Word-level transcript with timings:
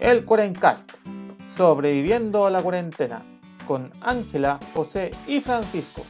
el 0.00 0.24
Cuarencast, 0.24 0.96
sobreviviendo 1.44 2.46
a 2.46 2.50
la 2.50 2.62
cuarentena, 2.62 3.22
con 3.66 3.92
Ángela, 4.00 4.58
José 4.74 5.10
y 5.26 5.40
Francisco. 5.40 6.04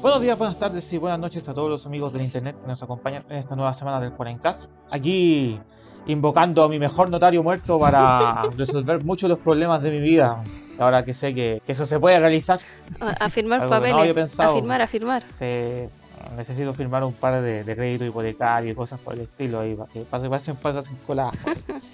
Buenos 0.00 0.20
días, 0.20 0.38
buenas 0.38 0.58
tardes 0.58 0.92
y 0.92 0.98
buenas 0.98 1.18
noches 1.18 1.48
a 1.48 1.54
todos 1.54 1.70
los 1.70 1.86
amigos 1.86 2.12
del 2.12 2.22
internet 2.22 2.56
que 2.60 2.66
nos 2.66 2.82
acompañan 2.82 3.24
en 3.28 3.38
esta 3.38 3.56
nueva 3.56 3.74
semana 3.74 4.00
del 4.00 4.12
Cuarencast. 4.12 4.70
Aquí 4.90 5.58
invocando 6.06 6.62
a 6.62 6.68
mi 6.68 6.78
mejor 6.78 7.10
notario 7.10 7.42
muerto 7.42 7.78
para 7.78 8.42
resolver 8.56 9.02
muchos 9.04 9.28
de 9.28 9.34
los 9.34 9.38
problemas 9.38 9.82
de 9.82 9.90
mi 9.90 10.00
vida. 10.00 10.42
Ahora 10.78 11.04
que 11.04 11.14
sé 11.14 11.34
que, 11.34 11.62
eso 11.66 11.84
se 11.84 11.98
puede 11.98 12.18
realizar. 12.18 12.60
A, 13.00 13.28
firmar 13.28 13.68
papeles. 13.68 14.38
a 14.38 14.50
firmar, 14.50 14.82
a 14.82 14.86
firmar. 14.86 15.24
necesito 16.36 16.72
firmar 16.74 17.04
un 17.04 17.14
par 17.14 17.40
de, 17.40 17.64
de 17.64 17.76
créditos 17.76 18.08
hipotecarios 18.08 18.72
y 18.72 18.74
cosas 18.74 19.00
por 19.00 19.14
el 19.14 19.20
estilo 19.20 19.60
ahí 19.60 19.74
para 19.74 19.90
que 19.90 20.00
pase, 20.00 20.28
pase, 20.28 20.54
pase 20.54 20.82
sin 20.82 20.96
cola. 20.96 21.30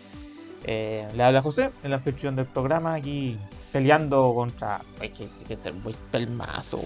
eh, 0.64 1.06
le 1.14 1.22
habla 1.22 1.42
José 1.42 1.70
en 1.82 1.90
la 1.90 1.96
descripción 1.98 2.36
del 2.36 2.46
programa 2.46 2.94
aquí 2.94 3.38
peleando 3.72 4.32
contra. 4.34 4.80
Hay 5.00 5.10
que, 5.10 5.24
hay 5.24 5.44
que 5.46 5.56
ser 5.56 5.74
muy 5.74 5.94
pelmazo, 6.10 6.80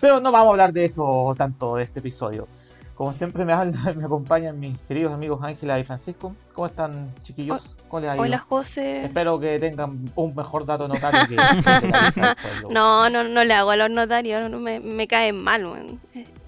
Pero 0.00 0.20
no 0.20 0.30
vamos 0.30 0.48
a 0.48 0.50
hablar 0.50 0.72
de 0.72 0.84
eso 0.84 1.34
tanto 1.36 1.76
de 1.76 1.84
este 1.84 2.00
episodio. 2.00 2.46
Como 2.94 3.12
siempre 3.12 3.44
me, 3.44 3.54
me 3.96 4.04
acompañan 4.04 4.58
mis 4.58 4.80
queridos 4.82 5.12
amigos 5.12 5.40
Ángela 5.42 5.78
y 5.78 5.84
Francisco. 5.84 6.34
¿Cómo 6.54 6.66
están, 6.66 7.12
chiquillos? 7.22 7.76
¿Cómo 7.88 8.06
Hola, 8.06 8.38
José. 8.38 9.04
Espero 9.04 9.40
que 9.40 9.58
tengan 9.58 10.12
un 10.14 10.34
mejor 10.34 10.64
dato 10.64 10.86
notario 10.86 11.20
que... 11.28 11.36
no, 12.70 13.10
no, 13.10 13.24
no 13.24 13.44
le 13.44 13.54
hago 13.54 13.70
a 13.70 13.76
los 13.76 13.90
notarios, 13.90 14.48
no, 14.48 14.60
me, 14.60 14.78
me 14.78 15.08
caen 15.08 15.42
mal. 15.42 15.64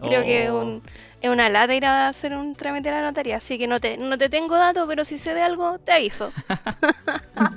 Creo 0.01 0.23
que 0.23 0.45
es, 0.45 0.51
un, 0.51 0.83
oh. 0.85 0.91
es 1.21 1.31
una 1.31 1.49
lata 1.49 1.75
ir 1.75 1.87
a 1.87 2.09
hacer 2.09 2.37
un 2.37 2.55
trámite 2.55 2.91
a 2.91 3.01
la 3.01 3.03
notaría, 3.03 3.39
así 3.39 3.59
que 3.59 3.67
no 3.67 3.81
te, 3.81 3.97
no 3.97 4.19
te 4.19 4.29
tengo 4.29 4.57
datos, 4.57 4.87
pero 4.87 5.05
si 5.05 5.19
sé 5.19 5.35
de 5.35 5.43
algo, 5.43 5.79
te 5.79 5.93
aviso. 5.93 6.31
Ah, 7.35 7.51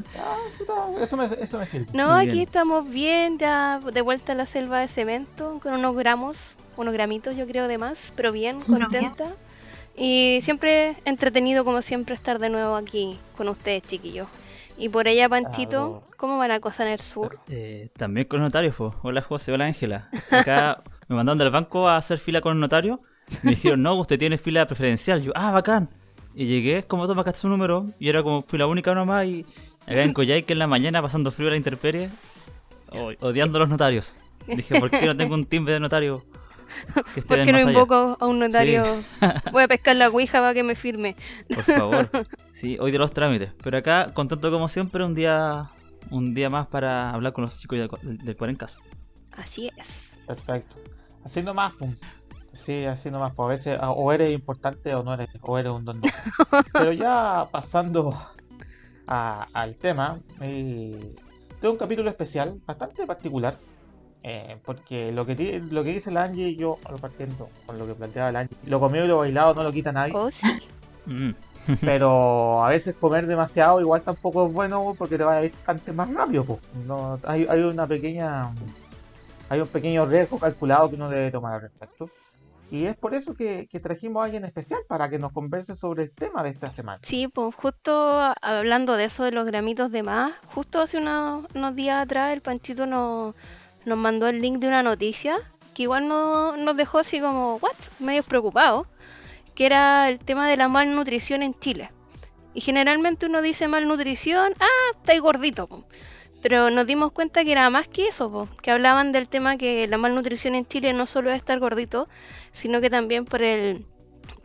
eso, 0.99 1.17
me, 1.17 1.29
eso 1.39 1.59
me 1.59 1.65
sirve. 1.65 1.87
No, 1.93 2.11
aquí 2.13 2.41
estamos 2.43 2.89
bien, 2.89 3.37
ya 3.37 3.79
de 3.79 4.01
vuelta 4.01 4.31
a 4.31 4.35
la 4.35 4.45
selva 4.45 4.79
de 4.79 4.87
cemento, 4.87 5.59
con 5.61 5.73
unos 5.73 5.95
gramos 5.95 6.55
unos 6.79 6.93
gramitos 6.93 7.35
yo 7.35 7.45
creo 7.45 7.67
de 7.67 7.77
más, 7.77 8.13
pero 8.15 8.31
bien, 8.31 8.61
contenta. 8.61 9.35
Y 9.95 10.39
siempre 10.41 10.95
entretenido 11.05 11.65
como 11.65 11.81
siempre 11.81 12.15
estar 12.15 12.39
de 12.39 12.49
nuevo 12.49 12.75
aquí 12.75 13.19
con 13.35 13.49
ustedes, 13.49 13.83
chiquillos. 13.83 14.27
Y 14.77 14.87
por 14.87 15.09
ella, 15.09 15.27
Panchito, 15.27 16.03
¿cómo 16.15 16.37
van 16.37 16.51
a 16.51 16.61
cosa 16.61 16.83
en 16.83 16.93
el 16.93 16.99
sur? 16.99 17.37
Eh, 17.49 17.89
también 17.97 18.27
con 18.27 18.39
los 18.39 18.47
notarios, 18.47 18.75
Hola 19.01 19.21
José, 19.21 19.51
hola 19.51 19.65
Ángela. 19.65 20.09
Acá 20.31 20.81
me 21.09 21.17
mandaron 21.17 21.37
del 21.37 21.49
banco 21.49 21.89
a 21.89 21.97
hacer 21.97 22.17
fila 22.19 22.39
con 22.39 22.53
el 22.53 22.61
notario. 22.61 23.01
Me 23.43 23.51
dijeron, 23.51 23.81
no, 23.81 23.95
usted 23.95 24.17
tiene 24.17 24.37
fila 24.37 24.65
preferencial. 24.65 25.21
Yo, 25.21 25.33
ah, 25.35 25.51
bacán. 25.51 25.89
Y 26.33 26.45
llegué, 26.45 26.83
como 26.83 27.07
toma 27.07 27.23
acá 27.23 27.33
su 27.33 27.49
número. 27.49 27.87
Y 27.99 28.07
era 28.07 28.23
como 28.23 28.43
fila 28.43 28.67
única 28.67 28.95
nomás. 28.95 29.25
Y 29.25 29.45
acá 29.85 30.03
en 30.03 30.13
Coyhaique 30.13 30.53
en 30.53 30.59
la 30.59 30.67
mañana 30.67 31.01
pasando 31.01 31.29
frío 31.29 31.49
a 31.49 31.51
la 31.51 31.57
intemperie. 31.57 32.09
odiando 33.19 33.57
a 33.57 33.59
los 33.59 33.69
notarios. 33.69 34.15
Dije, 34.47 34.79
¿por 34.79 34.89
qué 34.89 35.05
no 35.05 35.17
tengo 35.17 35.35
un 35.35 35.45
timbre 35.45 35.73
de 35.73 35.79
notario? 35.81 36.23
¿Por 37.27 37.43
qué 37.43 37.51
no 37.51 37.59
invoco 37.59 38.17
a 38.19 38.25
un 38.25 38.39
notario? 38.39 38.83
Voy 39.51 39.63
a 39.63 39.67
pescar 39.67 39.95
la 39.95 40.09
ouija 40.09 40.39
para 40.39 40.53
que 40.53 40.63
me 40.63 40.75
firme. 40.75 41.15
Por 41.53 41.63
favor. 41.63 42.09
Sí, 42.51 42.77
hoy 42.77 42.91
de 42.91 42.97
los 42.97 43.13
trámites. 43.13 43.53
Pero 43.63 43.77
acá, 43.77 44.11
contento 44.13 44.51
como 44.51 44.67
siempre, 44.67 45.05
un 45.05 45.15
día 45.15 45.69
un 46.11 46.33
día 46.33 46.49
más 46.49 46.67
para 46.67 47.11
hablar 47.11 47.33
con 47.33 47.43
los 47.43 47.57
chicos 47.57 47.79
del, 47.79 48.17
del 48.17 48.35
Cuarencast. 48.35 48.81
Así 49.37 49.71
es. 49.77 50.11
Perfecto. 50.27 50.75
Así 51.23 51.41
nomás, 51.41 51.73
pum. 51.73 51.95
Sí, 52.53 52.85
así 52.85 53.09
nomás. 53.09 53.33
Pues 53.33 53.45
a 53.45 53.49
veces 53.49 53.79
o 53.81 54.11
eres 54.11 54.33
importante 54.33 54.93
o 54.95 55.03
no 55.03 55.13
eres, 55.13 55.29
o 55.41 55.57
eres 55.57 55.71
un 55.71 55.85
don. 55.85 56.01
Pero 56.73 56.91
ya 56.91 57.47
pasando 57.51 58.19
al 59.07 59.75
tema, 59.77 60.19
eh, 60.41 61.15
tengo 61.59 61.73
un 61.73 61.79
capítulo 61.79 62.09
especial, 62.09 62.59
bastante 62.65 63.05
particular, 63.07 63.57
eh, 64.23 64.57
porque 64.65 65.11
lo 65.11 65.25
que 65.25 65.61
lo 65.71 65.83
que 65.83 65.93
dice 65.93 66.11
la 66.11 66.23
Angie, 66.23 66.55
yo 66.55 66.77
lo 66.89 66.97
partiendo 66.97 67.49
con 67.65 67.77
lo 67.77 67.87
que 67.87 67.93
planteaba 67.93 68.31
la 68.31 68.39
Angie, 68.41 68.57
lo 68.65 68.79
comido 68.79 69.05
y 69.05 69.07
lo 69.07 69.17
bailado 69.17 69.53
no 69.53 69.63
lo 69.63 69.71
quita 69.71 69.91
nadie. 69.91 70.13
Oh, 70.15 70.29
mm. 71.05 71.31
Pero 71.81 72.63
a 72.63 72.69
veces 72.69 72.95
comer 72.99 73.27
demasiado 73.27 73.79
igual 73.79 74.01
tampoco 74.01 74.47
es 74.47 74.53
bueno 74.53 74.95
porque 74.97 75.17
te 75.17 75.23
va 75.23 75.37
a 75.37 75.45
ir 75.45 75.51
bastante 75.51 75.91
más 75.91 76.13
rápido. 76.13 76.59
No, 76.85 77.19
hay, 77.23 77.45
hay 77.49 77.61
una 77.61 77.85
pequeña 77.87 78.51
hay 79.49 79.61
un 79.61 79.67
pequeño 79.67 80.05
riesgo 80.05 80.37
calculado 80.37 80.89
que 80.89 80.95
uno 80.95 81.09
debe 81.09 81.31
tomar 81.31 81.55
al 81.55 81.61
respecto. 81.61 82.09
Y 82.71 82.85
es 82.85 82.95
por 82.95 83.15
eso 83.15 83.33
que, 83.33 83.67
trajimos 83.81 84.21
a 84.21 84.25
alguien 84.25 84.45
especial 84.45 84.81
para 84.87 85.09
que 85.09 85.17
nos 85.17 85.31
converse 85.31 85.73
sobre 85.73 86.03
el 86.03 86.11
tema 86.11 86.43
de 86.43 86.49
esta 86.49 86.71
semana. 86.71 86.99
Sí, 87.01 87.27
pues 87.27 87.55
justo 87.55 88.33
hablando 88.41 88.95
de 88.95 89.05
eso 89.05 89.23
de 89.23 89.31
los 89.31 89.47
gramitos 89.47 89.91
de 89.91 90.03
más, 90.03 90.33
justo 90.53 90.79
hace 90.79 90.99
unos, 90.99 91.47
unos 91.55 91.75
días 91.75 92.03
atrás 92.03 92.31
el 92.31 92.41
Panchito 92.41 92.85
nos, 92.85 93.33
nos 93.85 93.97
mandó 93.97 94.27
el 94.27 94.41
link 94.41 94.59
de 94.59 94.67
una 94.67 94.83
noticia 94.83 95.37
que 95.73 95.83
igual 95.83 96.07
no, 96.07 96.57
nos 96.57 96.75
dejó 96.75 96.99
así 96.99 97.19
como, 97.19 97.55
¿what? 97.55 97.75
Medio 97.99 98.23
preocupados, 98.23 98.87
que 99.55 99.65
era 99.65 100.09
el 100.09 100.19
tema 100.19 100.49
de 100.49 100.57
la 100.57 100.67
malnutrición 100.67 101.43
en 101.43 101.57
Chile. 101.57 101.89
Y 102.53 102.61
generalmente 102.61 103.27
uno 103.27 103.41
dice 103.41 103.67
malnutrición, 103.67 104.53
ah, 104.59 104.97
estáis 104.97 105.21
gordito. 105.21 105.85
Pero 106.41 106.69
nos 106.69 106.87
dimos 106.87 107.11
cuenta 107.11 107.43
que 107.43 107.51
era 107.51 107.69
más 107.69 107.87
que 107.87 108.07
eso, 108.07 108.47
que 108.61 108.71
hablaban 108.71 109.11
del 109.11 109.27
tema 109.27 109.57
que 109.57 109.87
la 109.87 109.97
malnutrición 109.97 110.55
en 110.55 110.65
Chile 110.65 110.93
no 110.93 111.05
solo 111.05 111.31
es 111.31 111.37
estar 111.37 111.59
gordito, 111.59 112.07
sino 112.53 112.79
que 112.81 112.89
también 112.89 113.25
por 113.25 113.41
el, 113.41 113.85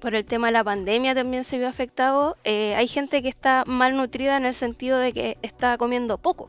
por 0.00 0.14
el 0.14 0.24
tema 0.24 0.48
de 0.48 0.52
la 0.52 0.64
pandemia 0.64 1.14
también 1.14 1.44
se 1.44 1.58
vio 1.58 1.68
afectado. 1.68 2.36
Eh, 2.44 2.74
hay 2.76 2.88
gente 2.88 3.22
que 3.22 3.28
está 3.28 3.64
malnutrida 3.66 4.36
en 4.36 4.46
el 4.46 4.54
sentido 4.54 4.98
de 4.98 5.12
que 5.12 5.38
está 5.42 5.78
comiendo 5.78 6.18
poco. 6.18 6.48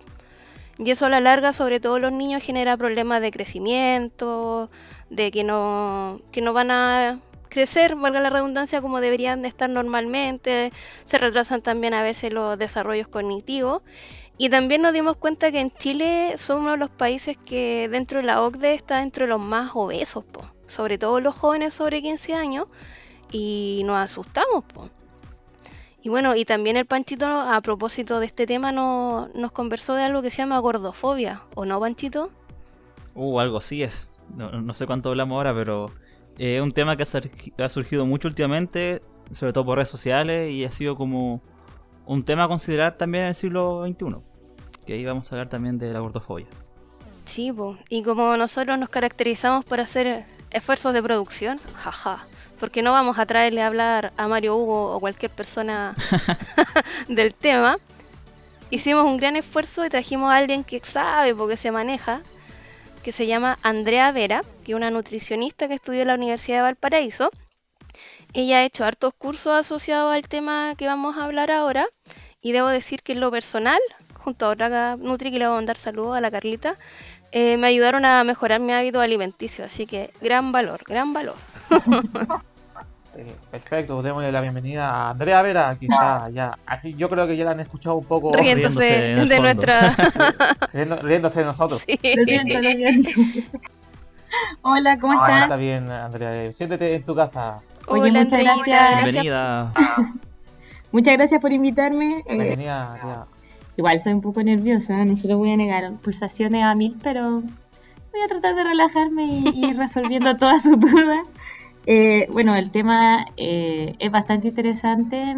Y 0.77 0.91
eso 0.91 1.05
a 1.05 1.09
la 1.09 1.21
larga, 1.21 1.53
sobre 1.53 1.79
todo 1.79 1.99
los 1.99 2.11
niños, 2.11 2.43
genera 2.43 2.75
problemas 2.75 3.21
de 3.21 3.31
crecimiento, 3.31 4.69
de 5.09 5.31
que 5.31 5.43
no, 5.43 6.19
que 6.31 6.41
no 6.41 6.53
van 6.53 6.71
a 6.71 7.19
crecer, 7.49 7.95
valga 7.95 8.19
la 8.19 8.29
redundancia, 8.29 8.81
como 8.81 8.99
deberían 8.99 9.41
de 9.41 9.47
estar 9.47 9.69
normalmente. 9.69 10.73
Se 11.05 11.17
retrasan 11.17 11.61
también 11.61 11.93
a 11.93 12.03
veces 12.03 12.33
los 12.33 12.57
desarrollos 12.57 13.07
cognitivos. 13.07 13.81
Y 14.37 14.49
también 14.49 14.81
nos 14.81 14.91
dimos 14.91 15.15
cuenta 15.15 15.51
que 15.51 15.61
en 15.61 15.71
Chile 15.71 16.35
somos 16.37 16.63
uno 16.63 16.71
de 16.71 16.77
los 16.77 16.89
países 16.89 17.37
que 17.37 17.87
dentro 17.89 18.19
de 18.19 18.25
la 18.25 18.41
OCDE 18.41 18.73
está 18.73 18.99
dentro 18.99 19.25
de 19.25 19.29
los 19.29 19.39
más 19.39 19.71
obesos, 19.75 20.25
sobre 20.67 20.97
todo 20.97 21.21
los 21.21 21.35
jóvenes 21.35 21.73
sobre 21.73 22.01
15 22.01 22.33
años, 22.33 22.67
y 23.31 23.83
nos 23.85 23.97
asustamos. 23.97 24.65
Po. 24.65 24.89
Y 26.05 26.09
bueno, 26.09 26.35
y 26.35 26.45
también 26.45 26.77
el 26.77 26.85
Panchito, 26.85 27.25
a 27.25 27.59
propósito 27.61 28.19
de 28.19 28.27
este 28.27 28.45
tema, 28.45 28.71
no, 28.71 29.27
nos 29.33 29.51
conversó 29.51 29.95
de 29.95 30.03
algo 30.03 30.21
que 30.21 30.29
se 30.29 30.37
llama 30.37 30.59
gordofobia, 30.59 31.41
¿o 31.55 31.65
no, 31.65 31.79
Panchito? 31.79 32.29
Uh, 33.15 33.39
algo 33.39 33.57
así 33.57 33.81
es. 33.81 34.15
No, 34.35 34.71
sé 34.75 34.85
cuánto 34.85 35.09
hablamos 35.09 35.35
ahora, 35.35 35.55
pero 35.55 35.89
es 36.37 36.61
un 36.61 36.71
tema 36.73 36.95
que 36.95 37.07
ha, 37.57 37.69
surgido 37.69 38.05
mucho 38.05 38.27
últimamente, 38.27 39.01
sobre 39.31 39.51
todo 39.51 39.65
por 39.65 39.79
redes 39.79 39.89
sociales, 39.89 40.51
y 40.51 40.63
ha 40.63 40.71
sido 40.71 40.95
como 40.95 41.41
un 42.05 42.21
tema 42.21 42.43
a 42.43 42.47
considerar 42.49 42.93
también 42.93 43.23
en 43.23 43.29
el 43.29 43.35
siglo 43.35 43.83
XXI. 43.87 44.05
Que 44.85 44.93
ahí 44.93 45.05
vamos 45.05 45.31
a 45.31 45.35
hablar 45.35 45.49
también 45.49 45.79
de 45.79 45.91
la 45.91 46.01
gordofobia. 46.01 46.45
Sí, 47.23 47.51
y 47.89 48.03
como 48.03 48.37
nosotros 48.37 48.77
nos 48.77 48.89
caracterizamos 48.89 49.65
por 49.65 49.79
hacer 49.79 50.27
esfuerzos 50.51 50.93
de 50.93 51.01
producción, 51.01 51.57
jaja 51.73 52.27
porque 52.59 52.81
no 52.81 52.91
vamos 52.91 53.19
a 53.19 53.25
traerle 53.25 53.61
a 53.61 53.67
hablar 53.67 54.13
a 54.17 54.27
Mario 54.27 54.55
Hugo 54.55 54.95
o 54.95 54.99
cualquier 54.99 55.31
persona 55.31 55.95
del 57.07 57.33
tema. 57.33 57.77
Hicimos 58.69 59.05
un 59.05 59.17
gran 59.17 59.35
esfuerzo 59.35 59.85
y 59.85 59.89
trajimos 59.89 60.31
a 60.31 60.37
alguien 60.37 60.63
que 60.63 60.79
sabe 60.83 61.35
porque 61.35 61.57
se 61.57 61.71
maneja, 61.71 62.21
que 63.03 63.11
se 63.11 63.27
llama 63.27 63.59
Andrea 63.61 64.11
Vera, 64.11 64.43
que 64.63 64.71
es 64.71 64.75
una 64.75 64.89
nutricionista 64.89 65.67
que 65.67 65.75
estudió 65.75 66.01
en 66.01 66.07
la 66.07 66.15
Universidad 66.15 66.57
de 66.57 66.63
Valparaíso. 66.63 67.29
Ella 68.33 68.57
ha 68.57 68.65
hecho 68.65 68.83
hartos 68.83 69.13
cursos 69.13 69.53
asociados 69.53 70.13
al 70.13 70.23
tema 70.23 70.73
que 70.77 70.87
vamos 70.87 71.15
a 71.15 71.23
hablar 71.23 71.51
ahora 71.51 71.87
y 72.41 72.51
debo 72.51 72.67
decir 72.67 73.01
que 73.01 73.13
en 73.13 73.21
lo 73.21 73.31
personal, 73.31 73.79
junto 74.15 74.45
a 74.45 74.49
otra 74.49 74.97
Nutri 74.97 75.31
que 75.31 75.39
le 75.39 75.45
voy 75.47 75.53
a 75.53 75.57
mandar 75.57 75.77
saludos 75.77 76.17
a 76.17 76.21
la 76.21 76.31
Carlita, 76.31 76.75
eh, 77.31 77.57
me 77.57 77.67
ayudaron 77.67 78.03
a 78.05 78.23
mejorar 78.23 78.59
mi 78.59 78.73
hábito 78.73 78.99
alimenticio, 78.99 79.65
así 79.65 79.85
que 79.85 80.11
gran 80.21 80.51
valor, 80.51 80.83
gran 80.85 81.13
valor. 81.13 81.35
Perfecto, 83.49 84.01
démosle 84.01 84.29
la 84.29 84.41
bienvenida 84.41 84.89
a 84.89 85.11
Andrea 85.11 85.41
Vera, 85.41 85.77
que 85.79 85.85
está 85.85 86.29
ya. 86.31 86.57
Yo 86.97 87.09
creo 87.09 87.25
que 87.25 87.37
ya 87.37 87.45
la 87.45 87.51
han 87.51 87.61
escuchado 87.61 87.95
un 87.95 88.03
poco 88.03 88.33
riéndose, 88.33 89.15
de 89.15 89.39
nuestra. 89.39 89.95
riéndose 91.01 91.39
de 91.39 91.45
nosotros. 91.45 91.81
Hola, 94.61 94.97
¿cómo 94.99 95.13
estás? 95.13 95.43
Está 95.43 95.55
bien, 95.55 95.89
Andrea. 95.89 96.51
Siéntete 96.51 96.93
en 96.93 97.03
tu 97.03 97.15
casa. 97.15 97.61
Hola, 97.87 98.23
muchas 98.23 98.43
gracias. 98.43 99.03
Bienvenida. 99.03 99.71
muchas 100.91 101.13
gracias 101.13 101.39
por 101.39 101.53
invitarme. 101.53 102.19
Eh, 102.25 102.33
Bienvenida, 102.33 103.27
Igual 103.77 104.01
soy 104.01 104.13
un 104.13 104.21
poco 104.21 104.43
nerviosa, 104.43 105.05
no 105.05 105.15
se 105.15 105.29
lo 105.29 105.37
voy 105.37 105.51
a 105.51 105.57
negar. 105.57 105.89
Pulsaciones 106.03 106.63
a 106.63 106.75
mil, 106.75 106.97
pero 107.01 107.41
voy 107.41 108.21
a 108.23 108.27
tratar 108.27 108.55
de 108.55 108.63
relajarme 108.63 109.25
y, 109.25 109.51
y 109.53 109.65
ir 109.69 109.77
resolviendo 109.77 110.35
todas 110.35 110.63
sus 110.63 110.77
dudas. 110.79 111.25
Eh, 111.85 112.27
bueno, 112.31 112.55
el 112.55 112.71
tema 112.71 113.25
eh, 113.37 113.95
es 113.99 114.11
bastante 114.11 114.47
interesante. 114.49 115.35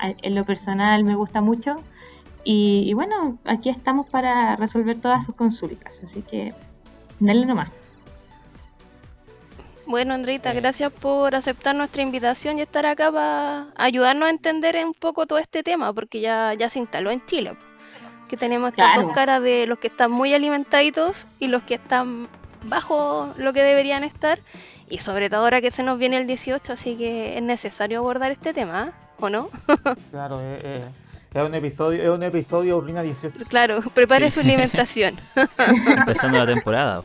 En 0.00 0.34
lo 0.34 0.44
personal 0.44 1.02
me 1.04 1.14
gusta 1.16 1.40
mucho. 1.40 1.82
Y, 2.44 2.84
y 2.86 2.94
bueno, 2.94 3.38
aquí 3.44 3.68
estamos 3.68 4.06
para 4.08 4.56
resolver 4.56 5.00
todas 5.00 5.24
sus 5.26 5.34
consultas. 5.34 5.98
Así 6.02 6.22
que, 6.22 6.54
dale 7.18 7.44
nomás. 7.46 7.68
Bueno, 9.86 10.14
Andreita, 10.14 10.52
Eh. 10.52 10.56
gracias 10.60 10.92
por 10.92 11.34
aceptar 11.34 11.74
nuestra 11.74 12.02
invitación 12.02 12.58
y 12.58 12.62
estar 12.62 12.84
acá 12.86 13.10
para 13.10 13.68
ayudarnos 13.76 14.26
a 14.28 14.30
entender 14.30 14.76
un 14.84 14.92
poco 14.94 15.26
todo 15.26 15.38
este 15.38 15.62
tema, 15.62 15.92
porque 15.92 16.20
ya, 16.20 16.54
ya 16.54 16.68
se 16.68 16.78
instaló 16.78 17.10
en 17.10 17.24
Chile. 17.26 17.56
Que 18.28 18.36
tenemos 18.36 18.70
estas 18.70 18.92
Claro. 18.92 19.02
dos 19.08 19.12
caras 19.14 19.42
de 19.42 19.66
los 19.66 19.78
que 19.78 19.88
están 19.88 20.10
muy 20.10 20.34
alimentaditos 20.34 21.26
y 21.38 21.46
los 21.48 21.62
que 21.62 21.74
están 21.74 22.28
bajo 22.66 23.32
lo 23.38 23.52
que 23.54 23.62
deberían 23.62 24.04
estar. 24.04 24.38
Y 24.90 24.98
sobre 24.98 25.28
todo 25.28 25.40
ahora 25.40 25.60
que 25.60 25.70
se 25.70 25.82
nos 25.82 25.98
viene 25.98 26.16
el 26.18 26.26
18, 26.26 26.72
así 26.72 26.96
que 26.96 27.36
es 27.36 27.42
necesario 27.42 27.98
abordar 27.98 28.30
este 28.30 28.54
tema, 28.54 28.92
¿ah? 28.94 29.12
¿o 29.20 29.28
no? 29.28 29.50
Claro, 30.10 30.40
eh, 30.40 30.60
eh, 30.62 30.84
es 31.34 31.42
un 31.46 31.54
episodio, 31.54 32.02
es 32.02 32.08
un 32.08 32.22
episodio 32.22 32.78
Urrina 32.78 33.02
18. 33.02 33.44
Claro, 33.48 33.80
prepare 33.94 34.30
Sí. 34.30 34.34
su 34.34 34.40
alimentación. 34.40 35.14
Empezando 35.98 36.38
la 36.38 36.46
temporada. 36.46 37.02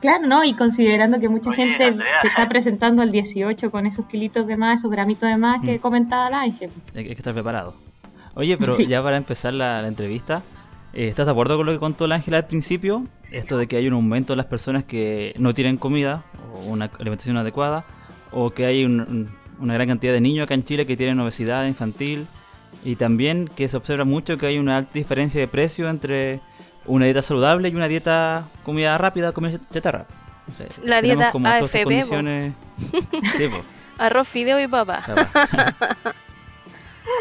Claro, 0.00 0.26
¿no? 0.26 0.44
Y 0.44 0.54
considerando 0.54 1.18
que 1.18 1.28
mucha 1.28 1.50
Oye, 1.50 1.56
gente 1.56 1.84
Andrea. 1.84 2.18
se 2.20 2.28
está 2.28 2.48
presentando 2.48 3.02
al 3.02 3.10
18 3.10 3.70
con 3.70 3.84
esos 3.86 4.06
kilitos 4.06 4.46
de 4.46 4.56
más, 4.56 4.78
esos 4.80 4.90
gramitos 4.92 5.28
de 5.28 5.36
más 5.36 5.60
que 5.60 5.76
Mm. 5.78 5.80
comentaba 5.80 6.30
la 6.30 6.42
Ángel. 6.42 6.70
Hay 6.94 7.04
que 7.06 7.12
estar 7.14 7.34
preparado. 7.34 7.74
Oye, 8.34 8.56
pero 8.56 8.74
Sí. 8.74 8.86
ya 8.86 9.02
para 9.02 9.16
empezar 9.16 9.54
la, 9.54 9.82
la 9.82 9.88
entrevista, 9.88 10.36
eh, 10.38 10.57
¿estás 10.92 11.26
de 11.26 11.32
acuerdo 11.32 11.56
con 11.56 11.66
lo 11.66 11.72
que 11.72 11.78
contó 11.78 12.06
la 12.06 12.16
Ángela 12.16 12.38
al 12.38 12.46
principio? 12.46 13.06
Esto 13.30 13.58
de 13.58 13.66
que 13.66 13.76
hay 13.76 13.86
un 13.86 13.94
aumento 13.94 14.32
de 14.32 14.38
las 14.38 14.46
personas 14.46 14.84
que 14.84 15.34
no 15.38 15.54
tienen 15.54 15.76
comida 15.76 16.22
o 16.54 16.60
una 16.66 16.90
alimentación 16.98 17.36
adecuada, 17.36 17.84
o 18.32 18.50
que 18.50 18.66
hay 18.66 18.84
un- 18.84 19.00
un- 19.00 19.30
una 19.60 19.74
gran 19.74 19.88
cantidad 19.88 20.12
de 20.12 20.20
niños 20.20 20.44
acá 20.44 20.54
en 20.54 20.64
Chile 20.64 20.86
que 20.86 20.96
tienen 20.96 21.18
obesidad 21.20 21.66
infantil, 21.66 22.26
y 22.84 22.96
también 22.96 23.48
que 23.48 23.66
se 23.68 23.76
observa 23.76 24.04
mucho 24.04 24.38
que 24.38 24.46
hay 24.46 24.58
una 24.58 24.78
alta 24.78 24.92
diferencia 24.94 25.40
de 25.40 25.48
precio 25.48 25.88
entre 25.88 26.40
una 26.86 27.04
dieta 27.06 27.22
saludable 27.22 27.68
y 27.68 27.74
una 27.74 27.88
dieta 27.88 28.44
comida 28.64 28.96
rápida, 28.98 29.32
comida 29.32 29.58
chatarra. 29.72 30.06
O 30.50 30.54
sea, 30.56 30.66
La 30.84 31.02
dieta 31.02 31.30
como 31.30 31.46
AFP, 31.48 31.84
condiciones. 31.84 32.54
Sí. 33.36 33.44
Arroz, 33.98 34.28
fideo 34.28 34.60
y 34.60 34.68
papa. 34.68 35.02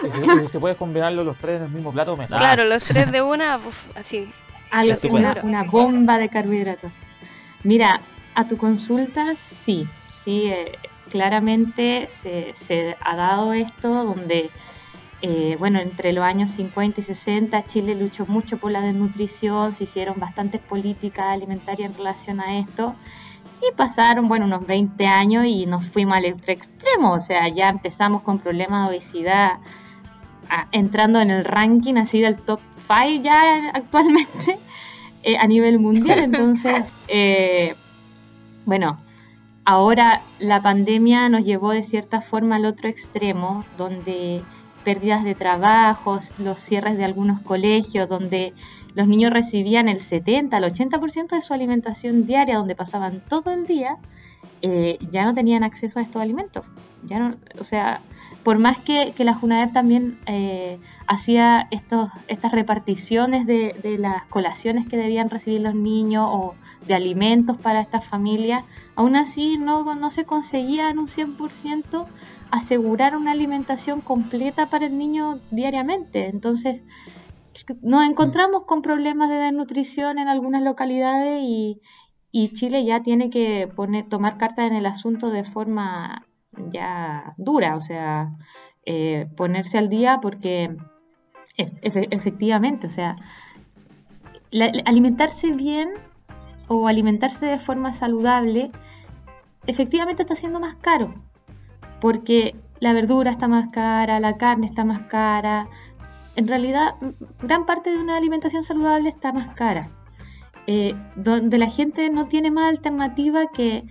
Y 0.04 0.12
si, 0.12 0.44
y 0.44 0.48
si 0.48 0.58
puedes 0.60 0.78
combinarlo 0.78 1.24
los 1.24 1.38
tres 1.38 1.58
en 1.58 1.64
el 1.64 1.70
mismo 1.72 1.92
plato, 1.92 2.16
mejor. 2.18 2.36
Ah. 2.36 2.40
Claro, 2.40 2.66
los 2.66 2.84
tres 2.84 3.12
de 3.12 3.22
una, 3.22 3.58
pues 3.60 3.86
así. 3.96 4.32
Algo- 4.72 4.94
Estupendo. 4.94 5.32
una, 5.32 5.42
una 5.44 5.64
bomba 5.64 6.18
de 6.18 6.30
carbohidratos. 6.30 6.92
Mira, 7.64 8.02
a 8.36 8.48
tu 8.48 8.58
consulta 8.58 9.34
sí, 9.66 9.88
sí, 10.24 10.44
eh, 10.48 10.74
claramente 11.10 12.08
se, 12.10 12.54
se 12.54 12.96
ha 13.02 13.16
dado 13.16 13.54
esto 13.54 13.88
donde, 14.04 14.50
eh, 15.22 15.56
bueno, 15.58 15.80
entre 15.80 16.12
los 16.14 16.24
años 16.24 16.52
50 16.52 17.02
y 17.02 17.04
60 17.04 17.66
Chile 17.66 17.96
luchó 17.96 18.26
mucho 18.28 18.58
por 18.58 18.72
la 18.72 18.82
desnutrición, 18.82 19.74
se 19.74 19.86
hicieron 19.86 20.20
bastantes 20.20 20.62
políticas 20.62 21.26
alimentarias 21.28 21.90
en 21.92 21.98
relación 21.98 22.40
a 22.42 22.60
esto 22.60 22.96
y 23.62 23.76
pasaron, 23.76 24.28
bueno, 24.28 24.46
unos 24.46 24.66
20 24.68 25.06
años 25.08 25.46
y 25.46 25.66
nos 25.66 25.86
fuimos 25.90 26.18
al 26.18 26.34
otro 26.34 26.54
extremo, 26.54 27.12
o 27.14 27.20
sea, 27.20 27.48
ya 27.50 27.70
empezamos 27.70 28.22
con 28.22 28.40
problemas 28.40 28.84
de 28.90 28.96
obesidad 28.96 29.54
a- 30.50 30.68
entrando 30.72 31.20
en 31.20 31.32
el 31.32 31.44
ranking 31.44 31.96
así 31.96 32.20
del 32.22 32.38
top 32.38 32.60
5 32.88 33.24
ya 33.24 33.70
actualmente 33.74 34.58
eh, 35.24 35.38
a 35.38 35.48
nivel 35.48 35.80
mundial. 35.80 36.20
Entonces, 36.24 36.92
eh, 37.08 37.76
bueno, 38.66 39.00
ahora 39.66 40.22
la 40.40 40.62
pandemia 40.62 41.28
nos 41.30 41.44
llevó 41.44 41.72
de 41.72 41.84
cierta 41.84 42.22
forma 42.22 42.56
al 42.58 42.66
otro 42.66 42.88
extremo, 42.88 43.66
donde 43.78 44.42
pérdidas 44.84 45.24
de 45.26 45.36
trabajos, 45.36 46.34
los 46.38 46.60
cierres 46.60 46.98
de 46.98 47.04
algunos 47.04 47.42
colegios, 47.42 48.08
donde 48.08 48.54
los 48.98 49.08
niños 49.08 49.32
recibían 49.32 49.90
el 49.90 50.02
70, 50.02 50.58
el 50.58 50.64
80% 50.64 51.28
de 51.28 51.42
su 51.42 51.54
alimentación 51.54 52.26
diaria, 52.26 52.58
donde 52.58 52.74
pasaban 52.74 53.22
todo 53.30 53.54
el 53.54 53.68
día, 53.68 53.98
eh, 54.64 54.98
ya 55.12 55.24
no 55.24 55.36
tenían 55.36 55.64
acceso 55.64 56.00
a 56.00 56.02
estos 56.02 56.20
alimentos. 56.20 56.66
Ya 57.04 57.20
no, 57.20 57.36
o 57.60 57.64
sea, 57.64 58.02
por 58.42 58.58
más 58.58 58.80
que, 58.80 59.14
la 59.20 59.36
JUNAEP 59.36 59.72
también 59.72 60.18
eh, 60.26 60.80
hacía 61.06 61.68
estos, 61.70 62.10
estas 62.28 62.52
reparticiones 62.54 63.46
de, 63.46 63.76
de 63.84 64.00
las 64.00 64.26
colaciones 64.26 64.88
que 64.88 64.98
debían 64.98 65.30
recibir 65.30 65.62
los 65.62 65.76
niños 65.76 66.28
o 66.28 66.56
de 66.88 66.96
alimentos 66.96 67.56
para 67.56 67.82
estas 67.82 68.04
familias, 68.04 68.64
aún 68.96 69.16
así 69.16 69.60
no, 69.60 69.94
no 69.94 70.10
se 70.10 70.26
conseguía 70.26 70.90
en 70.90 70.98
un 70.98 71.08
100% 71.08 72.08
asegurar 72.50 73.16
una 73.16 73.34
alimentación 73.34 74.02
completa 74.02 74.66
para 74.66 74.88
el 74.88 74.98
niño 74.98 75.40
diariamente. 75.52 76.30
Entonces, 76.30 76.84
nos 77.82 78.06
encontramos 78.06 78.64
con 78.66 78.82
problemas 78.82 79.30
de 79.30 79.36
desnutrición 79.36 80.20
en 80.20 80.28
algunas 80.28 80.62
localidades 80.62 81.42
y, 81.44 81.82
y 82.32 82.54
Chile 82.54 82.84
ya 82.86 83.02
tiene 83.02 83.30
que 83.30 83.68
poner, 83.76 84.08
tomar 84.08 84.38
cartas 84.38 84.68
en 84.70 84.76
el 84.76 84.86
asunto 84.86 85.30
de 85.30 85.44
forma 85.44 86.26
ya 86.72 87.34
dura, 87.38 87.76
o 87.76 87.80
sea, 87.80 88.32
eh, 88.86 89.26
ponerse 89.36 89.78
al 89.78 89.90
día 89.90 90.20
porque 90.22 90.76
ef- 91.58 91.80
efe- 91.82 92.08
efectivamente, 92.12 92.88
o 92.88 92.90
sea, 92.90 93.16
la- 94.52 94.72
alimentarse 94.86 95.52
bien 95.52 95.90
o 96.68 96.88
alimentarse 96.88 97.46
de 97.46 97.60
forma 97.60 97.92
saludable 97.94 98.72
efectivamente 99.68 100.24
está 100.24 100.36
siendo 100.36 100.60
más 100.60 100.76
caro 100.76 101.14
porque 102.00 102.56
la 102.80 102.94
verdura 102.94 103.32
está 103.32 103.48
más 103.48 103.72
cara, 103.72 104.20
la 104.20 104.38
carne 104.38 104.68
está 104.68 104.86
más 104.86 105.02
cara. 105.08 105.68
En 106.38 106.48
realidad, 106.48 106.96
gran 107.42 107.66
parte 107.66 107.90
de 107.90 107.98
una 107.98 108.16
alimentación 108.16 108.64
saludable 108.64 109.10
está 109.10 109.34
más 109.34 109.56
cara. 109.56 109.90
Eh, 110.68 110.96
donde 111.16 111.58
la 111.58 111.68
gente 111.68 112.10
no 112.12 112.28
tiene 112.28 112.52
más 112.52 112.70
alternativa 112.70 113.48
que, 113.48 113.86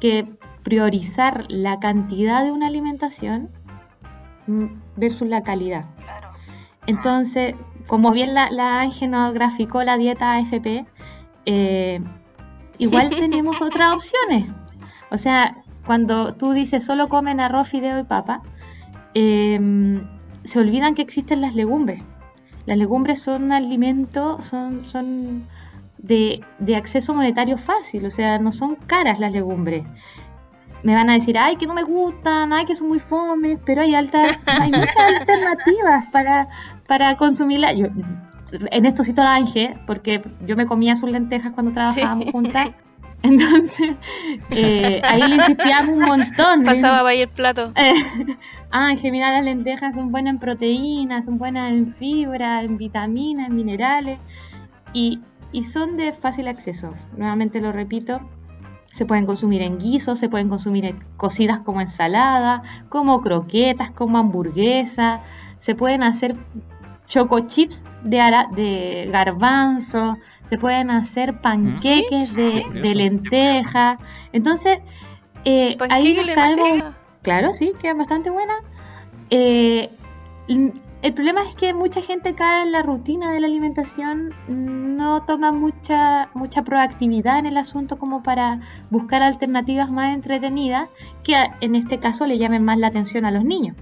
que 0.00 0.26
priorizar 0.62 1.44
la 1.48 1.78
cantidad 1.80 2.42
de 2.42 2.52
una 2.52 2.68
alimentación 2.68 3.50
versus 4.96 5.28
la 5.28 5.42
calidad. 5.42 5.84
Entonces, 6.86 7.54
como 7.86 8.12
bien 8.12 8.32
la, 8.32 8.50
la 8.50 8.80
Ángel 8.80 9.10
nos 9.10 9.34
graficó 9.34 9.82
la 9.82 9.98
dieta 9.98 10.36
AFP, 10.36 10.86
eh, 11.44 12.00
igual 12.78 13.10
tenemos 13.10 13.60
otras 13.60 13.92
opciones. 13.92 14.48
O 15.10 15.18
sea, 15.18 15.54
cuando 15.84 16.34
tú 16.34 16.52
dices 16.52 16.82
solo 16.82 17.10
comen 17.10 17.40
arroz, 17.40 17.68
fideo 17.68 17.98
y 17.98 18.04
papa, 18.04 18.40
eh, 19.12 19.60
se 20.44 20.58
olvidan 20.60 20.94
que 20.94 21.02
existen 21.02 21.40
las 21.40 21.54
legumbres. 21.54 22.02
Las 22.66 22.78
legumbres 22.78 23.20
son 23.20 23.52
alimentos, 23.52 24.44
son, 24.46 24.86
son 24.86 25.46
de, 25.98 26.42
de 26.58 26.76
acceso 26.76 27.12
monetario 27.14 27.58
fácil, 27.58 28.06
o 28.06 28.10
sea, 28.10 28.38
no 28.38 28.52
son 28.52 28.76
caras 28.76 29.18
las 29.18 29.32
legumbres. 29.32 29.84
Me 30.82 30.94
van 30.94 31.08
a 31.08 31.14
decir, 31.14 31.38
ay, 31.38 31.56
que 31.56 31.66
no 31.66 31.72
me 31.74 31.82
gustan, 31.82 32.52
ay, 32.52 32.66
que 32.66 32.74
son 32.74 32.88
muy 32.88 32.98
fomes, 32.98 33.58
pero 33.64 33.82
hay 33.82 33.94
altas, 33.94 34.38
hay 34.46 34.70
muchas 34.70 34.96
alternativas 35.20 36.04
para, 36.12 36.48
para 36.86 37.16
consumirla. 37.16 37.72
Yo, 37.72 37.86
en 38.70 38.84
esto 38.86 39.02
cito 39.02 39.22
a 39.22 39.24
la 39.24 39.34
Ángel, 39.34 39.74
porque 39.86 40.22
yo 40.46 40.56
me 40.56 40.66
comía 40.66 40.94
sus 40.94 41.10
lentejas 41.10 41.52
cuando 41.52 41.72
trabajábamos 41.72 42.24
Sí. 42.26 42.32
juntas. 42.32 42.70
Entonces, 43.22 43.96
eh, 44.50 45.00
ahí 45.02 45.22
le 45.22 45.36
insistíamos 45.36 45.88
un 45.96 46.00
montón. 46.00 46.62
Pasaba 46.64 47.08
ahí 47.08 47.22
el 47.22 47.28
plato. 47.28 47.72
eh, 47.74 47.94
Ángel, 48.76 49.12
mira, 49.12 49.30
las 49.30 49.44
lentejas 49.44 49.94
son 49.94 50.10
buenas 50.10 50.32
en 50.34 50.40
proteínas, 50.40 51.24
son 51.26 51.38
buenas 51.38 51.70
en 51.72 51.86
fibra, 51.86 52.60
en 52.62 52.76
vitaminas, 52.76 53.48
en 53.48 53.54
minerales 53.54 54.18
y, 54.92 55.20
y 55.52 55.62
son 55.62 55.96
de 55.96 56.12
fácil 56.12 56.48
acceso. 56.48 56.92
Nuevamente 57.16 57.60
lo 57.60 57.70
repito, 57.70 58.20
se 58.92 59.06
pueden 59.06 59.26
consumir 59.26 59.62
en 59.62 59.78
guisos, 59.78 60.18
se 60.18 60.28
pueden 60.28 60.48
consumir 60.48 60.86
en- 60.86 60.98
cocidas 61.16 61.60
como 61.60 61.80
ensalada, 61.80 62.62
como 62.88 63.20
croquetas, 63.20 63.92
como 63.92 64.18
hamburguesa, 64.18 65.20
se 65.58 65.76
pueden 65.76 66.02
hacer 66.02 66.34
choco 67.06 67.40
chips 67.46 67.84
de, 68.02 68.20
ara- 68.20 68.48
de 68.56 69.08
garbanzo, 69.12 70.16
se 70.48 70.58
pueden 70.58 70.90
hacer 70.90 71.40
panqueques 71.40 72.32
Qué 72.34 72.42
de, 72.80 72.94
lenteja. 72.94 73.98
Entonces, 74.32 74.80
eh, 75.44 75.76
ahí 75.90 76.14
nos 76.14 76.26
caemos 76.34 76.56
lenteja. 76.68 77.03
Claro, 77.24 77.52
sí, 77.52 77.72
queda 77.80 77.94
bastante 77.94 78.30
buena. 78.30 78.54
Eh, 79.30 79.90
el 80.46 81.12
problema 81.14 81.42
es 81.42 81.54
que 81.54 81.74
mucha 81.74 82.00
gente 82.00 82.34
cae 82.34 82.62
en 82.62 82.70
la 82.72 82.82
rutina 82.82 83.32
de 83.32 83.40
la 83.40 83.46
alimentación, 83.46 84.32
no 84.48 85.22
toma 85.24 85.50
mucha, 85.52 86.28
mucha 86.34 86.62
proactividad 86.62 87.38
en 87.38 87.46
el 87.46 87.56
asunto 87.56 87.98
como 87.98 88.22
para 88.22 88.60
buscar 88.90 89.22
alternativas 89.22 89.90
más 89.90 90.14
entretenidas 90.14 90.88
que 91.22 91.34
en 91.60 91.74
este 91.74 91.98
caso 91.98 92.26
le 92.26 92.38
llamen 92.38 92.64
más 92.64 92.78
la 92.78 92.86
atención 92.86 93.24
a 93.24 93.30
los 93.30 93.44
niños, 93.44 93.76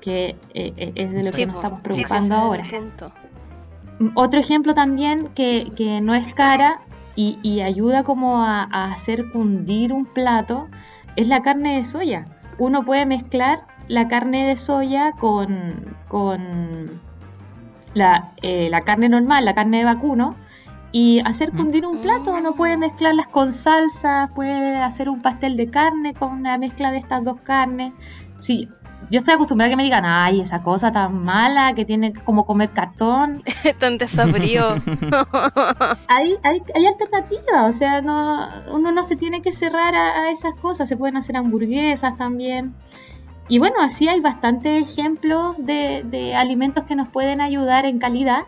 que 0.00 0.36
eh, 0.54 0.72
eh, 0.76 0.92
es 0.94 1.10
de 1.12 1.24
lo 1.24 1.30
Sí, 1.30 1.36
que 1.40 1.46
nos 1.46 1.56
estamos 1.56 1.78
es 1.80 1.84
preocupando 1.84 2.34
ahora. 2.36 2.64
punto. 2.70 3.12
Otro 4.14 4.40
ejemplo 4.40 4.74
también 4.74 5.28
que, 5.34 5.70
que 5.76 6.00
no 6.00 6.14
es 6.14 6.32
cara 6.34 6.80
y, 7.16 7.38
y 7.42 7.60
ayuda 7.60 8.02
como 8.02 8.42
a, 8.42 8.62
a 8.62 8.86
hacer 8.86 9.30
cundir 9.30 9.92
un 9.92 10.06
plato 10.06 10.68
es 11.16 11.28
la 11.28 11.42
carne 11.42 11.76
de 11.76 11.84
soya. 11.84 12.26
Uno 12.60 12.84
puede 12.84 13.06
mezclar 13.06 13.62
la 13.88 14.06
carne 14.06 14.46
de 14.46 14.54
soya 14.54 15.12
con, 15.12 15.96
con 16.08 17.00
la, 17.94 18.32
eh, 18.42 18.68
la 18.70 18.82
carne 18.82 19.08
normal, 19.08 19.46
la 19.46 19.54
carne 19.54 19.78
de 19.78 19.84
vacuno, 19.84 20.36
y 20.92 21.20
hacer 21.24 21.52
cundir 21.52 21.86
un 21.86 22.02
plato. 22.02 22.32
Uno 22.34 22.54
puede 22.54 22.76
mezclarlas 22.76 23.28
con 23.28 23.54
salsa, 23.54 24.30
puede 24.34 24.76
hacer 24.76 25.08
un 25.08 25.22
pastel 25.22 25.56
de 25.56 25.70
carne 25.70 26.12
con 26.12 26.32
una 26.32 26.58
mezcla 26.58 26.92
de 26.92 26.98
estas 26.98 27.24
dos 27.24 27.40
carnes. 27.40 27.94
Sí, 28.40 28.68
yo 29.08 29.18
estoy 29.18 29.34
acostumbrada 29.34 29.68
a 29.68 29.70
que 29.70 29.76
me 29.76 29.82
digan, 29.82 30.04
ay, 30.04 30.40
esa 30.40 30.62
cosa 30.62 30.92
tan 30.92 31.24
mala 31.24 31.74
que 31.74 31.84
tiene 31.84 32.12
como 32.12 32.44
comer 32.44 32.70
cartón. 32.70 33.42
Tan 33.78 33.98
desabrío. 33.98 34.74
hay, 36.08 36.36
hay, 36.42 36.62
hay 36.74 36.86
alternativas, 36.86 37.74
o 37.74 37.78
sea, 37.78 38.02
no, 38.02 38.48
uno 38.72 38.92
no 38.92 39.02
se 39.02 39.16
tiene 39.16 39.42
que 39.42 39.52
cerrar 39.52 39.94
a, 39.94 40.22
a 40.22 40.30
esas 40.30 40.54
cosas. 40.54 40.88
Se 40.88 40.96
pueden 40.96 41.16
hacer 41.16 41.36
hamburguesas 41.36 42.16
también. 42.18 42.74
Y 43.48 43.58
bueno, 43.58 43.80
así 43.80 44.06
hay 44.06 44.20
bastantes 44.20 44.88
ejemplos 44.88 45.64
de, 45.64 46.02
de 46.04 46.36
alimentos 46.36 46.84
que 46.84 46.94
nos 46.94 47.08
pueden 47.08 47.40
ayudar 47.40 47.86
en 47.86 47.98
calidad. 47.98 48.44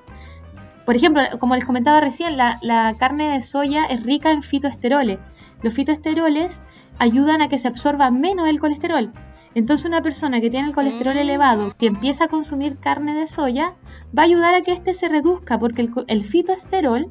Por 0.85 0.95
ejemplo, 0.95 1.23
como 1.41 1.57
les 1.57 1.65
comentaba 1.65 2.01
recién, 2.01 2.37
la, 2.37 2.59
la 2.63 2.95
carne 2.99 3.31
de 3.31 3.41
soya 3.41 3.85
es 3.87 4.05
rica 4.05 4.31
en 4.31 4.43
fitoesteroles. 4.43 5.19
Los 5.61 5.75
fitoesteroles 5.75 6.63
ayudan 6.99 7.43
a 7.43 7.49
que 7.49 7.59
se 7.59 7.67
absorba 7.67 8.13
menos 8.13 8.49
el 8.49 8.61
colesterol. 8.61 9.13
Entonces 9.55 9.87
una 9.87 10.01
persona 10.03 10.41
que 10.41 10.51
tiene 10.51 10.69
el 10.69 10.75
colesterol 10.75 11.15
Mm. 11.15 11.19
elevado, 11.19 11.71
que 11.79 11.87
empieza 11.87 12.25
a 12.25 12.29
consumir 12.29 12.79
carne 12.79 13.15
de 13.15 13.27
soya, 13.27 13.75
va 14.17 14.23
a 14.23 14.27
ayudar 14.27 14.55
a 14.55 14.63
que 14.63 14.73
éste 14.73 14.95
se 14.95 15.09
reduzca, 15.09 15.59
porque 15.59 15.83
el, 15.83 15.91
el 16.07 16.25
fitoesterol, 16.25 17.11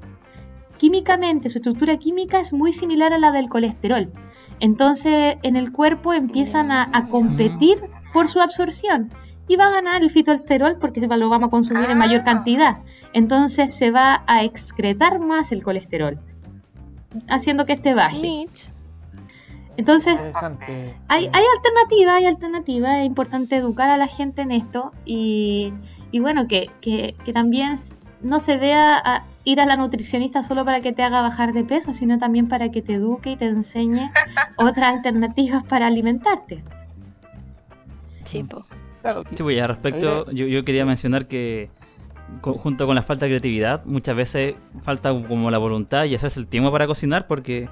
químicamente, 0.77 1.50
su 1.50 1.60
estructura 1.60 1.98
química 1.98 2.39
es 2.39 2.53
muy 2.53 2.71
similar 2.71 3.13
a 3.13 3.19
la 3.19 3.31
del 3.31 3.50
colesterol. 3.50 4.12
Entonces 4.60 5.38
en 5.43 5.55
el 5.55 5.71
cuerpo 5.71 6.13
empiezan 6.13 6.71
a, 6.71 6.89
a 6.91 7.07
competir 7.07 7.77
por 8.13 8.27
su 8.27 8.39
absorción 8.41 9.12
y 9.48 9.55
va 9.55 9.67
a 9.67 9.71
ganar 9.71 10.01
el 10.01 10.10
fitoesterol 10.10 10.77
porque 10.79 11.01
lo 11.01 11.29
vamos 11.29 11.48
a 11.48 11.51
consumir 11.51 11.89
en 11.89 11.98
mayor 11.98 12.24
cantidad. 12.24 12.77
Entonces 13.13 13.74
se 13.74 13.91
va 13.91 14.24
a 14.27 14.43
excretar 14.43 15.19
más 15.19 15.51
el 15.51 15.63
colesterol, 15.63 16.19
haciendo 17.27 17.65
que 17.65 17.74
este 17.74 17.93
baje. 17.93 18.21
Mitch. 18.21 18.71
Entonces 19.78 20.20
hay, 21.08 21.25
hay 21.34 21.44
alternativa, 21.58 22.16
hay 22.16 22.25
alternativa, 22.25 23.00
es 23.01 23.06
importante 23.08 23.56
educar 23.56 23.90
a 23.90 23.98
la 23.98 24.08
gente 24.08 24.42
en 24.42 24.51
esto 24.51 24.92
y, 25.06 25.74
y 26.12 26.20
bueno, 26.20 26.48
que, 26.48 26.70
que- 26.82 27.16
que 27.24 27.34
también 27.34 27.78
no 28.22 28.40
se 28.40 28.58
vea 28.58 28.98
a 28.98 29.24
ir 29.44 29.60
a 29.62 29.66
la 29.66 29.78
nutricionista 29.78 30.44
solo 30.44 30.63
para 30.66 30.82
que 30.82 30.92
te 30.94 31.01
haga 31.04 31.22
bajar 31.22 31.54
de 31.54 31.63
peso, 31.63 31.94
sino 31.94 32.20
también 32.20 32.48
para 32.48 32.70
que 32.70 32.82
te 32.82 32.94
eduque 32.94 33.32
y 33.32 33.36
te 33.38 33.46
enseñe 33.46 34.12
otras 34.58 34.96
alternativas 34.98 35.63
para 35.63 35.88
alimentarte. 35.88 36.63
Sí, 38.25 38.44
po. 38.44 38.66
Claro, 39.01 39.24
Sí, 39.34 39.42
pues, 39.42 39.56
y 39.56 39.60
al 39.60 39.70
respecto, 39.70 40.30
yo, 40.32 40.46
yo 40.46 40.63
quería 40.63 40.86
mencionar 40.86 41.28
que 41.28 41.70
junto 42.42 42.86
con 42.86 42.96
la 42.96 43.01
falta 43.01 43.25
de 43.25 43.32
creatividad, 43.32 43.84
muchas 43.86 44.16
veces 44.16 44.56
falta 44.84 45.10
como 45.28 45.50
la 45.50 45.58
voluntad 45.58 46.06
y 46.06 46.13
hacerse 46.16 46.40
el 46.40 46.48
tiempo 46.48 46.72
para 46.72 46.86
cocinar, 46.88 47.25
porque 47.28 47.68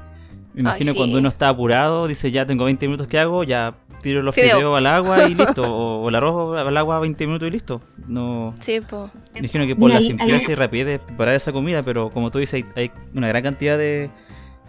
imagino 0.56 0.92
sí. 0.92 0.98
cuando 0.98 1.18
uno 1.20 1.30
está 1.30 1.50
apurado, 1.50 2.08
dice 2.08 2.32
ya 2.32 2.46
tengo 2.46 2.66
20 2.66 2.88
minutos 2.88 3.08
que 3.08 3.20
hago, 3.20 3.44
ya 3.44 3.76
tiro 4.02 4.22
los 4.22 4.34
fideos 4.36 4.78
al 4.78 4.86
agua 4.88 5.28
y 5.28 5.36
listo, 5.36 5.64
o, 5.64 6.02
o 6.04 6.10
el 6.10 6.16
arroz 6.16 6.58
al 6.58 6.78
agua 6.78 7.00
20 7.00 7.26
minutos 7.28 7.48
y 7.48 7.52
listo. 7.52 7.82
No, 8.08 8.54
Sí, 8.60 8.82
po. 8.82 9.10
me 9.34 9.40
imagino 9.40 9.66
que 9.68 9.76
por 9.76 9.90
Mira, 9.90 10.00
la 10.00 10.06
simpleza 10.06 10.52
y 10.52 10.56
rapidez 10.56 10.88
de 10.88 11.00
preparar 11.00 11.36
esa 11.36 11.52
comida, 11.52 11.84
pero 11.84 12.10
como 12.10 12.32
tú 12.32 12.40
dices, 12.40 12.56
hay, 12.56 12.66
hay 12.76 12.92
una 13.14 13.28
gran 13.28 13.44
cantidad 13.44 13.78
de, 13.78 14.10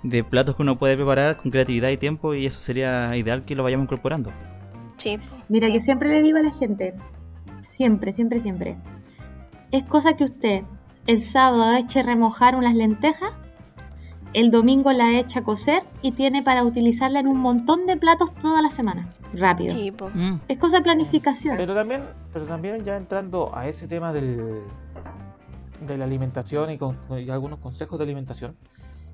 de 0.03 0.25
platos 0.25 0.57
que 0.57 0.63
uno 0.63 0.79
puede 0.79 0.97
preparar 0.97 1.37
con 1.37 1.51
creatividad 1.51 1.91
y 1.91 1.97
tiempo 1.97 2.35
y 2.35 2.47
eso 2.47 2.61
sería 2.61 3.17
ideal 3.17 3.45
que 3.45 3.55
lo 3.55 3.63
vayamos 3.63 3.85
incorporando. 3.85 4.33
Sí. 4.97 5.19
Mira, 5.49 5.69
yo 5.69 5.81
siempre 5.81 6.11
le 6.11 6.23
digo 6.23 6.39
a 6.39 6.43
la 6.43 6.51
gente, 6.53 6.95
siempre, 7.71 8.13
siempre, 8.13 8.41
siempre, 8.41 8.77
es 9.73 9.85
cosa 9.85 10.17
que 10.17 10.25
usted 10.25 10.63
el 11.07 11.23
sábado 11.23 11.75
eche 11.77 12.03
remojar 12.03 12.55
unas 12.55 12.75
lentejas, 12.75 13.31
el 14.33 14.51
domingo 14.51 14.93
la 14.93 15.19
echa 15.19 15.41
a 15.41 15.45
cocer 15.45 15.83
y 16.03 16.13
tiene 16.13 16.43
para 16.43 16.65
utilizarla 16.65 17.21
en 17.21 17.29
un 17.29 17.39
montón 17.39 17.87
de 17.87 17.97
platos 17.97 18.35
toda 18.35 18.63
la 18.63 18.71
semana, 18.71 19.13
rápido. 19.33 19.75
Sí. 19.75 19.93
Mm. 20.15 20.37
Es 20.49 20.59
cosa 20.59 20.79
de 20.79 20.83
planificación. 20.83 21.57
Pero 21.57 21.75
también, 21.75 22.03
pero 22.33 22.45
también 22.47 22.85
ya 22.85 22.97
entrando 22.97 23.51
a 23.55 23.69
ese 23.69 23.89
tema 23.89 24.13
del, 24.13 24.63
de 25.87 25.99
la 25.99 26.05
alimentación 26.05 26.71
y, 26.71 26.79
con, 26.79 26.97
y 27.19 27.31
algunos 27.31 27.59
consejos 27.59 27.99
de 27.99 28.05
alimentación, 28.05 28.57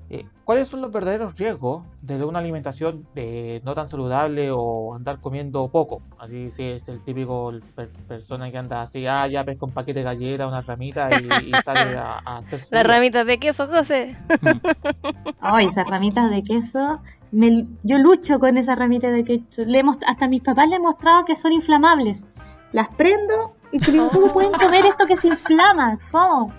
eh, 0.09 0.25
¿cuáles 0.45 0.69
son 0.69 0.81
los 0.81 0.91
verdaderos 0.91 1.35
riesgos 1.37 1.83
de 2.01 2.23
una 2.23 2.39
alimentación 2.39 3.05
eh, 3.15 3.59
no 3.65 3.73
tan 3.73 3.87
saludable 3.87 4.49
o 4.51 4.95
andar 4.95 5.19
comiendo 5.19 5.67
poco? 5.69 6.01
Así 6.19 6.49
si 6.51 6.63
es 6.63 6.87
el 6.89 7.03
típico 7.03 7.51
per- 7.75 7.89
persona 8.07 8.49
que 8.51 8.57
anda 8.57 8.81
así, 8.81 9.05
ah, 9.05 9.27
ya 9.27 9.43
pesca 9.43 9.65
un 9.65 9.71
paquete 9.73 9.99
de 9.99 10.03
galletas, 10.05 10.47
una 10.47 10.61
ramita 10.61 11.09
y, 11.21 11.27
y 11.49 11.51
sale 11.63 11.97
a, 11.97 12.19
a 12.25 12.37
hacer 12.37 12.59
su 12.61 12.73
Las 12.75 12.85
ramitas 12.87 13.25
de 13.25 13.37
queso, 13.37 13.67
José. 13.67 14.15
Ay, 15.41 15.65
esas 15.67 15.87
ramitas 15.87 16.29
de 16.29 16.43
queso, 16.43 17.01
me- 17.31 17.65
yo 17.83 17.97
lucho 17.97 18.39
con 18.39 18.57
esas 18.57 18.77
ramitas 18.77 19.11
de 19.13 19.23
queso. 19.23 19.63
Le 19.65 19.79
hemos, 19.79 19.97
hasta 20.07 20.25
a 20.25 20.29
mis 20.29 20.41
papás 20.41 20.69
le 20.69 20.77
he 20.77 20.79
mostrado 20.79 21.25
que 21.25 21.35
son 21.35 21.51
inflamables. 21.51 22.23
Las 22.71 22.89
prendo 22.95 23.53
y 23.71 23.79
¿cómo 23.79 24.31
pueden 24.33 24.51
comer 24.53 24.85
esto 24.85 25.05
que 25.05 25.17
se 25.17 25.27
inflama? 25.29 25.99
¿Cómo? 26.11 26.53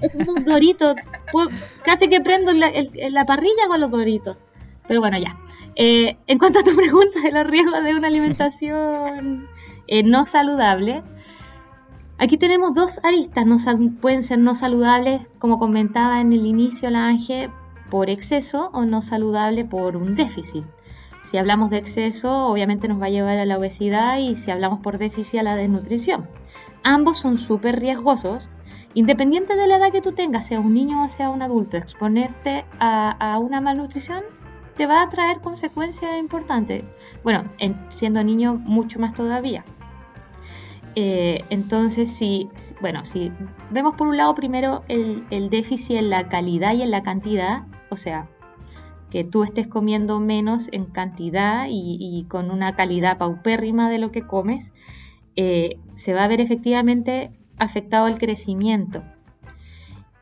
Es 0.00 0.14
unos 0.14 0.44
doritos. 0.44 0.96
Puedo- 1.30 1.50
Casi 1.84 2.08
que 2.08 2.20
prendo 2.20 2.52
la, 2.52 3.24
parrilla 3.26 3.66
con 3.68 3.80
los 3.80 3.90
doritos. 3.90 4.36
Pero 4.88 5.00
bueno, 5.00 5.18
ya. 5.18 5.38
Eh, 5.76 6.16
en 6.26 6.38
cuanto 6.38 6.58
a 6.60 6.62
tu 6.64 6.74
pregunta 6.76 7.20
de 7.20 7.32
los 7.32 7.46
riesgos 7.46 7.82
de 7.82 7.94
una 7.94 8.08
alimentación 8.08 9.48
eh, 9.86 10.02
no 10.02 10.24
saludable, 10.24 11.02
aquí 12.18 12.36
tenemos 12.36 12.74
dos 12.74 13.00
aristas. 13.02 13.46
No 13.46 13.56
pueden 14.00 14.22
ser 14.22 14.38
no 14.38 14.54
saludables, 14.54 15.22
como 15.38 15.58
comentaba 15.58 16.20
en 16.20 16.32
el 16.32 16.46
inicio 16.46 16.90
la 16.90 17.06
Ángel, 17.06 17.50
por 17.90 18.10
exceso 18.10 18.70
o 18.72 18.84
no 18.84 19.02
saludable 19.02 19.64
por 19.64 19.96
un 19.96 20.14
déficit. 20.14 20.64
Si 21.30 21.38
hablamos 21.38 21.70
de 21.70 21.78
exceso, 21.78 22.46
obviamente 22.46 22.88
nos 22.88 23.00
va 23.00 23.06
a 23.06 23.10
llevar 23.10 23.38
a 23.38 23.46
la 23.46 23.56
obesidad 23.58 24.18
y 24.18 24.36
si 24.36 24.50
hablamos 24.50 24.80
por 24.80 24.98
déficit 24.98 25.40
a 25.40 25.42
la 25.42 25.56
desnutrición. 25.56 26.28
Ambos 26.82 27.18
son 27.18 27.38
súper 27.38 27.80
riesgosos. 27.80 28.50
Independiente 28.94 29.56
de 29.56 29.66
la 29.66 29.76
edad 29.76 29.90
que 29.90 30.02
tú 30.02 30.12
tengas, 30.12 30.46
sea 30.46 30.60
un 30.60 30.74
niño 30.74 31.04
o 31.04 31.08
sea 31.08 31.30
un 31.30 31.42
adulto, 31.42 31.76
exponerte 31.76 32.64
a, 32.78 33.10
a 33.10 33.38
una 33.38 33.60
malnutrición 33.60 34.22
te 34.76 34.86
va 34.86 35.02
a 35.02 35.08
traer 35.08 35.40
consecuencias 35.40 36.18
importantes. 36.18 36.84
Bueno, 37.22 37.44
en- 37.58 37.76
siendo 37.88 38.22
niño 38.24 38.54
mucho 38.54 38.98
más 38.98 39.14
todavía. 39.14 39.64
Eh, 40.94 41.44
entonces, 41.48 42.10
si, 42.10 42.48
bueno, 42.80 43.04
si 43.04 43.32
vemos 43.70 43.94
por 43.94 44.08
un 44.08 44.16
lado 44.16 44.34
primero 44.34 44.82
el, 44.88 45.48
déficit 45.50 45.96
en 45.96 46.10
la 46.10 46.28
calidad 46.28 46.74
y 46.74 46.82
en 46.82 46.90
la 46.90 47.02
cantidad, 47.02 47.62
o 47.90 47.96
sea, 47.96 48.28
que 49.10 49.24
tú 49.24 49.42
estés 49.42 49.66
comiendo 49.66 50.20
menos 50.20 50.68
en 50.72 50.86
cantidad 50.86 51.66
y, 51.68 51.96
y 51.98 52.24
con 52.24 52.50
una 52.50 52.74
calidad 52.76 53.18
paupérrima 53.18 53.90
de 53.90 53.98
lo 53.98 54.10
que 54.10 54.26
comes, 54.26 54.72
eh, 55.36 55.78
se 55.94 56.12
va 56.12 56.24
a 56.24 56.28
ver 56.28 56.40
efectivamente 56.40 57.30
afectado 57.62 58.08
el 58.08 58.18
crecimiento. 58.18 59.02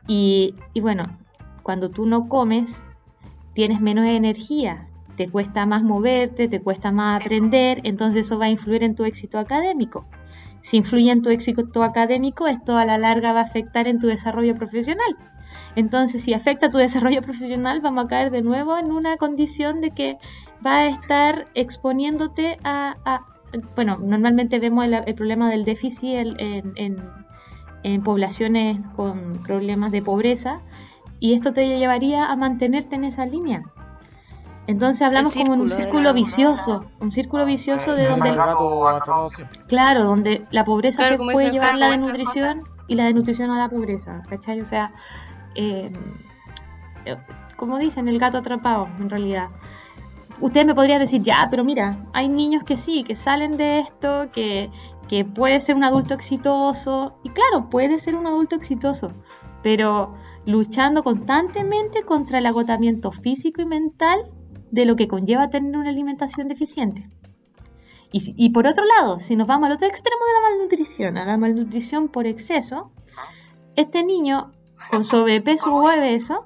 Y, 0.07 0.55
y 0.73 0.81
bueno, 0.81 1.17
cuando 1.63 1.89
tú 1.89 2.05
no 2.05 2.27
comes, 2.27 2.83
tienes 3.53 3.81
menos 3.81 4.05
energía, 4.05 4.87
te 5.15 5.29
cuesta 5.29 5.65
más 5.65 5.83
moverte, 5.83 6.47
te 6.47 6.61
cuesta 6.61 6.91
más 6.91 7.21
aprender, 7.21 7.81
entonces 7.83 8.25
eso 8.25 8.39
va 8.39 8.45
a 8.45 8.49
influir 8.49 8.83
en 8.83 8.95
tu 8.95 9.03
éxito 9.05 9.37
académico. 9.39 10.05
Si 10.61 10.77
influye 10.77 11.11
en 11.11 11.21
tu 11.21 11.29
éxito 11.29 11.83
académico, 11.83 12.47
esto 12.47 12.77
a 12.77 12.85
la 12.85 12.97
larga 12.97 13.33
va 13.33 13.41
a 13.41 13.45
afectar 13.45 13.87
en 13.87 13.99
tu 13.99 14.07
desarrollo 14.07 14.55
profesional. 14.55 15.15
Entonces, 15.75 16.21
si 16.23 16.33
afecta 16.33 16.69
tu 16.69 16.77
desarrollo 16.77 17.21
profesional, 17.29 17.81
vamos 17.81 18.05
a 18.05 18.07
caer 18.07 18.31
de 18.31 18.41
nuevo 18.41 18.77
en 18.77 18.91
una 18.91 19.17
condición 19.17 19.81
de 19.81 19.91
que 19.91 20.17
va 20.65 20.79
a 20.79 20.87
estar 20.87 21.47
exponiéndote 21.53 22.57
a... 22.63 22.95
a- 23.05 23.25
bueno, 23.75 23.97
normalmente 23.97 24.59
vemos 24.59 24.85
el, 24.85 24.93
el 24.93 25.13
problema 25.15 25.49
del 25.49 25.65
déficit 25.65 26.15
en, 26.15 26.39
en- 26.39 26.73
en- 26.75 27.20
en 27.83 28.03
poblaciones 28.03 28.77
con 28.95 29.41
problemas 29.43 29.91
de 29.91 30.01
pobreza 30.01 30.59
y 31.19 31.33
esto 31.33 31.53
te 31.53 31.67
llevaría 31.77 32.25
a 32.25 32.35
mantenerte 32.35 32.95
en 32.95 33.03
esa 33.05 33.25
línea. 33.25 33.63
Entonces 34.67 35.01
hablamos 35.01 35.33
como 35.33 35.55
en 35.55 35.61
un 35.61 35.69
círculo 35.69 36.03
la- 36.03 36.13
vicioso, 36.13 36.85
un 36.99 37.11
círculo 37.11 37.45
vicioso 37.45 37.95
de 37.95 38.03
El 38.03 38.09
donde. 38.11 38.29
Claro, 39.67 40.03
donde 40.03 40.45
la 40.51 40.63
pobreza 40.65 40.97
Claro, 41.03 41.17
te 41.17 41.23
puede 41.33 41.51
llevar 41.51 41.75
la 41.75 41.87
caso. 41.89 41.91
desnutrición 41.99 42.63
y 42.87 42.95
la 42.95 43.05
desnutrición 43.05 43.51
a 43.51 43.57
la 43.59 43.69
pobreza, 43.69 44.21
¿cachai? 44.29 44.61
O 44.61 44.65
sea, 44.65 44.91
eh, 45.55 45.91
eh, 47.05 47.17
como 47.57 47.77
dicen, 47.79 48.07
el 48.07 48.19
gato 48.19 48.37
atrapado, 48.37 48.87
en 48.99 49.09
realidad. 49.09 49.49
Ustedes 50.39 50.65
me 50.65 50.73
podrían 50.75 50.99
decir, 50.99 51.21
ya, 51.21 51.47
pero 51.51 51.63
mira, 51.63 51.97
hay 52.13 52.27
niños 52.27 52.63
que 52.63 52.77
sí, 52.77 53.03
que 53.03 53.13
salen 53.15 53.57
de 53.57 53.79
esto, 53.79 54.31
que, 54.31 54.69
que 55.07 55.25
puede 55.25 55.59
ser 55.59 55.75
un 55.75 55.83
adulto 55.83 56.13
exitoso. 56.13 57.19
Y 57.23 57.29
claro, 57.29 57.69
puede 57.69 57.97
ser 57.99 58.15
un 58.15 58.27
adulto 58.27 58.55
exitoso, 58.55 59.11
pero 59.63 60.13
luchando 60.45 61.03
constantemente 61.03 62.03
contra 62.03 62.39
el 62.39 62.45
agotamiento 62.45 63.11
físico 63.11 63.61
y 63.61 63.65
mental 63.65 64.31
de 64.71 64.85
lo 64.85 64.95
que 64.95 65.07
conlleva 65.07 65.49
tener 65.49 65.77
una 65.77 65.89
alimentación 65.89 66.47
deficiente. 66.47 67.09
Y, 68.13 68.49
por 68.49 68.67
otro 68.67 68.83
lado, 68.83 69.21
si 69.21 69.37
nos 69.37 69.47
vamos 69.47 69.67
al 69.67 69.75
otro 69.75 69.87
extremo 69.87 70.19
de 70.25 70.33
la 70.33 70.49
malnutrición, 70.49 71.17
a 71.17 71.23
la 71.23 71.37
malnutrición 71.37 72.09
por 72.09 72.27
exceso, 72.27 72.91
este 73.77 74.03
niño 74.03 74.51
con 74.89 75.05
sobrepeso 75.05 75.73
o 75.73 75.89
obeso 75.89 76.45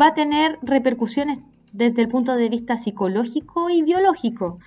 va 0.00 0.08
a 0.08 0.14
tener 0.14 0.58
repercusiones 0.62 1.38
desde 1.72 2.02
el 2.02 2.08
punto 2.08 2.34
de 2.34 2.48
vista 2.48 2.76
psicológico 2.76 3.70
y 3.70 3.82
biológico. 3.82 4.58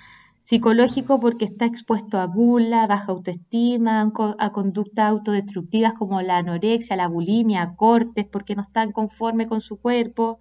Psicológico 0.48 1.20
porque 1.20 1.44
está 1.44 1.66
expuesto 1.66 2.22
a 2.22 2.26
gula, 2.26 2.88
baja 2.88 3.12
autoestima, 3.12 4.10
a 4.40 4.52
conductas 4.54 5.10
autodestructivas 5.10 5.92
como 5.92 6.22
la 6.22 6.38
anorexia, 6.38 6.96
la 6.96 7.10
bulimia, 7.10 7.62
a 7.64 7.76
cortes 7.76 8.26
porque 8.32 8.56
no 8.56 8.62
está 8.62 8.90
conforme 8.94 9.48
con 9.48 9.60
su 9.60 9.76
cuerpo. 9.76 10.40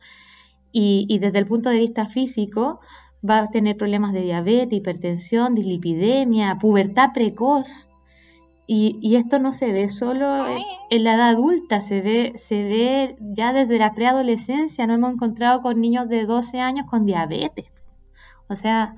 Y, 0.71 1.07
y 1.09 1.19
desde 1.19 1.41
el 1.41 1.49
punto 1.49 1.71
de 1.71 1.79
vista 1.79 2.07
físico 2.07 2.79
va 3.29 3.39
a 3.41 3.51
tener 3.51 3.77
problemas 3.77 4.13
de 4.13 4.23
diabetes, 4.23 4.79
hipertensión, 4.79 5.57
dislipidemia, 5.57 6.57
pubertad 6.61 7.09
precoz. 7.13 7.91
Y, 8.69 9.01
y, 9.03 9.17
esto 9.17 9.41
no 9.41 9.51
se 9.51 9.73
ve 9.73 9.89
solo 9.89 10.47
en 10.89 11.03
la 11.03 11.15
edad 11.15 11.31
adulta, 11.31 11.81
se 11.81 12.01
ve, 12.01 12.33
se 12.37 12.63
ve 12.63 13.17
ya 13.21 13.53
desde 13.53 13.77
la 13.77 13.93
preadolescencia. 13.93 14.87
No 14.87 14.95
hemos 14.95 15.15
encontrado 15.15 15.63
con 15.63 15.81
niños 15.81 16.09
de 16.09 16.27
12 16.27 16.61
años 16.61 16.87
con 16.89 17.07
diabetes. 17.07 17.67
O 18.49 18.55
sea, 18.55 18.95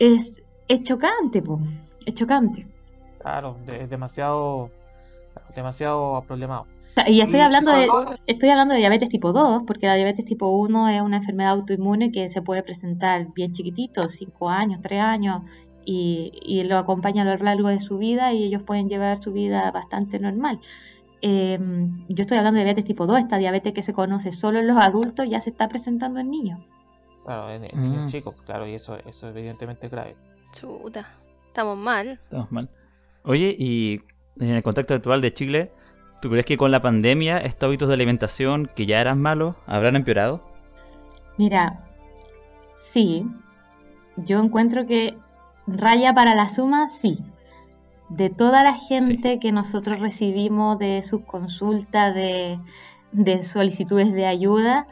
es, 0.00 0.42
es 0.66 0.82
chocante, 0.82 1.42
po. 1.42 1.60
es 2.04 2.14
chocante. 2.14 2.66
Claro, 3.20 3.56
es 3.70 3.88
demasiado, 3.88 4.70
demasiado 5.54 6.22
problemado. 6.26 6.66
Y 7.06 7.20
estoy 7.20 7.40
hablando, 7.40 7.70
de, 7.70 7.88
estoy 8.26 8.48
hablando 8.48 8.74
de 8.74 8.80
diabetes 8.80 9.10
tipo 9.10 9.32
2, 9.32 9.62
porque 9.66 9.86
la 9.86 9.94
diabetes 9.94 10.24
tipo 10.24 10.48
1 10.48 10.88
es 10.88 11.02
una 11.02 11.18
enfermedad 11.18 11.52
autoinmune 11.52 12.10
que 12.10 12.28
se 12.28 12.42
puede 12.42 12.62
presentar 12.62 13.28
bien 13.32 13.52
chiquitito, 13.52 14.08
5 14.08 14.48
años, 14.48 14.80
3 14.82 15.00
años, 15.00 15.42
y, 15.84 16.32
y, 16.42 16.64
lo 16.64 16.78
acompaña 16.78 17.22
a 17.22 17.24
lo 17.24 17.36
largo 17.42 17.68
de 17.68 17.80
su 17.80 17.96
vida 17.98 18.32
y 18.32 18.44
ellos 18.44 18.62
pueden 18.62 18.88
llevar 18.88 19.16
su 19.18 19.32
vida 19.32 19.70
bastante 19.70 20.18
normal. 20.18 20.60
Eh, 21.22 21.58
yo 22.08 22.22
estoy 22.22 22.38
hablando 22.38 22.58
de 22.58 22.64
diabetes 22.64 22.84
tipo 22.84 23.06
2, 23.06 23.18
esta 23.18 23.38
diabetes 23.38 23.72
que 23.72 23.82
se 23.82 23.92
conoce 23.92 24.30
solo 24.30 24.58
en 24.58 24.66
los 24.66 24.76
adultos 24.76 25.28
ya 25.28 25.40
se 25.40 25.50
está 25.50 25.68
presentando 25.68 26.20
en 26.20 26.30
niños. 26.30 26.60
Claro, 27.24 27.50
en, 27.50 27.64
en 27.64 27.80
niños 27.80 28.10
chicos, 28.10 28.34
claro, 28.46 28.66
y 28.66 28.74
eso, 28.74 28.96
eso 29.06 29.28
evidentemente 29.28 29.86
es 29.86 29.92
grave. 29.92 30.16
Chuta, 30.52 31.06
estamos 31.46 31.76
mal. 31.76 32.20
Estamos 32.24 32.50
mal. 32.50 32.68
Oye, 33.24 33.54
y 33.58 34.02
en 34.38 34.56
el 34.56 34.62
contexto 34.62 34.94
actual 34.94 35.20
de 35.20 35.32
Chile, 35.32 35.72
¿tú 36.22 36.30
crees 36.30 36.46
que 36.46 36.56
con 36.56 36.70
la 36.70 36.82
pandemia 36.82 37.38
estos 37.38 37.68
hábitos 37.68 37.88
de 37.88 37.94
alimentación 37.94 38.70
que 38.74 38.86
ya 38.86 39.00
eran 39.00 39.20
malos 39.20 39.56
habrán 39.66 39.96
empeorado? 39.96 40.42
Mira, 41.36 41.86
sí. 42.76 43.26
Yo 44.16 44.42
encuentro 44.42 44.86
que 44.86 45.16
raya 45.66 46.14
para 46.14 46.34
la 46.34 46.48
suma, 46.48 46.88
sí. 46.88 47.18
De 48.08 48.28
toda 48.28 48.62
la 48.62 48.74
gente 48.74 49.34
sí. 49.34 49.38
que 49.38 49.52
nosotros 49.52 50.00
recibimos 50.00 50.78
de 50.78 51.02
sus 51.02 51.22
consultas, 51.22 52.14
de, 52.14 52.58
de, 53.12 53.42
solicitudes 53.42 54.12
de 54.12 54.26
ayuda, 54.26 54.88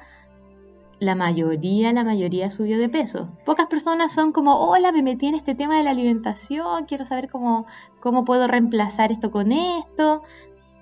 la 1.01 1.15
mayoría, 1.15 1.93
la 1.93 2.05
mayoría 2.05 2.51
subió 2.51 2.79
de 2.79 2.89
peso. 2.89 3.29
Pocas 3.45 3.67
personas 3.67 4.13
son 4.13 4.33
como, 4.33 4.59
hola, 4.69 4.93
me 4.93 5.03
metí 5.03 5.27
en 5.27 5.35
este 5.35 5.55
tema 5.55 5.77
de 5.77 5.85
la 5.85 5.91
alimentación, 5.91 6.87
quiero 6.87 7.05
saber 7.05 7.29
cómo, 7.29 7.67
cómo 8.01 8.25
puedo 8.25 8.47
reemplazar 8.47 9.13
esto 9.13 9.31
con 9.31 9.53
esto. 9.53 10.23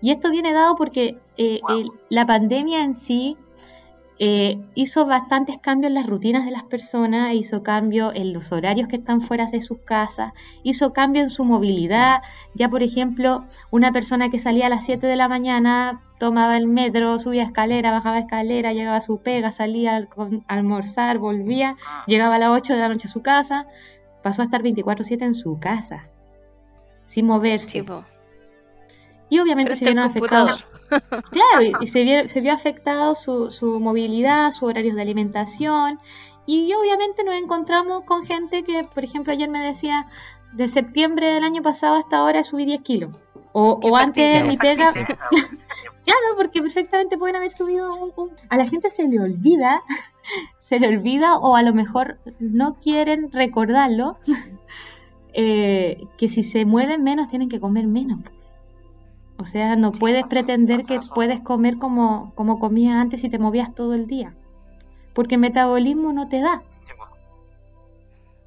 Y 0.00 0.12
esto 0.12 0.30
viene 0.30 0.52
dado 0.52 0.76
porque 0.76 1.18
eh, 1.36 1.60
wow. 1.62 1.78
el, 1.78 1.90
la 2.08 2.24
pandemia 2.24 2.82
en 2.82 2.94
sí 2.94 3.36
eh, 4.20 4.58
hizo 4.74 5.06
bastantes 5.06 5.58
cambios 5.58 5.90
en 5.90 5.94
las 5.94 6.06
rutinas 6.06 6.44
de 6.44 6.50
las 6.50 6.64
personas, 6.64 7.34
hizo 7.34 7.62
cambios 7.62 8.12
en 8.16 8.32
los 8.32 8.50
horarios 8.50 8.88
que 8.88 8.96
están 8.96 9.20
fuera 9.20 9.46
de 9.46 9.60
sus 9.60 9.78
casas, 9.78 10.32
hizo 10.64 10.92
cambio 10.92 11.22
en 11.22 11.30
su 11.30 11.44
movilidad. 11.44 12.22
Ya, 12.54 12.68
por 12.68 12.82
ejemplo, 12.82 13.44
una 13.70 13.92
persona 13.92 14.28
que 14.28 14.40
salía 14.40 14.66
a 14.66 14.70
las 14.70 14.84
7 14.84 15.06
de 15.06 15.14
la 15.14 15.28
mañana 15.28 16.02
tomaba 16.18 16.56
el 16.56 16.66
metro, 16.66 17.16
subía 17.20 17.44
escalera, 17.44 17.92
bajaba 17.92 18.18
escalera, 18.18 18.72
llegaba 18.72 18.96
a 18.96 19.00
su 19.00 19.18
pega, 19.18 19.52
salía 19.52 19.96
a 19.96 20.08
almorzar, 20.48 21.18
volvía, 21.18 21.76
llegaba 22.08 22.36
a 22.36 22.38
las 22.40 22.50
8 22.50 22.74
de 22.74 22.80
la 22.80 22.88
noche 22.88 23.06
a 23.06 23.10
su 23.10 23.22
casa, 23.22 23.66
pasó 24.22 24.42
a 24.42 24.46
estar 24.46 24.62
24/7 24.62 25.24
en 25.24 25.34
su 25.34 25.60
casa, 25.60 26.08
sin 27.06 27.26
moverse. 27.26 27.84
Y 29.30 29.38
obviamente 29.38 29.76
se 29.76 29.84
vieron 29.84 30.04
afectados. 30.04 30.64
Claro, 30.88 31.62
y, 31.62 31.72
y 31.80 31.86
se, 31.86 32.04
vio, 32.04 32.28
se 32.28 32.40
vio 32.40 32.52
afectado 32.52 33.14
su, 33.14 33.50
su 33.50 33.78
movilidad, 33.80 34.50
sus 34.50 34.64
horarios 34.64 34.94
de 34.94 35.02
alimentación. 35.02 35.98
Y 36.46 36.72
obviamente 36.72 37.24
nos 37.24 37.34
encontramos 37.36 38.04
con 38.04 38.24
gente 38.24 38.62
que, 38.62 38.82
por 38.82 39.04
ejemplo, 39.04 39.32
ayer 39.32 39.50
me 39.50 39.60
decía, 39.60 40.06
de 40.52 40.68
septiembre 40.68 41.26
del 41.26 41.44
año 41.44 41.62
pasado 41.62 41.96
hasta 41.96 42.18
ahora 42.18 42.42
subí 42.42 42.64
10 42.64 42.80
kilos. 42.82 43.16
O, 43.52 43.78
o 43.82 43.96
antes 43.96 44.46
mi 44.46 44.56
pega. 44.56 44.90
Claro, 46.08 46.36
porque 46.38 46.62
perfectamente 46.62 47.18
pueden 47.18 47.36
haber 47.36 47.52
subido 47.52 47.94
un, 47.94 48.12
un, 48.16 48.30
A 48.48 48.56
la 48.56 48.66
gente 48.66 48.88
se 48.88 49.06
le 49.06 49.20
olvida, 49.20 49.82
se 50.58 50.80
le 50.80 50.88
olvida, 50.88 51.36
o 51.36 51.54
a 51.54 51.62
lo 51.62 51.74
mejor 51.74 52.18
no 52.40 52.72
quieren 52.80 53.30
recordarlo, 53.30 54.16
eh, 55.34 56.06
que 56.16 56.30
si 56.30 56.42
se 56.42 56.64
mueven 56.64 57.04
menos 57.04 57.28
tienen 57.28 57.50
que 57.50 57.60
comer 57.60 57.86
menos. 57.86 58.20
O 59.38 59.44
sea, 59.44 59.76
no 59.76 59.92
puedes 59.92 60.26
pretender 60.26 60.84
que 60.84 61.00
puedes 61.14 61.40
comer 61.40 61.78
como, 61.78 62.32
como 62.34 62.58
comías 62.58 62.96
antes 62.96 63.20
si 63.20 63.28
te 63.28 63.38
movías 63.38 63.72
todo 63.74 63.94
el 63.94 64.06
día. 64.06 64.34
Porque 65.14 65.36
el 65.36 65.40
metabolismo 65.40 66.12
no 66.12 66.28
te 66.28 66.40
da. 66.40 66.62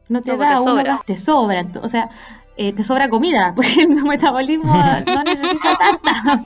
No 0.10 0.22
te 0.22 0.32
No, 0.32 0.38
da, 0.38 0.50
te 0.50 0.58
sobra. 0.58 1.02
te 1.06 1.18
sobra. 1.18 1.68
O 1.82 1.88
sea, 1.88 2.10
eh, 2.58 2.74
te 2.74 2.84
sobra 2.84 3.10
comida, 3.10 3.54
porque 3.56 3.84
el 3.84 4.04
metabolismo 4.04 4.66
no 5.06 5.24
necesita 5.24 5.78
tanta. 5.78 6.46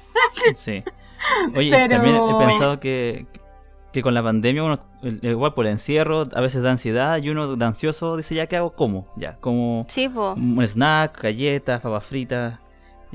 Sí. 0.54 0.84
Oye, 1.56 1.72
Pero- 1.72 1.90
también 1.90 2.16
he 2.16 2.46
pensado 2.46 2.80
que, 2.80 3.26
que 3.92 4.04
con 4.04 4.14
la 4.14 4.22
pandemia 4.22 4.64
uno, 4.64 4.80
igual 5.24 5.56
por 5.56 5.66
el 5.66 5.72
encierro, 5.72 6.26
a 6.36 6.42
veces 6.42 6.62
da 6.62 6.70
ansiedad 6.72 7.18
y 7.18 7.30
uno 7.30 7.56
de 7.56 7.66
ansioso 7.66 8.16
dice, 8.18 8.36
ya, 8.36 8.46
¿qué 8.46 8.58
hago? 8.58 8.76
Como, 8.76 9.08
ya, 9.16 9.38
como 9.38 9.84
Sí, 9.88 10.06
un 10.08 10.62
snack, 10.62 11.20
galletas, 11.24 11.82
papas 11.82 12.04
fritas. 12.06 12.60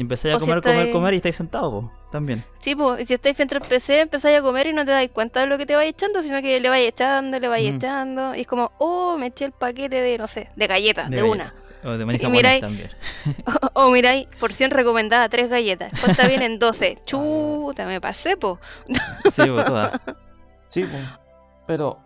Y 0.00 0.02
empezáis 0.02 0.34
a 0.34 0.38
si 0.38 0.46
comer, 0.46 0.62
comer, 0.62 0.90
comer 0.92 1.12
y 1.12 1.16
estáis 1.18 1.36
sentados, 1.36 1.70
po, 1.84 1.92
también. 2.10 2.42
Sí, 2.60 2.74
pues, 2.74 3.02
y 3.02 3.04
si 3.04 3.12
estáis 3.12 3.36
frente 3.36 3.54
al 3.54 3.60
PC, 3.60 4.00
empezáis 4.00 4.38
a 4.38 4.40
comer 4.40 4.68
y 4.68 4.72
no 4.72 4.82
te 4.86 4.92
dais 4.92 5.10
cuenta 5.10 5.40
de 5.40 5.46
lo 5.46 5.58
que 5.58 5.66
te 5.66 5.76
vais 5.76 5.90
echando, 5.90 6.22
sino 6.22 6.40
que 6.40 6.58
le 6.58 6.68
vais 6.70 6.88
echando, 6.88 7.38
le 7.38 7.48
vais 7.48 7.66
Ujú. 7.68 7.76
echando, 7.76 8.34
y 8.34 8.40
es 8.40 8.46
como, 8.46 8.72
oh, 8.78 9.18
me 9.18 9.26
eché 9.26 9.44
el 9.44 9.52
paquete 9.52 10.00
de, 10.00 10.16
no 10.16 10.26
sé, 10.26 10.48
de 10.56 10.66
galletas, 10.66 11.10
de, 11.10 11.18
galletas. 11.18 11.30
una. 11.36 11.54
O 11.84 11.90
de 11.98 12.04
Y 12.04 12.26
miráis- 12.28 12.60
también. 12.62 12.88
O, 13.74 13.88
o 13.88 13.90
miráis, 13.90 14.26
porción 14.38 14.70
recomendada, 14.70 15.28
tres 15.28 15.50
galletas. 15.50 15.92
Cuesta 16.00 16.26
bien 16.26 16.40
en 16.40 16.58
12. 16.58 16.96
Chuta, 17.04 17.84
me 17.84 18.00
pasé, 18.00 18.38
po. 18.38 18.58
Sí, 19.30 19.42
po. 19.48 19.62
Sí, 20.66 20.84
pues, 20.84 21.02
pero, 21.66 21.98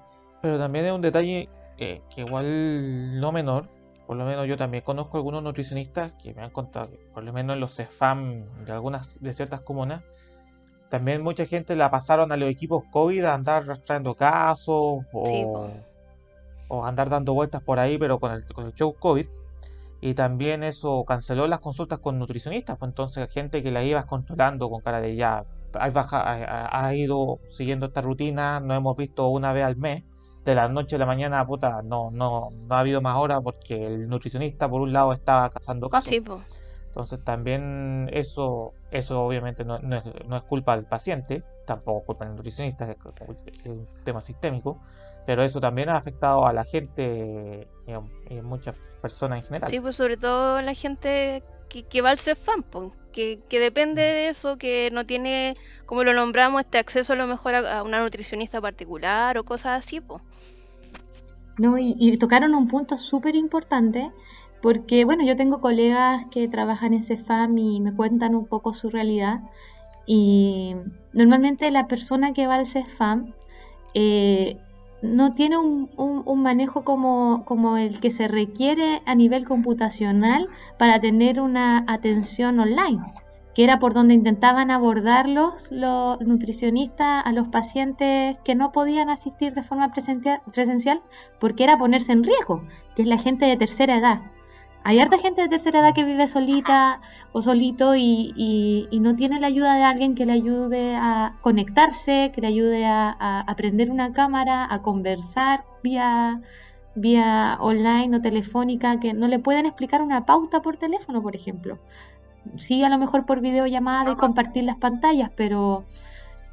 pero 0.42 0.59
también 0.59 0.87
es 0.87 0.90
un 0.92 1.00
detalle 1.00 1.48
eh, 1.78 2.00
que 2.12 2.22
igual 2.22 3.20
no 3.20 3.30
menor. 3.30 3.68
Por 4.06 4.16
lo 4.16 4.24
menos 4.26 4.46
yo 4.46 4.56
también 4.56 4.84
conozco 4.84 5.16
algunos 5.16 5.42
nutricionistas 5.42 6.12
que 6.22 6.34
me 6.34 6.42
han 6.42 6.50
contado 6.50 6.90
que 6.90 6.98
por 7.14 7.22
lo 7.24 7.32
menos 7.32 7.54
en 7.54 7.60
los 7.60 7.74
CEFAM 7.74 8.64
de 8.66 8.72
algunas 8.72 9.20
de 9.22 9.32
ciertas 9.32 9.60
comunas 9.60 10.02
también 10.90 11.22
mucha 11.22 11.46
gente 11.46 11.74
la 11.74 11.90
pasaron 11.90 12.30
a 12.30 12.36
los 12.36 12.48
equipos 12.48 12.84
COVID 12.92 13.24
a 13.24 13.34
andar 13.34 13.62
arrastrando 13.62 14.14
casos 14.14 15.04
o, 15.12 15.26
Sí, 15.26 15.42
po. 15.44 15.68
o 16.68 16.84
andar 16.84 17.08
dando 17.08 17.32
vueltas 17.34 17.62
por 17.62 17.78
ahí 17.78 17.96
pero 17.98 18.20
con 18.20 18.30
el, 18.32 18.44
con 18.52 18.66
el 18.66 18.74
show 18.74 18.94
COVID 18.94 19.26
y 20.02 20.12
también 20.14 20.62
eso 20.62 21.02
canceló 21.06 21.46
las 21.46 21.60
consultas 21.60 21.98
con 21.98 22.18
nutricionistas 22.18 22.76
pues 22.76 22.90
entonces 22.90 23.28
gente 23.32 23.62
que 23.62 23.70
la 23.70 23.82
ibas 23.82 24.04
controlando 24.04 24.68
con 24.68 24.82
cara 24.82 25.00
de 25.00 25.16
ya 25.16 25.44
has, 25.72 25.92
baja- 25.94 26.20
ha- 26.22 26.86
ha 26.86 26.94
ido 26.94 27.38
siguiendo 27.48 27.86
esta 27.86 28.02
rutina, 28.02 28.60
nos 28.60 28.76
hemos 28.76 28.96
visto 28.96 29.26
una 29.28 29.52
vez 29.54 29.64
al 29.64 29.76
mes, 29.76 30.04
de 30.44 30.54
la 30.54 30.68
noche 30.68 30.96
a 30.96 30.98
la 30.98 31.07
mañana, 31.07 31.46
puta, 31.46 31.83
no, 31.83 32.11
no, 32.11 32.50
no 32.50 32.74
ha 32.74 32.80
habido 32.80 33.00
más 33.00 33.16
horas 33.16 33.40
porque 33.42 33.87
el 33.87 34.09
nutricionista 34.09 34.68
por 34.68 34.83
un 34.83 34.92
lado 34.92 35.12
estaba 35.12 35.50
cazando 35.50 35.88
casos. 35.88 36.11
Sí, 36.11 36.20
po. 36.20 36.42
Entonces 36.88 37.24
también 37.24 38.09
eso, 38.12 38.72
eso 38.90 39.24
obviamente 39.24 39.64
no, 39.64 39.78
no 39.80 39.96
es, 39.96 40.04
no 40.28 40.37
es 40.37 40.42
culpa 40.44 40.76
del 40.76 40.85
paciente, 40.85 41.42
tampoco 41.66 42.00
es 42.00 42.07
culpa 42.07 42.24
del 42.26 42.37
nutricionista, 42.37 42.88
es, 42.88 42.96
es 43.64 43.66
un 43.66 43.88
tema 44.04 44.20
sistémico, 44.20 44.80
pero 45.26 45.42
eso 45.42 45.61
también 45.61 45.88
ha 45.88 45.96
afectado 45.96 46.46
a 46.46 46.52
la 46.52 46.64
gente 46.64 47.66
y 47.87 47.92
a, 47.92 48.00
y 48.30 48.38
a 48.38 48.42
muchas 48.42 48.76
personas 49.02 49.40
en 49.40 49.44
general. 49.44 49.70
Sí, 49.70 49.80
pues 49.80 49.96
sobre 49.96 50.16
todo 50.16 50.62
la 50.62 50.74
gente 50.74 51.42
que, 51.68 51.83
que 51.83 52.00
va 52.00 52.11
al 52.11 52.18
CEFAM, 52.18 52.62
que, 53.14 53.38
que 53.48 53.61
depende 53.61 54.03
de 54.03 54.29
eso, 54.29 54.59
que 54.59 54.90
no 54.92 55.07
tiene, 55.07 55.57
como 55.87 56.05
lo 56.05 56.12
nombramos, 56.12 56.62
este 56.62 56.79
acceso 56.79 57.12
a 57.12 57.16
lo 57.16 57.27
mejor 57.27 57.55
a, 57.55 57.79
a 57.79 57.83
una 57.83 58.00
nutricionista 58.00 58.61
particular 58.61 59.38
o 59.38 59.44
cosas 59.44 59.85
así, 59.85 60.00
pues. 60.00 60.20
No, 61.57 61.79
y, 61.79 61.94
y 61.98 62.18
tocaron 62.18 62.55
un 62.55 62.66
punto 62.66 62.98
súper 62.98 63.37
importante 63.37 64.11
porque, 64.61 65.05
bueno, 65.05 65.24
yo 65.24 65.37
tengo 65.37 65.61
colegas 65.61 66.27
que 66.31 66.48
trabajan 66.48 66.94
en 66.94 67.03
CEFAM 67.03 67.57
y 67.57 67.81
me 67.81 67.94
cuentan 67.94 68.35
un 68.35 68.46
poco 68.46 68.74
su 68.74 68.90
realidad. 68.90 69.40
Y 70.07 70.74
normalmente 71.12 71.70
la 71.70 71.87
persona 71.87 72.33
que 72.33 72.46
va 72.46 72.57
al 72.57 72.66
CEFAM 72.66 73.33
eh, 73.94 74.59
no 75.04 75.32
tiene 75.34 75.58
un, 75.58 75.90
un- 75.96 76.22
un 76.24 76.42
manejo 76.42 76.82
como, 76.84 77.44
como 77.44 77.76
el 77.76 78.00
que 78.00 78.10
se 78.10 78.26
requiere 78.28 79.02
a 79.06 79.14
nivel 79.14 79.46
computacional 79.46 80.48
para 80.78 80.98
tener 80.98 81.40
una 81.40 81.84
atención 81.86 82.58
online, 82.58 83.00
que 83.54 83.64
era 83.64 83.78
por 83.78 83.94
donde 83.94 84.14
intentaban 84.14 84.70
abordarlos 84.70 85.70
los 85.70 86.20
nutricionistas 86.20 87.24
a 87.24 87.32
los 87.32 87.48
pacientes 87.48 88.36
que 88.44 88.54
no 88.54 88.72
podían 88.72 89.10
asistir 89.10 89.54
de 89.54 89.62
forma 89.62 89.92
presencia- 89.92 90.42
presencial 90.52 91.02
porque 91.38 91.64
era 91.64 91.78
ponerse 91.78 92.12
en 92.12 92.24
riesgo, 92.24 92.62
que 92.96 93.02
es 93.02 93.08
la 93.08 93.18
gente 93.18 93.46
de 93.46 93.56
tercera 93.56 93.96
edad. 93.96 94.20
Hay 94.84 95.00
harta 95.00 95.18
gente 95.18 95.40
de 95.42 95.48
tercera 95.48 95.80
edad 95.80 95.94
que 95.94 96.04
vive 96.04 96.28
solita 96.28 97.00
o 97.32 97.40
solito 97.42 97.94
y, 97.96 98.32
y- 98.36 98.86
y 98.90 99.00
no 99.00 99.16
tiene 99.16 99.40
la 99.40 99.46
ayuda 99.48 99.74
de 99.76 99.82
alguien 99.82 100.14
que 100.14 100.26
le 100.26 100.32
ayude 100.32 100.94
a 100.96 101.38
conectarse, 101.40 102.30
que 102.34 102.40
le 102.42 102.48
ayude 102.48 102.84
a, 102.86 103.10
a 103.18 103.40
aprender 103.40 103.90
una 103.90 104.12
cámara, 104.12 104.66
a 104.72 104.82
conversar 104.82 105.64
vía, 105.82 106.40
vía 106.94 107.56
online 107.60 108.16
o 108.16 108.20
telefónica, 108.20 109.00
que 109.00 109.14
no 109.14 109.26
le 109.28 109.38
pueden 109.40 109.66
explicar 109.66 110.02
una 110.02 110.24
pauta 110.26 110.60
por 110.62 110.76
teléfono, 110.76 111.22
por 111.22 111.34
ejemplo. 111.34 111.78
Sí, 112.58 112.82
a 112.84 112.88
lo 112.90 112.98
mejor 112.98 113.24
por 113.26 113.40
videollamada 113.40 114.12
y 114.12 114.16
compartir 114.16 114.64
las 114.64 114.76
pantallas, 114.76 115.30
pero 115.36 115.86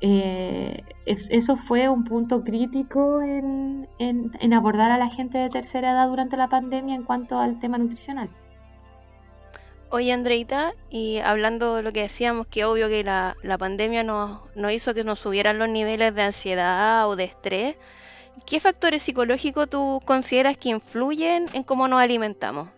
eh, 0.01 0.83
es- 1.05 1.29
eso 1.31 1.55
fue 1.55 1.87
un 1.89 2.03
punto 2.03 2.43
crítico 2.43 3.21
en, 3.21 3.87
en- 3.99 4.31
en 4.39 4.53
abordar 4.53 4.91
a 4.91 4.97
la 4.97 5.07
gente 5.09 5.37
de 5.37 5.49
tercera 5.49 5.91
edad 5.91 6.07
durante 6.09 6.37
la 6.37 6.47
pandemia 6.49 6.95
en 6.95 7.03
cuanto 7.03 7.39
al 7.39 7.59
tema 7.59 7.77
nutricional. 7.77 8.29
Oye, 9.93 10.13
Andreita, 10.13 10.73
y 10.89 11.17
hablando 11.17 11.75
de 11.75 11.83
lo 11.83 11.91
que 11.91 12.01
decíamos, 12.03 12.47
que 12.47 12.63
obvio 12.63 12.87
que 12.87 13.03
la, 13.03 13.35
la 13.43 13.57
pandemia 13.57 14.03
nos, 14.03 14.39
nos 14.55 14.71
hizo 14.71 14.93
que 14.93 15.03
nos 15.03 15.19
subieran 15.19 15.59
los 15.59 15.67
niveles 15.67 16.15
de 16.15 16.21
ansiedad 16.21 17.09
o 17.09 17.15
de 17.17 17.25
estrés, 17.25 17.75
¿qué 18.45 18.61
factores 18.61 19.01
psicológicos 19.01 19.69
tú 19.69 19.99
consideras 20.05 20.57
que 20.57 20.69
influyen 20.69 21.49
en 21.53 21.63
cómo 21.63 21.89
nos 21.89 21.99
alimentamos? 22.01 22.69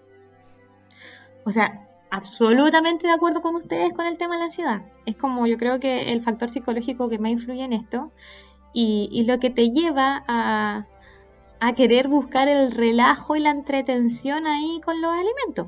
O 1.46 1.52
sea, 1.52 1.88
absolutamente 2.14 3.08
de 3.08 3.14
acuerdo 3.14 3.42
con 3.42 3.56
ustedes 3.56 3.92
con 3.92 4.06
el 4.06 4.20
tema 4.20 4.36
de 4.36 4.40
la 4.40 4.46
ansiedad. 4.46 4.84
Es 5.08 5.16
como 5.16 5.48
yo 5.48 5.58
creo 5.58 5.80
que 5.80 6.12
el 6.12 6.22
factor 6.22 6.48
psicológico 6.48 7.10
que 7.10 7.18
más 7.18 7.32
influye 7.32 7.64
en 7.64 7.74
esto 7.74 8.12
y, 8.72 9.10
y 9.12 9.24
lo 9.24 9.40
que 9.40 9.50
te 9.50 9.72
lleva 9.72 10.24
a, 10.28 10.86
a 11.60 11.74
querer 11.74 12.08
buscar 12.10 12.48
el 12.50 12.70
relajo 12.70 13.36
y 13.36 13.40
la 13.40 13.50
entretención 13.50 14.46
ahí 14.46 14.80
con 14.86 15.02
los 15.02 15.12
alimentos. 15.12 15.68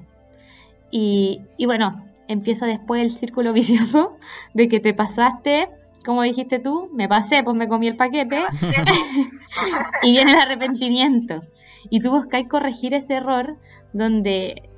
Y, 0.92 1.42
y 1.58 1.66
bueno, 1.66 2.06
empieza 2.28 2.68
después 2.68 3.02
el 3.02 3.18
círculo 3.18 3.52
vicioso 3.54 4.16
de 4.54 4.68
que 4.68 4.80
te 4.80 4.94
pasaste, 4.94 5.70
como 6.06 6.22
dijiste 6.22 6.60
tú, 6.60 6.92
me 6.94 7.10
pasé, 7.10 7.42
pues 7.44 7.58
me 7.58 7.68
comí 7.68 7.88
el 7.88 7.98
paquete 7.98 8.44
y 10.04 10.12
viene 10.12 10.34
el 10.34 10.40
arrepentimiento. 10.40 11.42
Y 11.90 12.02
tú 12.02 12.12
buscáis 12.12 12.48
corregir 12.48 12.94
ese 12.94 13.16
error 13.16 13.58
donde 13.94 14.70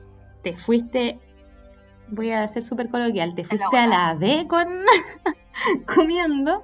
te 0.44 0.54
fuiste, 0.54 1.20
voy 2.10 2.32
a 2.32 2.48
ser 2.48 2.64
súper 2.64 2.90
coloquial, 2.90 3.36
te 3.36 3.44
fuiste 3.44 3.78
a 3.78 3.88
la 3.88 4.14
B 4.16 4.46
con 4.48 4.68
comiendo 5.96 6.64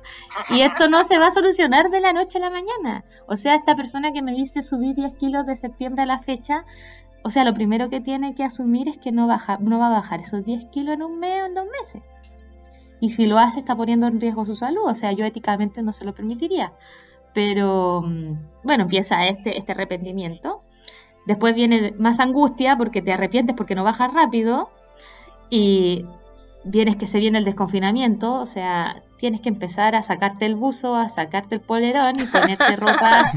y 0.50 0.62
esto 0.62 0.88
no 0.88 1.04
se 1.04 1.20
va 1.20 1.28
a 1.28 1.32
solucionar 1.32 1.90
de 1.90 2.00
la 2.00 2.14
noche 2.14 2.38
a 2.38 2.42
la 2.42 2.50
mañana. 2.50 3.04
O 3.28 3.36
sea, 3.36 3.56
esta 3.56 3.76
persona 3.76 4.12
que 4.12 4.22
me 4.22 4.34
dice 4.34 4.62
subir 4.62 4.96
10 4.96 5.16
kilos 5.16 5.46
de 5.46 5.58
septiembre 5.58 6.04
a 6.04 6.06
la 6.06 6.20
fecha, 6.20 6.66
o 7.24 7.30
sea, 7.30 7.44
lo 7.44 7.54
primero 7.54 7.90
que 7.90 8.02
tiene 8.02 8.34
que 8.34 8.44
asumir 8.44 8.90
es 8.90 8.98
que 8.98 9.12
no, 9.12 9.28
baja, 9.28 9.58
no 9.60 9.80
va 9.80 9.88
a 9.88 9.92
bajar 9.92 10.20
esos 10.20 10.44
10 10.44 10.66
kilos 10.66 10.96
en 10.96 11.04
un 11.04 11.20
mes 11.20 11.42
o 11.42 11.46
en 11.46 11.54
dos 11.54 11.66
meses. 11.66 12.04
Y 13.00 13.10
si 13.10 13.26
lo 13.28 13.38
hace 13.38 13.60
está 13.60 13.76
poniendo 13.76 14.08
en 14.08 14.22
riesgo 14.22 14.46
su 14.46 14.56
salud, 14.56 14.84
o 14.86 14.94
sea, 14.94 15.12
yo 15.12 15.26
éticamente 15.26 15.82
no 15.82 15.92
se 15.92 16.06
lo 16.06 16.14
permitiría. 16.14 16.74
Pero 17.34 18.02
mm, 18.02 18.64
bueno, 18.64 18.84
empieza 18.84 19.28
este, 19.28 19.58
este 19.58 19.72
arrepentimiento. 19.72 20.62
Después 21.26 21.56
viene 21.56 21.94
más 21.98 22.20
angustia 22.20 22.78
porque 22.78 23.02
te 23.02 23.12
arrepientes 23.12 23.56
porque 23.56 23.76
no 23.76 23.84
bajas 23.84 24.14
rápido. 24.14 24.70
Y 25.56 26.06
vienes 26.64 26.96
que 26.96 27.06
se 27.06 27.20
viene 27.20 27.38
el 27.38 27.46
desconfinamiento, 27.46 28.34
o 28.34 28.46
sea, 28.46 29.04
tienes 29.20 29.40
que 29.42 29.50
empezar 29.50 29.96
a 29.96 30.02
sacarte 30.02 30.46
el 30.46 30.56
buzo, 30.56 30.96
a 30.96 31.10
sacarte 31.10 31.56
el 31.56 31.62
polerón 31.62 32.20
y 32.20 32.26
ponerte 32.26 32.76
ropa 32.76 33.32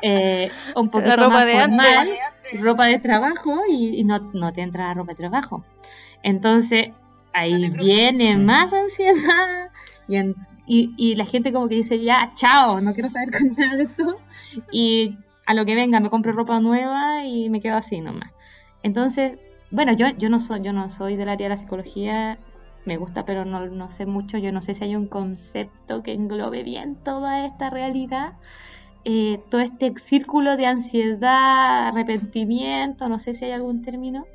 eh, 0.00 0.50
un 0.74 0.88
poquito 0.88 1.16
ropa 1.16 1.28
más 1.28 1.46
de 1.46 1.52
formal, 1.60 2.08
antes. 2.08 2.60
ropa 2.62 2.86
de 2.86 2.98
trabajo 3.00 3.60
y, 3.68 4.00
y 4.00 4.04
no, 4.04 4.18
no 4.32 4.52
te 4.52 4.62
entra 4.62 4.86
la 4.88 4.94
ropa 4.94 5.12
de 5.12 5.16
trabajo. 5.16 5.64
Entonces, 6.22 6.90
ahí 7.32 7.68
viene 7.84 8.36
más 8.38 8.72
ansiedad 8.72 9.70
y, 10.08 10.16
en- 10.16 10.34
y, 10.66 10.92
y 10.96 11.16
la 11.16 11.24
gente 11.26 11.52
como 11.52 11.68
que 11.68 11.74
dice, 11.76 11.98
ya, 12.02 12.32
chao, 12.34 12.80
no 12.80 12.94
quiero 12.94 13.10
saber 13.10 13.30
con 13.30 13.48
nada 13.56 13.76
de 13.76 13.82
esto. 13.84 14.16
Y 14.72 15.16
a 15.46 15.54
lo 15.54 15.64
que 15.66 15.74
venga, 15.74 16.00
me 16.00 16.10
compro 16.10 16.32
ropa 16.32 16.60
nueva 16.60 17.24
y 17.24 17.50
me 17.50 17.60
quedo 17.60 17.76
así 17.76 18.00
nomás. 18.00 18.30
Entonces, 18.82 19.38
bueno, 19.70 19.92
yo, 19.94 20.06
yo, 20.18 20.28
no, 20.30 20.38
soy, 20.38 20.62
yo 20.62 20.72
no 20.72 20.88
soy 20.88 21.16
del 21.16 21.28
área 21.28 21.46
de 21.48 21.50
la 21.54 21.56
psicología, 21.56 22.38
me 22.84 22.96
gusta, 22.96 23.24
pero 23.24 23.44
no, 23.44 23.66
no 23.68 23.88
sé 23.90 24.06
mucho. 24.06 24.38
Yo 24.38 24.52
no 24.52 24.60
sé 24.62 24.74
si 24.74 24.84
hay 24.84 24.96
un 24.96 25.08
concepto 25.08 26.02
que 26.02 26.12
englobe 26.12 26.62
bien 26.62 27.02
toda 27.02 27.44
esta 27.46 27.70
realidad. 27.70 28.32
eh, 29.04 29.38
todo 29.50 29.60
este 29.62 29.92
círculo 29.98 30.56
de 30.56 30.66
ansiedad, 30.66 31.88
arrepentimiento, 31.88 33.08
no 33.08 33.18
sé 33.18 33.34
si 33.34 33.46
hay 33.46 33.52
algún 33.52 33.82
término, 33.82 34.28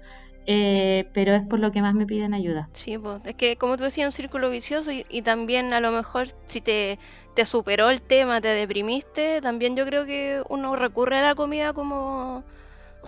eh, 0.45 1.11
pero 1.13 1.35
es 1.35 1.43
por 1.47 1.59
lo 1.59 1.71
que 1.71 1.81
más 1.83 1.95
me 1.95 2.05
piden 2.07 2.33
ayuda. 2.33 2.71
Sí, 2.73 2.97
pues, 2.97 3.21
es 3.25 3.35
que 3.35 3.55
como 3.57 3.77
tú 3.77 3.83
decías, 3.83 4.07
un 4.07 4.11
círculo 4.11 4.49
vicioso 4.49 4.91
y, 4.91 5.05
y 5.07 5.21
también 5.21 5.73
a 5.73 5.79
lo 5.79 5.91
mejor 5.91 6.27
si 6.47 6.59
te, 6.61 6.97
te 7.35 7.45
superó 7.45 7.89
el 7.91 8.01
tema, 8.01 8.41
te 8.41 8.47
deprimiste, 8.47 9.41
también 9.41 9.75
yo 9.75 9.85
creo 9.85 10.05
que 10.05 10.41
uno 10.49 10.75
recurre 10.75 11.19
a 11.19 11.21
la 11.21 11.35
comida 11.35 11.73
como, 11.73 12.43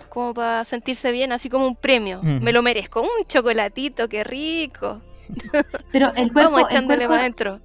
como 0.08 0.34
para 0.34 0.64
sentirse 0.64 1.12
bien, 1.12 1.32
así 1.32 1.48
como 1.48 1.66
un 1.66 1.76
premio. 1.76 2.20
Mm. 2.22 2.42
Me 2.42 2.52
lo 2.52 2.62
merezco, 2.62 3.02
un 3.02 3.24
chocolatito, 3.26 4.08
qué 4.08 4.24
rico. 4.24 5.02
Pero 5.92 6.12
el 6.14 6.32
cuerpo, 6.32 6.52
Vamos 6.52 6.60
el 6.60 6.66
echándole 6.66 7.06
cuerpo, 7.06 7.10
para 7.10 7.20
adentro. 7.22 7.60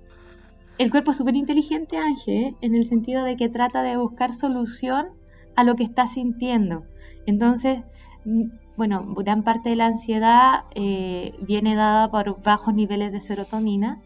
el 0.78 0.89
cuerpo 0.91 1.12
es 1.12 1.17
súper 1.17 1.36
inteligente, 1.36 1.98
Ángel, 1.98 2.56
en 2.62 2.76
el 2.76 2.89
sentido 2.89 3.24
de 3.24 3.36
que 3.38 3.50
trata 3.50 3.84
de 3.84 3.98
buscar 3.98 4.34
solución 4.34 5.10
a 5.56 5.63
lo 5.63 5.76
que 5.76 5.84
está 5.84 6.08
sintiendo. 6.08 6.84
Entonces, 7.26 7.80
mm, 8.26 8.44
bueno, 8.78 9.06
gran 9.15 9.44
parte 9.44 9.70
de 9.70 9.76
la 9.76 9.86
ansiedad 9.88 10.63
eh, 10.74 11.34
viene 11.41 11.76
dada 11.76 12.10
por 12.10 12.41
bajos 12.41 12.74
niveles 12.74 13.12
de 13.12 13.20
serotonina 13.20 14.02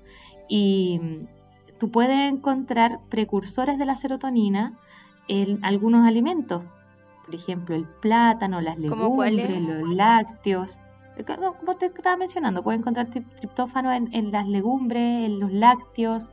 y 0.49 0.99
mm, 1.01 1.27
tú 1.79 1.91
puedes 1.91 2.31
encontrar 2.31 2.99
precursores 3.09 3.77
de 3.77 3.85
la 3.85 3.95
serotonina 3.95 4.73
en 5.27 5.63
algunos 5.63 6.05
alimentos. 6.05 6.63
Por 7.25 7.35
ejemplo, 7.35 7.75
el 7.75 7.85
plátano, 8.01 8.61
las 8.61 8.77
legumbres, 8.77 9.61
los 9.61 9.89
lácteos. 9.89 10.79
Eh, 11.17 11.23
Como 11.25 11.75
te 11.75 11.87
estaba 11.87 12.17
mencionando, 12.17 12.61
puedes 12.63 12.79
encontrar 12.81 13.07
trip- 13.07 13.29
triptófano 13.37 13.91
en, 13.91 14.13
en 14.13 14.31
las 14.31 14.47
legumbres, 14.47 15.25
en 15.25 15.39
los 15.39 15.51
lácteos. 15.51 16.27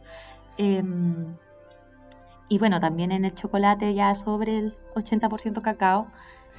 em, 0.58 1.34
y 2.48 2.58
bueno, 2.58 2.80
también 2.80 3.12
en 3.12 3.24
el 3.24 3.34
chocolate 3.34 3.94
ya 3.94 4.14
sobre 4.14 4.58
el 4.58 4.74
80% 4.94 5.62
cacao. 5.62 6.06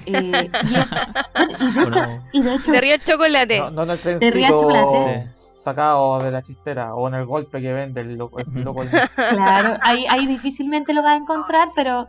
Eh, 0.08 0.50
y, 0.64 0.76
es- 0.76 0.90
bueno, 1.76 2.24
y 2.34 2.42
de 2.42 2.50
¿O 2.50 2.56
hecho, 2.56 2.70
y 2.70 2.72
de 2.72 2.80
hecho 2.80 2.82
río 2.82 2.96
el 2.96 3.04
chocolate. 3.04 3.60
No, 3.60 3.72
no 3.72 3.84
en 3.84 3.90
el 3.90 4.48
chocolate. 4.48 5.28
sacado 5.60 6.20
de 6.20 6.32
la 6.32 6.42
chistera 6.42 6.96
o 6.96 7.08
en 7.08 7.14
el 7.14 7.26
golpe 7.26 7.62
que 7.62 7.72
vende 7.72 8.02
el 8.02 8.16
loco. 8.18 8.40
El 8.40 8.64
loco 8.64 8.84
Claro, 9.30 9.78
ahí, 9.82 10.06
ahí 10.10 10.26
difícilmente 10.26 10.94
lo 10.94 11.04
vas 11.04 11.14
a 11.14 11.22
encontrar, 11.22 11.70
pero, 11.76 12.08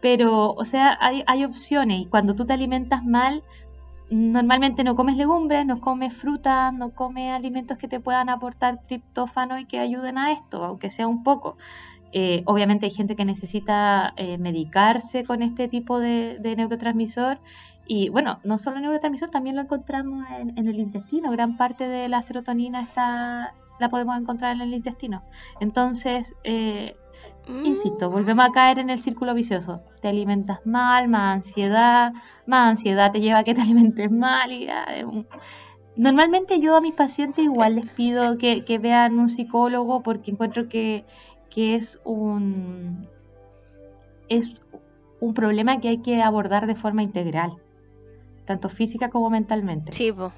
pero 0.00 0.52
o 0.52 0.64
sea, 0.64 0.98
hay, 1.00 1.44
opciones. 1.44 2.00
Y 2.00 2.06
cuando 2.06 2.34
tú 2.34 2.44
te 2.46 2.52
alimentas 2.52 3.04
mal, 3.04 3.40
normalmente 4.10 4.84
no 4.84 4.96
comes 4.96 5.16
legumbres, 5.16 5.66
no 5.66 5.80
comes 5.80 6.14
frutas, 6.14 6.72
no 6.72 6.90
comes 6.90 7.32
alimentos 7.32 7.78
que 7.78 7.88
te 7.88 8.00
puedan 8.00 8.28
aportar 8.28 8.82
triptófano 8.82 9.58
y 9.58 9.66
que 9.66 9.78
ayuden 9.78 10.18
a 10.18 10.32
esto, 10.32 10.64
aunque 10.64 10.90
sea 10.90 11.06
un 11.06 11.22
poco. 11.22 11.56
Eh, 12.12 12.42
obviamente 12.46 12.86
hay 12.86 12.92
gente 12.92 13.14
que 13.14 13.24
necesita 13.24 14.14
eh, 14.16 14.36
medicarse 14.38 15.24
con 15.24 15.42
este 15.42 15.68
tipo 15.68 16.00
de, 16.00 16.38
neurotransmisor. 16.56 17.38
Y 17.86 18.08
bueno, 18.08 18.38
no 18.44 18.58
solo 18.58 18.80
neurotransmisor, 18.80 19.30
también 19.30 19.56
lo 19.56 19.62
encontramos 19.62 20.24
en, 20.38 20.56
en 20.58 20.68
el 20.68 20.78
intestino. 20.78 21.30
Gran 21.30 21.56
parte 21.56 21.88
de 21.88 22.08
la 22.08 22.22
serotonina 22.22 22.82
está, 22.82 23.54
la 23.80 23.88
podemos 23.88 24.16
encontrar 24.18 24.54
en 24.54 24.62
el 24.62 24.74
intestino. 24.74 25.22
Entonces, 25.60 26.34
eh, 26.44 26.96
Insisto, 27.64 28.10
volvemos 28.10 28.48
a 28.48 28.52
caer 28.52 28.78
en 28.78 28.90
el 28.90 28.98
círculo 28.98 29.34
vicioso. 29.34 29.82
Te 30.00 30.08
alimentas 30.08 30.64
mal, 30.64 31.08
más 31.08 31.36
ansiedad, 31.36 32.12
más 32.46 32.70
ansiedad 32.70 33.12
te 33.12 33.20
lleva 33.20 33.38
a 33.40 33.44
que 33.44 33.54
te 33.54 33.60
alimentes 33.62 34.10
mal. 34.10 34.50
Y, 34.52 34.68
un- 35.04 35.26
Normalmente 35.96 36.60
yo 36.60 36.76
a 36.76 36.80
mis 36.80 36.94
pacientes 36.94 37.44
igual 37.44 37.74
les 37.76 37.90
pido 37.90 38.38
que, 38.38 38.64
que 38.64 38.78
vean 38.78 39.18
un 39.18 39.28
psicólogo 39.28 40.02
porque 40.02 40.30
encuentro 40.30 40.68
que, 40.68 41.04
que 41.50 41.74
es 41.74 42.00
un 42.04 43.08
es 44.28 44.54
un 45.20 45.34
problema 45.34 45.80
que 45.80 45.88
hay 45.88 45.98
que 46.00 46.22
abordar 46.22 46.66
de 46.66 46.76
forma 46.76 47.02
integral, 47.02 47.50
tanto 48.46 48.68
física 48.68 49.10
como 49.10 49.28
mentalmente. 49.28 49.92
Sí, 49.92 50.12
po. 50.12 50.32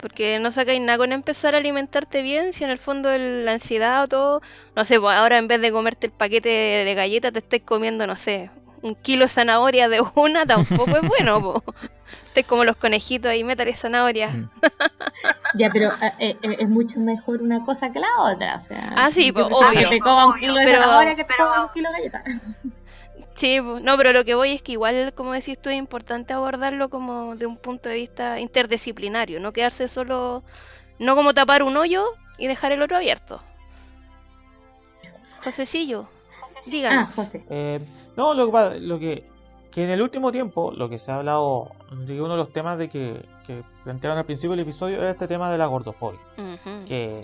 Porque 0.00 0.38
no 0.38 0.50
sacáis 0.50 0.80
nada 0.80 0.96
con 0.98 1.12
empezar 1.12 1.54
a 1.54 1.58
alimentarte 1.58 2.22
bien 2.22 2.52
si 2.52 2.64
en 2.64 2.70
el 2.70 2.78
fondo 2.78 3.10
el- 3.10 3.44
la 3.44 3.52
ansiedad 3.52 4.02
o 4.04 4.08
todo, 4.08 4.42
no 4.74 4.84
sé, 4.84 4.98
pues 4.98 5.16
ahora 5.16 5.36
en 5.38 5.46
vez 5.48 5.60
de 5.60 5.70
comerte 5.72 6.06
el 6.06 6.12
paquete 6.12 6.48
de, 6.48 6.84
de 6.86 6.94
galletas 6.94 7.32
te 7.32 7.40
estés 7.40 7.62
comiendo, 7.62 8.06
no 8.06 8.16
sé, 8.16 8.50
un 8.82 8.94
kilo 8.94 9.24
de 9.24 9.28
zanahoria 9.28 9.88
de 9.90 10.02
una, 10.14 10.46
tampoco 10.46 10.90
es 10.90 11.02
bueno, 11.02 11.42
po. 11.42 11.64
Estés 12.28 12.46
como 12.46 12.64
los 12.64 12.76
conejitos 12.76 13.30
ahí, 13.30 13.44
métale 13.44 13.74
zanahoria. 13.74 14.28
Mm. 14.28 14.50
Ya, 15.54 15.68
pero 15.68 15.90
eh, 16.20 16.36
eh, 16.42 16.56
es 16.60 16.68
mucho 16.68 17.00
mejor 17.00 17.42
una 17.42 17.64
cosa 17.64 17.90
que 17.90 17.98
la 17.98 18.06
otra. 18.20 18.54
O 18.54 18.60
sea, 18.60 18.92
Ah, 18.96 19.10
sí, 19.10 19.32
pues, 19.32 19.46
obvio. 19.50 19.80
que 19.80 19.96
te 19.96 19.98
coma 20.00 20.26
un 20.28 20.38
kilo 20.38 20.54
de 20.54 20.64
Pero- 20.64 20.80
zanahoria 20.82 21.16
que 21.16 21.24
te 21.24 21.34
coma 21.36 21.64
un 21.64 21.68
kilo 21.74 21.88
de 21.90 21.96
galletas. 21.96 22.22
Sí, 23.34 23.58
no, 23.60 23.96
pero 23.96 24.12
lo 24.12 24.24
que 24.24 24.34
voy 24.34 24.52
es 24.52 24.62
que 24.62 24.72
igual, 24.72 25.12
como 25.14 25.32
decís 25.32 25.58
tú, 25.60 25.70
es 25.70 25.76
importante 25.76 26.32
abordarlo 26.34 26.88
como 26.90 27.36
de 27.36 27.46
un 27.46 27.56
punto 27.56 27.88
de 27.88 27.94
vista 27.94 28.38
interdisciplinario, 28.40 29.40
no 29.40 29.52
quedarse 29.52 29.88
solo, 29.88 30.42
no 30.98 31.16
como 31.16 31.32
tapar 31.32 31.62
un 31.62 31.76
hoyo 31.76 32.04
y 32.38 32.46
dejar 32.48 32.72
el 32.72 32.82
otro 32.82 32.96
abierto. 32.96 33.40
Josecillo, 35.42 36.06
Ah, 36.42 36.60
díganos. 36.66 37.14
José. 37.14 37.44
Eh, 37.48 37.80
no, 38.16 38.34
lo 38.34 38.50
que, 38.50 38.80
lo 38.80 38.98
que 38.98 39.30
que 39.70 39.84
en 39.84 39.90
el 39.90 40.02
último 40.02 40.32
tiempo, 40.32 40.72
lo 40.72 40.88
que 40.88 40.98
se 40.98 41.12
ha 41.12 41.16
hablado, 41.16 41.70
de 41.92 42.20
uno 42.20 42.30
de 42.32 42.38
los 42.38 42.52
temas 42.52 42.76
de 42.76 42.88
que, 42.90 43.24
que 43.46 43.62
plantearon 43.84 44.18
al 44.18 44.24
principio 44.24 44.50
del 44.50 44.60
episodio 44.60 44.98
era 44.98 45.10
este 45.12 45.28
tema 45.28 45.50
de 45.50 45.58
la 45.58 45.66
gordofobia. 45.66 46.18
Ujú. 46.36 46.84
Que 46.86 47.20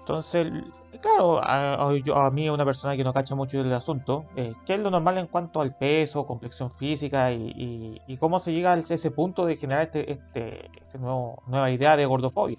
entonces, 0.00 0.52
claro, 1.00 1.38
a, 1.42 1.88
a- 1.88 1.96
yo- 1.98 2.16
a 2.16 2.30
mí, 2.30 2.48
una 2.48 2.64
persona 2.64 2.96
que 2.96 3.04
no 3.04 3.12
cacha 3.12 3.34
mucho 3.34 3.58
del 3.62 3.72
asunto, 3.72 4.24
eh, 4.36 4.54
¿qué 4.66 4.74
es 4.74 4.80
lo 4.80 4.90
normal 4.90 5.18
en 5.18 5.26
cuanto 5.26 5.60
al 5.60 5.74
peso, 5.76 6.26
complexión 6.26 6.70
física 6.70 7.32
y, 7.32 7.52
y- 7.56 8.02
y 8.06 8.16
cómo 8.16 8.38
se 8.40 8.52
llega 8.52 8.72
a 8.72 8.78
ese 8.78 9.10
punto 9.10 9.46
de 9.46 9.56
generar 9.56 9.82
este, 9.82 10.12
este, 10.12 10.70
este 10.82 10.98
nuevo, 10.98 11.42
nueva 11.46 11.70
idea 11.70 11.96
de 11.96 12.06
gordofobia? 12.06 12.58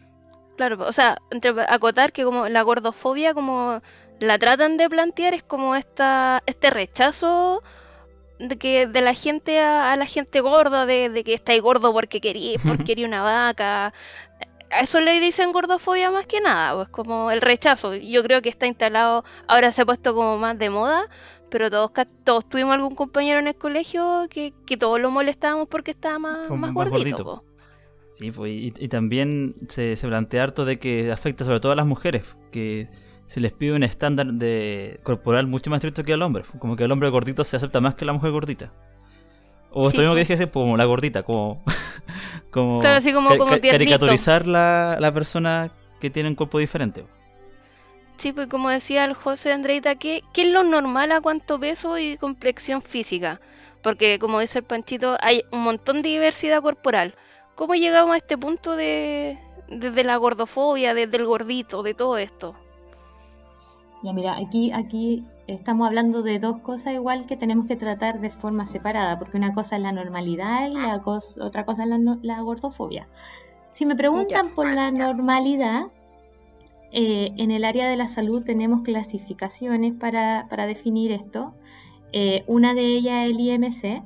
Claro, 0.58 0.78
o 0.88 0.92
sea, 0.92 1.18
entre 1.32 1.54
acotar 1.68 2.12
que 2.12 2.24
como 2.26 2.50
la 2.50 2.62
gordofobia, 2.64 3.34
como 3.34 3.82
la 4.20 4.38
tratan 4.38 4.76
de 4.78 4.90
plantear, 4.90 5.34
es 5.34 5.44
como 5.44 5.76
esta, 5.76 6.44
este 6.46 6.70
rechazo 6.70 7.64
de 8.40 8.58
que 8.58 8.88
de 8.88 9.02
la 9.02 9.14
gente 9.14 9.60
a, 9.62 9.92
a 9.92 9.96
la 9.96 10.06
gente 10.06 10.42
gorda, 10.42 10.86
de, 10.86 11.10
de 11.10 11.24
que 11.24 11.34
estáis 11.34 11.62
gordo 11.62 11.94
porque 11.94 12.20
quería, 12.22 12.58
porque 12.66 12.84
quería 12.86 13.06
una 13.08 13.22
vaca. 13.22 13.94
A 14.72 14.82
eso 14.82 15.02
le 15.02 15.20
dicen 15.20 15.52
gordofobia 15.52 16.12
más 16.12 16.28
que 16.28 16.42
nada, 16.42 16.76
pues 16.76 16.90
como 16.90 17.32
el 17.32 17.42
rechazo. 17.42 17.96
Yo 17.96 18.24
creo 18.24 18.42
que 18.42 18.50
está 18.50 18.68
instalado, 18.68 19.24
ahora 19.48 19.72
se 19.72 19.82
ha 19.82 19.86
puesto 19.86 20.14
como 20.14 20.38
más 20.38 20.58
de 20.60 20.70
moda, 20.70 21.08
pero 21.50 21.70
todos, 21.70 22.48
tuvimos 22.48 22.74
algún 22.74 22.96
compañero 22.96 23.40
en 23.40 23.48
el 23.48 23.56
colegio 23.56 24.28
que, 24.30 24.54
que 24.66 24.78
todos 24.78 25.00
lo 25.00 25.10
molestábamos 25.10 25.68
porque 25.68 25.92
estaba 25.92 26.20
más, 26.20 26.50
más 26.50 26.60
más 26.60 26.74
gordito. 26.74 26.98
gordito. 26.98 27.24
po. 27.26 27.44
Sí, 28.10 28.32
pues, 28.32 28.52
y, 28.52 28.74
y 28.78 28.88
también 28.88 29.56
se, 29.68 29.96
se 29.96 30.08
plantea 30.08 30.44
harto 30.44 30.66
de 30.66 30.80
que 30.80 31.12
afecta 31.12 31.46
sobre 31.46 31.60
todo 31.60 31.72
a 31.72 31.76
las 31.76 31.86
mujeres, 31.86 32.24
que 32.52 32.90
se 33.26 33.40
les 33.40 33.54
pide 33.54 33.74
un 33.74 33.84
estándar 33.84 34.34
de 34.34 35.00
corporal 35.04 35.46
mucho 35.46 35.70
más 35.70 35.78
estricto 35.78 36.04
que 36.04 36.14
al 36.14 36.22
hombre. 36.24 36.44
Como 36.58 36.76
que 36.76 36.84
el 36.84 36.92
hombre 36.92 37.10
gordito 37.10 37.44
se 37.44 37.56
acepta 37.56 37.80
más 37.80 37.94
que 37.94 38.06
la 38.06 38.14
mujer 38.14 38.32
gordita. 38.32 38.74
O 39.72 39.88
esto 39.88 39.98
Sí, 40.02 40.02
mismo 40.02 40.16
que 40.16 40.26
pues. 40.26 40.40
dije, 40.40 40.52
como 40.52 40.78
la 40.78 40.86
gordita, 40.86 41.24
como, 41.24 41.62
como, 42.52 42.80
Claro, 42.82 42.98
así 42.98 43.14
como- 43.14 43.30
ca- 43.30 43.38
como 43.38 43.52
caricaturizar 43.60 44.48
la, 44.48 44.98
la 45.00 45.14
persona 45.14 45.72
que 46.00 46.10
tiene 46.10 46.30
un 46.30 46.36
cuerpo 46.36 46.60
diferente. 46.60 47.06
Sí, 48.18 48.34
pues 48.34 48.48
como 48.48 48.70
decía 48.70 49.06
el 49.06 49.14
José 49.14 49.54
Andreita, 49.54 49.96
¿qué, 49.96 50.24
qué 50.34 50.42
es 50.42 50.48
lo 50.48 50.64
normal 50.64 51.12
a 51.12 51.22
cuánto 51.22 51.60
peso 51.60 51.98
y 51.98 52.18
complexión 52.18 52.82
física? 52.82 53.40
Porque 53.82 54.20
como 54.20 54.40
dice 54.42 54.60
el 54.60 54.66
Panchito, 54.66 55.18
hay 55.22 55.44
un 55.52 55.62
montón 55.64 56.02
de 56.02 56.10
diversidad 56.10 56.62
corporal. 56.62 57.16
¿Cómo 57.56 57.76
llegamos 57.76 58.14
a 58.14 58.18
este 58.18 58.38
punto 58.38 58.76
de, 58.76 59.38
de, 59.70 59.92
de 59.92 60.04
la 60.04 60.18
gordofobia, 60.18 60.94
de- 60.94 61.08
del 61.08 61.26
gordito, 61.26 61.82
de 61.82 61.94
todo 61.94 62.18
esto? 62.18 62.56
Ya 64.04 64.12
mira, 64.14 64.36
aquí, 64.38 64.72
aquí 64.74 65.24
estamos 65.54 65.88
hablando 65.88 66.22
de 66.22 66.40
dos 66.40 66.60
cosas 66.62 66.94
igual 66.94 67.26
que 67.28 67.38
tenemos 67.38 67.66
que 67.68 67.76
tratar 67.76 68.20
de 68.22 68.30
forma 68.30 68.66
separada, 68.66 69.18
porque 69.20 69.38
una 69.38 69.54
cosa 69.54 69.76
es 69.78 69.82
la 69.82 69.92
normalidad 69.92 70.68
y 70.70 70.74
la 70.74 71.02
cos- 71.02 71.38
otra 71.42 71.66
cosa 71.66 71.84
es 71.84 71.90
la, 71.90 71.98
no- 71.98 72.20
la 72.22 72.42
gordofobia. 72.42 73.08
Si 73.74 73.86
me 73.86 73.96
preguntan 73.96 74.54
por 74.56 74.68
la 74.68 74.92
normalidad, 74.92 75.88
eh, 76.92 77.32
en 77.38 77.52
el 77.52 77.64
área 77.66 77.88
de 77.90 77.96
la 77.98 78.08
salud 78.08 78.44
tenemos 78.44 78.82
clasificaciones 78.82 79.94
para, 79.94 80.48
para 80.50 80.66
definir 80.68 81.12
esto. 81.12 81.54
Eh, 82.12 82.44
una 82.48 82.74
de 82.74 82.86
ellas 82.86 83.26
es 83.26 83.32
el 83.32 83.40
IMC. 83.40 84.04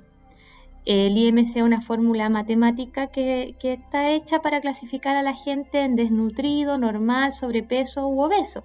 El 0.86 1.18
IMC 1.18 1.56
es 1.58 1.64
una 1.64 1.80
fórmula 1.82 2.28
matemática 2.30 3.08
que, 3.08 3.56
que 3.58 3.74
está 3.74 4.10
hecha 4.12 4.42
para 4.42 4.60
clasificar 4.60 5.16
a 5.16 5.24
la 5.24 5.34
gente 5.34 5.82
en 5.82 5.96
desnutrido, 5.96 6.78
normal, 6.78 7.32
sobrepeso 7.32 8.06
u 8.08 8.22
obeso. 8.22 8.64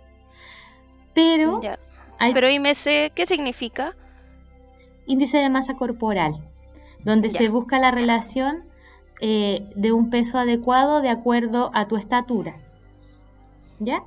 Pero. 1.15 1.61
Pero 2.19 2.51
IMC, 2.51 3.13
¿qué 3.15 3.25
significa? 3.27 3.95
índice 5.07 5.39
de 5.39 5.49
masa 5.49 5.75
corporal, 5.75 6.35
donde 7.03 7.31
Ya. 7.31 7.39
se 7.39 7.49
busca 7.49 7.79
la 7.79 7.91
relación 7.91 8.65
eh, 9.21 9.67
de 9.75 9.91
un 9.91 10.11
peso 10.11 10.39
adecuado 10.39 11.01
de 11.01 11.09
acuerdo 11.09 11.71
a 11.75 11.89
tu 11.89 11.97
estatura. 11.97 12.57
¿Ya? 13.81 14.05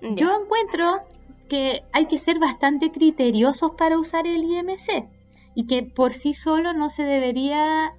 Ya. 0.00 0.14
Yo 0.14 0.40
encuentro 0.42 1.02
que 1.48 1.82
hay 1.92 2.06
que 2.06 2.18
ser 2.18 2.38
bastante 2.38 2.90
criteriosos 2.90 3.72
para 3.76 3.98
usar 3.98 4.26
el 4.26 4.42
IMC 4.44 5.08
y 5.54 5.66
que 5.66 5.82
por 5.82 6.12
sí 6.12 6.32
solo 6.32 6.72
no 6.72 6.88
se 6.88 7.04
debería, 7.04 7.92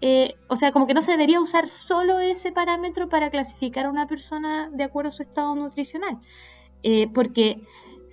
eh, 0.00 0.34
o 0.48 0.56
sea, 0.56 0.72
como 0.72 0.86
que 0.86 0.94
no 0.94 1.00
se 1.00 1.12
debería 1.12 1.40
usar 1.40 1.68
solo 1.68 2.18
ese 2.20 2.52
parámetro 2.52 3.08
para 3.08 3.30
clasificar 3.30 3.86
a 3.86 3.90
una 3.90 4.06
persona 4.08 4.70
de 4.72 4.84
acuerdo 4.84 5.10
a 5.10 5.12
su 5.12 5.22
estado 5.22 5.54
nutricional. 5.54 6.18
Eh, 6.82 7.08
porque 7.14 7.60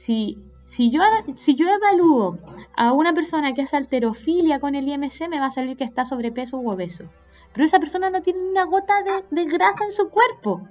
si, 0.06 0.38
si, 0.68 0.92
yo, 0.92 1.02
si 1.36 1.56
yo 1.56 1.68
evalúo 1.68 2.38
a 2.76 2.94
una 2.94 3.14
persona 3.14 3.54
que 3.54 3.64
hace 3.64 3.78
alterofilia 3.78 4.60
con 4.60 4.76
el 4.76 4.88
IMC, 4.88 5.28
me 5.30 5.40
va 5.40 5.48
a 5.48 5.50
salir 5.50 5.78
que 5.78 5.84
está 5.84 6.06
sobrepeso 6.06 6.58
u 6.58 6.70
obeso. 6.70 7.06
Pero 7.54 7.66
esa 7.66 7.80
persona 7.80 8.10
no 8.12 8.22
tiene 8.22 8.40
una 8.40 8.66
gota 8.66 8.94
de, 9.02 9.42
de 9.42 9.46
grasa 9.50 9.84
en 9.84 9.92
su 9.92 10.10
cuerpo. 10.10 10.68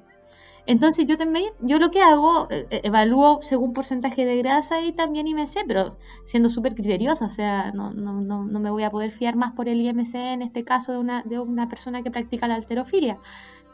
Entonces 0.67 1.07
yo 1.07 1.19
también, 1.19 1.51
yo 1.61 1.79
lo 1.79 1.91
que 1.91 2.01
hago, 2.01 2.47
eh, 2.51 2.67
eh, 2.71 2.81
evalúo 2.85 3.41
según 3.43 3.75
porcentaje 3.75 4.25
de 4.25 4.39
grasa 4.39 4.81
y 4.81 4.93
también 4.93 5.27
IMC, 5.27 5.67
pero 5.67 5.97
siendo 6.25 6.49
súper 6.49 6.75
criteriosa, 6.75 7.27
o 7.27 7.29
sea, 7.31 7.73
no, 7.73 7.93
no, 7.93 8.21
no, 8.21 8.45
no 8.45 8.61
me 8.61 8.71
voy 8.71 8.85
a 8.85 8.91
poder 8.91 9.11
fiar 9.11 9.37
más 9.37 9.53
por 9.55 9.69
el 9.69 9.81
IMC 9.81 10.15
en 10.15 10.43
este 10.43 10.65
caso 10.65 10.93
de 10.93 10.99
una, 10.99 11.23
de 11.25 11.39
una 11.41 11.69
persona 11.69 12.03
que 12.03 12.11
practica 12.11 12.49
la 12.49 12.55
alterofilia. 12.55 13.19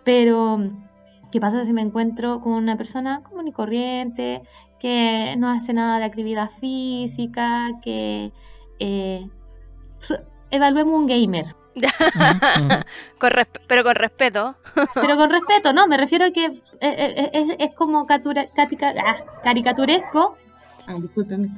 Pero, 0.05 0.59
¿qué 1.31 1.41
pasa 1.41 1.65
si 1.65 1.73
me 1.73 1.83
encuentro 1.83 2.41
con 2.41 2.53
una 2.53 2.77
persona 2.77 3.23
común 3.23 3.49
y 3.49 3.53
corriente, 3.53 4.43
que 4.79 5.35
no 5.39 5.51
hace 5.51 5.73
nada 5.73 5.99
de 5.99 6.05
actividad 6.05 6.51
física, 6.61 7.69
que... 7.83 8.33
Eh, 8.79 9.29
evaluemos 10.51 10.95
un 10.95 11.07
gamer, 11.07 11.55
Con 13.19 13.31
pero 13.67 13.85
con 13.85 13.95
respeto. 13.95 14.57
Pero 14.95 15.17
con 15.17 15.31
respeto, 15.31 15.73
no, 15.73 15.87
me 15.87 15.97
refiero 15.97 16.25
a 16.27 16.31
que 16.31 16.47
eh, 16.47 16.61
eh, 16.81 17.31
es, 17.33 17.57
es 17.59 17.75
como 17.75 18.07
catura- 18.07 18.49
catica- 18.51 18.95
ah, 18.99 19.25
caricaturesco. 19.43 20.37
Ay, 20.87 21.01
disculpen, 21.03 21.55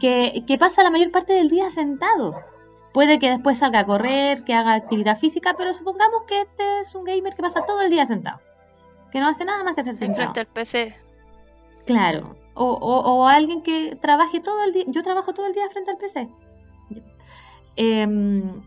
que, 0.00 0.44
que 0.46 0.58
pasa 0.58 0.82
la 0.82 0.90
mayor 0.90 1.10
parte 1.10 1.32
del 1.32 1.48
día 1.48 1.70
sentado. 1.70 2.40
Puede 2.92 3.18
que 3.18 3.30
después 3.30 3.58
salga 3.58 3.80
a 3.80 3.86
correr, 3.86 4.44
que 4.44 4.54
haga 4.54 4.74
actividad 4.74 5.18
física, 5.18 5.54
pero 5.56 5.72
supongamos 5.72 6.24
que 6.26 6.42
este 6.42 6.80
es 6.80 6.94
un 6.94 7.04
gamer 7.04 7.34
que 7.34 7.42
pasa 7.42 7.64
todo 7.64 7.80
el 7.80 7.90
día 7.90 8.04
sentado. 8.06 8.40
Que 9.10 9.20
no 9.20 9.28
hace 9.28 9.44
nada 9.44 9.64
más 9.64 9.74
que 9.74 9.80
estar 9.80 9.96
sentado. 9.96 10.32
Frente 10.32 10.40
al 10.40 10.46
PC. 10.46 10.94
Claro. 11.86 12.36
O, 12.54 12.66
o, 12.66 13.00
o 13.00 13.26
alguien 13.26 13.62
que 13.62 13.96
trabaje 13.96 14.40
todo 14.40 14.62
el 14.64 14.72
día. 14.72 14.84
Yo 14.88 15.02
trabajo 15.02 15.32
todo 15.32 15.46
el 15.46 15.54
día 15.54 15.68
frente 15.70 15.90
al 15.90 15.96
PC. 15.96 16.28
Em, 17.76 18.62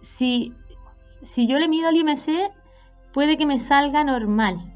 si, 0.00 0.54
si 1.20 1.48
yo 1.48 1.58
le 1.58 1.68
mido 1.68 1.88
el 1.88 1.96
IMC, 1.96 2.52
puede 3.12 3.36
que 3.36 3.46
me 3.46 3.58
salga 3.58 4.04
normal. 4.04 4.74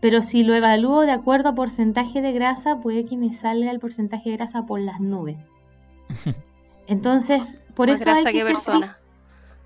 Pero 0.00 0.20
si 0.20 0.42
lo 0.42 0.54
evalúo 0.54 1.02
de 1.02 1.12
acuerdo 1.12 1.50
a 1.50 1.54
porcentaje 1.54 2.20
de 2.20 2.32
grasa, 2.32 2.80
puede 2.80 3.06
que 3.06 3.16
me 3.16 3.30
salga 3.30 3.70
el 3.70 3.80
porcentaje 3.80 4.30
de 4.30 4.36
grasa 4.36 4.66
por 4.66 4.80
las 4.80 5.00
nubes. 5.00 5.38
Entonces, 6.86 7.42
por 7.74 7.88
Más 7.88 8.00
eso 8.00 8.10
hay 8.10 8.24
que 8.24 8.32
que 8.32 8.38
ser 8.44 8.52
persona. 8.54 8.98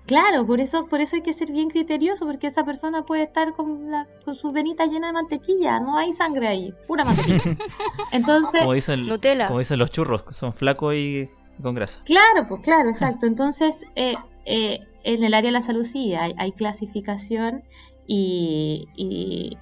Claro, 0.05 0.47
por 0.47 0.59
eso, 0.59 0.87
por 0.87 1.01
eso 1.01 1.17
hay 1.17 1.21
que 1.21 1.33
ser 1.33 1.51
bien 1.51 1.69
criterioso, 1.69 2.25
porque 2.25 2.47
esa 2.47 2.63
persona 2.65 3.03
puede 3.05 3.23
estar 3.23 3.53
con, 3.53 3.91
la, 3.91 4.07
con 4.25 4.33
sus 4.33 4.51
venitas 4.51 4.89
llenas 4.89 5.09
de 5.09 5.13
mantequilla, 5.13 5.79
no 5.79 5.97
hay 5.99 6.11
sangre 6.13 6.47
ahí, 6.47 6.73
pura 6.87 7.03
mantequilla. 7.05 7.39
Entonces, 8.11 8.61
Como 8.61 8.73
dicen, 8.73 9.05
Nutella. 9.05 9.45
como 9.47 9.59
dicen 9.59 9.77
los 9.77 9.91
churros, 9.91 10.23
son 10.31 10.53
flacos 10.53 10.95
y 10.95 11.29
con 11.61 11.75
grasa. 11.75 12.01
claro, 12.05 12.47
pues 12.47 12.61
claro, 12.63 12.89
exacto. 12.89 13.27
Entonces, 13.27 13.75
eh, 13.95 14.15
eh, 14.45 14.79
en 15.03 15.23
el 15.23 15.33
área 15.35 15.49
de 15.49 15.53
la 15.53 15.61
salud 15.61 15.83
sí, 15.83 16.15
hay, 16.15 16.33
hay 16.39 16.53
clasificación 16.53 17.63
y, 18.07 18.87
y 18.95 19.57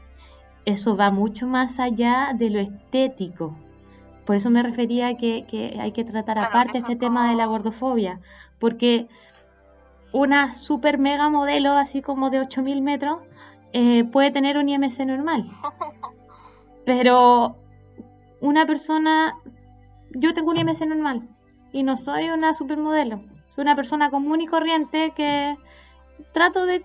eso 0.64 0.96
va 0.96 1.12
mucho 1.12 1.46
más 1.46 1.80
allá 1.82 2.32
de 2.34 2.50
lo 2.52 2.60
estético. 2.60 3.54
Por 4.28 4.36
eso 4.36 4.50
me 4.50 4.62
refería 4.62 5.08
a 5.08 5.16
que, 5.16 5.78
hay 5.80 5.94
que 5.94 6.04
tratar 6.04 6.38
aparte 6.38 6.80
este 6.80 6.98
tema 6.98 7.30
de 7.30 7.38
la 7.38 7.46
gordofobia, 7.46 8.20
porque 8.60 9.08
una 10.12 10.52
super 10.52 10.98
mega 10.98 11.30
modelo, 11.30 11.72
así 11.72 12.02
como 12.02 12.30
de 12.30 12.42
8000 12.42 12.82
metros, 12.82 13.20
eh, 13.72 14.04
puede 14.04 14.32
tener 14.32 14.58
un 14.58 14.68
IMC 14.68 15.06
normal. 15.06 15.50
Pero 16.86 17.56
una 18.42 18.66
persona, 18.66 19.34
yo 20.10 20.34
tengo 20.34 20.52
un 20.52 20.58
IMC 20.58 20.82
normal 20.82 21.30
y 21.72 21.84
no 21.84 21.96
soy 21.96 22.28
una 22.28 22.54
supermodelo, 22.54 23.22
soy 23.56 23.62
una 23.62 23.78
persona 23.78 24.12
común 24.12 24.42
y 24.42 24.48
corriente 24.48 25.14
que 25.16 25.56
trato 26.34 26.66
de 26.66 26.84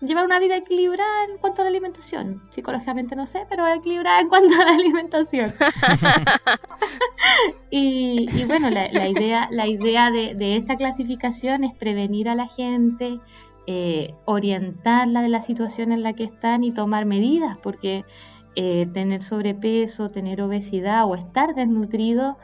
llevar 0.00 0.24
una 0.24 0.38
vida 0.38 0.56
equilibrada 0.56 1.24
en 1.30 1.38
cuanto 1.38 1.62
a 1.62 1.64
la 1.64 1.70
alimentación. 1.70 2.42
Psicológicamente 2.50 3.16
no 3.16 3.26
sé, 3.26 3.46
pero 3.48 3.66
equilibrada 3.66 4.20
en 4.20 4.28
cuanto 4.28 4.54
a 4.54 4.64
la 4.64 4.74
alimentación. 4.74 5.52
y, 7.70 8.44
bueno, 8.44 8.70
la, 8.70 9.08
idea, 9.08 9.48
la 9.50 9.66
idea 9.66 10.10
de, 10.10 10.56
esta 10.56 10.76
clasificación 10.76 11.64
es 11.64 11.74
prevenir 11.74 12.28
a 12.28 12.34
la 12.34 12.46
gente, 12.46 13.20
eh, 13.66 14.14
orientarla 14.24 15.22
de 15.22 15.28
la 15.28 15.40
situación 15.40 15.92
en 15.92 16.02
la 16.02 16.12
que 16.12 16.24
están 16.24 16.64
y 16.64 16.72
tomar 16.72 17.06
medidas, 17.06 17.56
porque 17.62 18.04
eh, 18.54 18.88
tener 18.92 19.22
sobrepeso, 19.22 20.10
tener 20.10 20.42
obesidad 20.42 21.06
o 21.06 21.14
estar 21.14 21.54
desnutrido, 21.54 22.36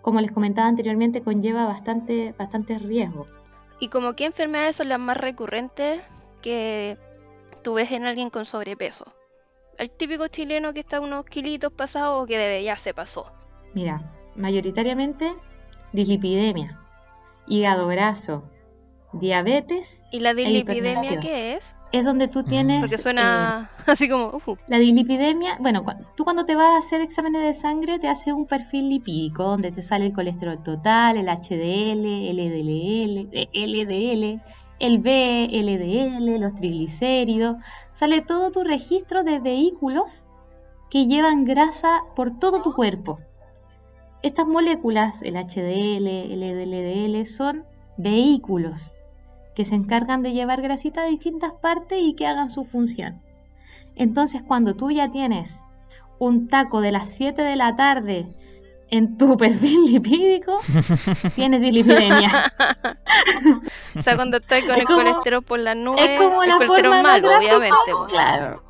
como 0.00 0.20
les 0.20 0.32
comentaba 0.32 0.68
anteriormente, 0.68 1.22
conlleva 1.22 1.66
bastante, 1.66 2.34
bastante 2.38 2.78
riesgo. 2.78 3.26
¿Y 3.80 3.88
como 3.88 4.14
qué 4.14 4.26
enfermedades 4.26 4.76
son 4.76 4.88
las 4.88 5.00
más 5.00 5.16
recurrentes 5.16 6.00
que 6.44 6.98
tú 7.62 7.72
ves 7.74 7.90
en 7.90 8.04
alguien 8.04 8.28
con 8.28 8.44
sobrepeso. 8.44 9.06
El 9.78 9.90
típico 9.90 10.28
chileno 10.28 10.74
que 10.74 10.80
está 10.80 11.00
unos 11.00 11.24
kilitos 11.24 11.72
pasados 11.72 12.22
o 12.22 12.26
que 12.26 12.36
debe, 12.36 12.62
ya 12.62 12.76
se 12.76 12.92
pasó. 12.92 13.32
Mira, 13.72 14.12
mayoritariamente 14.36 15.34
dislipidemia, 15.92 16.78
hígado 17.46 17.86
graso, 17.86 18.44
diabetes. 19.14 20.02
¿Y 20.12 20.20
la 20.20 20.32
e 20.32 20.34
dislipidemia 20.34 21.18
qué 21.18 21.54
es? 21.54 21.74
Es 21.92 22.04
donde 22.04 22.28
tú 22.28 22.42
tienes. 22.42 22.80
Porque 22.80 22.98
suena 22.98 23.70
eh, 23.78 23.82
así 23.86 24.06
como. 24.06 24.38
La 24.68 24.78
dislipidemia, 24.78 25.56
bueno, 25.60 25.82
tú 26.14 26.24
cuando 26.24 26.44
te 26.44 26.56
vas 26.56 26.74
a 26.74 26.86
hacer 26.86 27.00
exámenes 27.00 27.42
de 27.42 27.54
sangre 27.58 27.98
te 27.98 28.08
hace 28.08 28.34
un 28.34 28.46
perfil 28.46 28.90
lipídico 28.90 29.44
donde 29.44 29.72
te 29.72 29.80
sale 29.80 30.04
el 30.04 30.12
colesterol 30.12 30.62
total, 30.62 31.16
el 31.16 31.26
HDL, 31.26 32.04
el 32.04 32.36
LDL, 32.36 33.30
LDL, 33.54 34.42
el 34.78 34.98
B, 34.98 35.48
LDL, 35.50 36.40
los 36.40 36.54
triglicéridos, 36.56 37.56
sale 37.92 38.22
todo 38.22 38.50
tu 38.50 38.64
registro 38.64 39.22
de 39.22 39.40
vehículos 39.40 40.24
que 40.90 41.06
llevan 41.06 41.44
grasa 41.44 42.02
por 42.14 42.38
todo 42.38 42.62
tu 42.62 42.74
cuerpo. 42.74 43.18
Estas 44.22 44.46
moléculas, 44.46 45.22
el 45.22 45.34
HDL, 45.34 46.06
el 46.06 46.40
LDL, 46.40 47.26
son 47.26 47.64
vehículos 47.96 48.80
que 49.54 49.64
se 49.64 49.74
encargan 49.74 50.22
de 50.22 50.32
llevar 50.32 50.62
grasita 50.62 51.02
a 51.02 51.06
distintas 51.06 51.52
partes 51.52 51.98
y 52.02 52.14
que 52.14 52.26
hagan 52.26 52.50
su 52.50 52.64
función. 52.64 53.20
Entonces, 53.96 54.42
cuando 54.42 54.74
tú 54.74 54.90
ya 54.90 55.10
tienes 55.10 55.60
un 56.18 56.48
taco 56.48 56.80
de 56.80 56.92
las 56.92 57.08
7 57.08 57.42
de 57.42 57.56
la 57.56 57.76
tarde 57.76 58.26
en 58.96 59.16
tu 59.16 59.36
perfil 59.44 59.86
lipídico 59.86 60.56
tienes 61.34 61.60
dislipidemia. 61.60 62.52
o 63.96 64.02
sea, 64.02 64.14
cuando 64.14 64.36
estás 64.36 64.62
con 64.62 64.76
el 64.76 64.84
colesterol 64.84 65.42
por 65.42 65.58
la 65.58 65.74
nube, 65.74 66.14
es 66.14 66.20
como 66.20 66.42
el 66.42 66.48
la 66.48 66.56
colesterol 66.56 67.02
malo, 67.02 67.36
obviamente. 67.36 67.74
Pues. 67.90 68.12
Claro, 68.12 68.62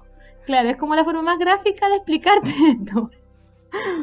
claro, 0.47 0.69
es 0.71 0.77
como 0.77 0.95
la 0.95 1.05
forma 1.05 1.23
más 1.23 1.39
gráfica 1.39 1.89
de 1.89 1.97
explicarte 1.97 2.49
esto. 2.71 3.11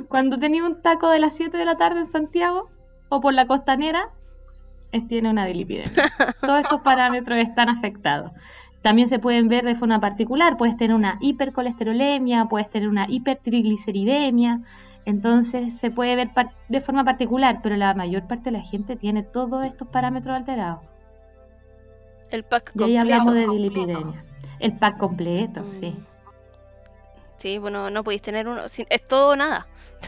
Cuando 0.09 0.37
tenías 0.37 0.65
un 0.65 0.81
taco 0.81 1.09
de 1.09 1.19
las 1.19 1.33
7 1.33 1.57
de 1.57 1.65
la 1.65 1.77
tarde 1.77 2.01
en 2.01 2.11
Santiago 2.11 2.69
o 3.09 3.19
por 3.19 3.33
la 3.33 3.47
costanera, 3.47 4.09
es, 4.91 5.07
tiene 5.07 5.29
una 5.29 5.45
dislipidemia. 5.45 6.11
Todos 6.41 6.59
estos 6.59 6.81
parámetros 6.81 7.39
están 7.39 7.69
afectados. 7.69 8.31
También 8.81 9.07
se 9.07 9.19
pueden 9.19 9.47
ver 9.47 9.63
de 9.63 9.75
forma 9.75 9.99
particular, 9.99 10.57
puedes 10.57 10.75
tener 10.75 10.95
una 10.95 11.17
hipercolesterolemia, 11.21 12.45
puedes 12.45 12.69
tener 12.69 12.89
una 12.89 13.05
hipertrigliceridemia, 13.07 14.61
entonces 15.05 15.77
se 15.79 15.91
puede 15.91 16.15
ver 16.15 16.29
de 16.69 16.81
forma 16.81 17.03
particular, 17.03 17.59
pero 17.63 17.75
la 17.75 17.93
mayor 17.93 18.27
parte 18.27 18.51
de 18.51 18.57
la 18.57 18.63
gente 18.63 18.95
tiene 18.95 19.23
todos 19.23 19.65
estos 19.65 19.87
parámetros 19.87 20.35
alterados. 20.35 20.85
El 22.29 22.43
pack 22.43 22.71
completo. 22.71 22.89
Y 22.89 22.91
ahí 22.91 22.97
hablamos 22.97 23.33
de 23.33 23.47
dilipidemia. 23.47 24.23
El 24.59 24.77
pack 24.77 24.97
completo, 24.97 25.67
sí. 25.67 25.91
Mm. 25.91 26.05
Sí, 27.37 27.57
bueno, 27.57 27.89
no 27.89 28.03
podéis 28.03 28.21
tener 28.21 28.47
uno. 28.47 28.61
Es 28.65 29.07
todo 29.07 29.31
o 29.31 29.35
nada. 29.35 29.67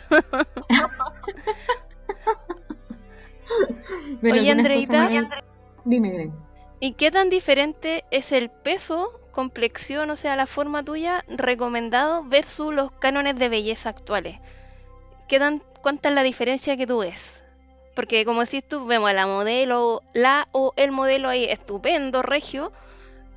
Oye, 4.23 4.51
Andreita. 4.51 5.09
Dime, 5.83 6.11
dime. 6.11 6.31
¿Y 6.79 6.93
qué 6.93 7.09
tan 7.09 7.31
diferente 7.31 8.05
es 8.11 8.31
el 8.31 8.51
peso, 8.51 9.19
complexión, 9.31 10.11
o 10.11 10.15
sea, 10.15 10.35
la 10.35 10.45
forma 10.45 10.83
tuya, 10.83 11.25
recomendado 11.27 12.23
versus 12.23 12.71
los 12.73 12.91
cánones 12.91 13.37
de 13.37 13.49
belleza 13.49 13.89
actuales? 13.89 14.37
¿Cuánta 15.81 16.09
es 16.09 16.15
la 16.15 16.23
diferencia 16.23 16.77
que 16.77 16.87
tú 16.87 16.99
ves? 16.99 17.43
Porque 17.95 18.25
como 18.25 18.41
decís 18.41 18.63
tú, 18.67 18.85
vemos 18.85 19.09
a 19.09 19.13
la 19.13 19.27
modelo, 19.27 20.01
la 20.13 20.47
o 20.51 20.73
el 20.75 20.91
modelo 20.91 21.29
ahí 21.29 21.45
estupendo, 21.45 22.21
regio, 22.21 22.71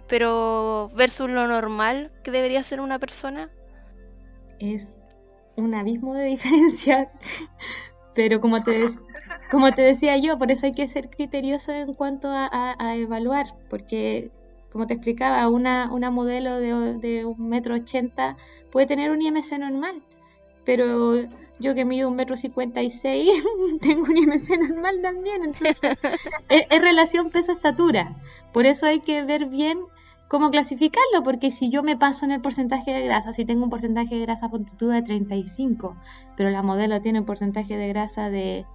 pero 0.09 0.91
versus 0.95 1.29
lo 1.29 1.47
normal 1.47 2.11
que 2.23 2.31
debería 2.31 2.63
ser 2.63 2.81
una 2.81 2.99
persona. 2.99 3.51
Es 4.59 4.99
un 5.57 5.75
abismo 5.75 6.15
de 6.15 6.25
diferencia, 6.37 7.11
pero 8.15 8.41
como 8.41 8.63
te, 8.63 8.87
como 9.51 9.73
te 9.73 9.83
decía 9.83 10.17
yo, 10.17 10.39
por 10.39 10.51
eso 10.51 10.67
hay 10.67 10.73
que 10.73 10.89
ser 10.89 11.11
criterioso 11.11 11.73
en 11.73 11.93
cuanto 11.95 12.29
a, 12.31 12.97
evaluar, 12.97 13.47
porque 13.69 14.31
como 14.73 14.87
te 14.87 14.95
explicaba, 14.95 15.49
una, 15.49 15.93
una 15.93 16.11
modelo 16.11 16.61
de, 16.61 16.95
de 16.95 17.25
un 17.25 17.49
metro 17.49 17.75
ochenta 17.75 18.37
puede 18.71 18.87
tener 18.87 19.11
un 19.11 19.21
IMC 19.21 19.59
normal, 19.59 20.03
pero 20.65 21.27
yo 21.59 21.75
que 21.75 21.85
mido 21.85 22.09
un 22.09 22.17
metro 22.17 22.37
cincuenta 22.37 22.83
y 22.83 22.91
seis, 22.91 23.31
tengo 23.81 24.05
un 24.05 24.17
IMC 24.17 24.49
normal 24.59 25.01
también, 25.03 25.45
entonces 25.45 25.79
es, 26.49 26.81
relación 26.81 27.31
peso-estatura. 27.31 28.17
Por 28.53 28.67
eso 28.67 28.87
hay 28.87 29.01
que 29.01 29.23
ver 29.23 29.47
bien 29.47 29.79
cómo 30.29 30.51
clasificarlo, 30.51 31.23
porque 31.25 31.51
si 31.51 31.71
yo 31.71 31.83
me 31.83 31.97
paso 31.97 32.25
en 32.25 32.33
el 32.33 32.41
porcentaje 32.41 32.93
de 32.93 33.05
grasa, 33.05 33.33
si 33.33 33.45
tengo 33.45 33.65
un 33.65 33.71
porcentaje 33.71 34.17
de 34.17 34.23
grasa 34.23 34.49
puntitud 34.49 34.93
de 34.93 35.03
35, 35.03 35.97
pero 36.37 36.51
la 36.51 36.63
modelo 36.63 37.01
tiene 37.01 37.21
un 37.21 37.27
porcentaje 37.27 37.77
de 37.77 37.89
grasa 37.89 38.29
de, 38.29 38.67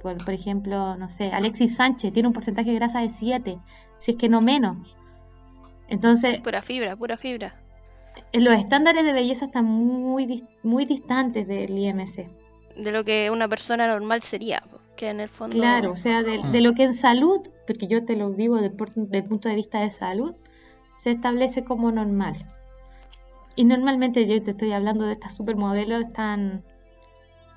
por, 0.00 0.16
por 0.24 0.34
ejemplo, 0.34 0.96
no 0.96 1.08
sé, 1.08 1.32
Alexis 1.32 1.74
Sánchez 1.76 2.12
tiene 2.12 2.28
un 2.28 2.34
porcentaje 2.34 2.70
de 2.70 2.76
grasa 2.76 3.00
de 3.00 3.10
7, 3.10 3.58
si 3.98 4.12
es 4.12 4.16
que 4.16 4.28
no 4.28 4.40
menos. 4.40 4.96
Entonces... 5.88 6.40
Pura 6.40 6.62
fibra, 6.62 6.96
pura 6.96 7.16
fibra 7.16 7.61
los 8.32 8.58
estándares 8.58 9.04
de 9.04 9.12
belleza 9.12 9.46
están 9.46 9.64
muy, 9.64 10.44
muy 10.62 10.84
distantes 10.86 11.46
del 11.46 11.76
IMC. 11.76 12.28
De 12.76 12.92
lo 12.92 13.04
que 13.04 13.30
una 13.30 13.48
persona 13.48 13.86
normal 13.86 14.22
sería, 14.22 14.62
que 14.96 15.10
en 15.10 15.20
el 15.20 15.28
fondo... 15.28 15.56
Claro, 15.56 15.92
o 15.92 15.96
sea, 15.96 16.22
de, 16.22 16.60
lo 16.60 16.72
que 16.74 16.84
en 16.84 16.94
salud, 16.94 17.40
porque 17.66 17.86
yo 17.86 18.04
te 18.04 18.16
lo 18.16 18.30
digo 18.30 18.56
desde 18.56 19.18
el 19.18 19.24
punto 19.24 19.48
de 19.48 19.54
vista 19.54 19.80
de 19.80 19.90
salud, 19.90 20.34
se 20.96 21.10
establece 21.10 21.64
como 21.64 21.92
normal. 21.92 22.34
Y 23.54 23.64
normalmente 23.64 24.26
yo 24.26 24.42
te 24.42 24.52
estoy 24.52 24.72
hablando 24.72 25.04
de 25.04 25.12
estas 25.12 25.36
supermodelos, 25.36 26.06
están 26.06 26.64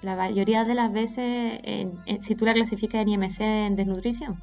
la 0.02 0.16
mayoría 0.16 0.66
de 0.66 0.76
las 0.76 0.92
veces, 0.92 1.62
si 2.20 2.36
tú 2.36 2.46
la 2.46 2.54
clasificas 2.54 3.02
en 3.02 3.10
IMC 3.10 3.40
en 3.40 3.76
desnutrición. 3.76 4.42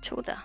Chuta. 0.00 0.44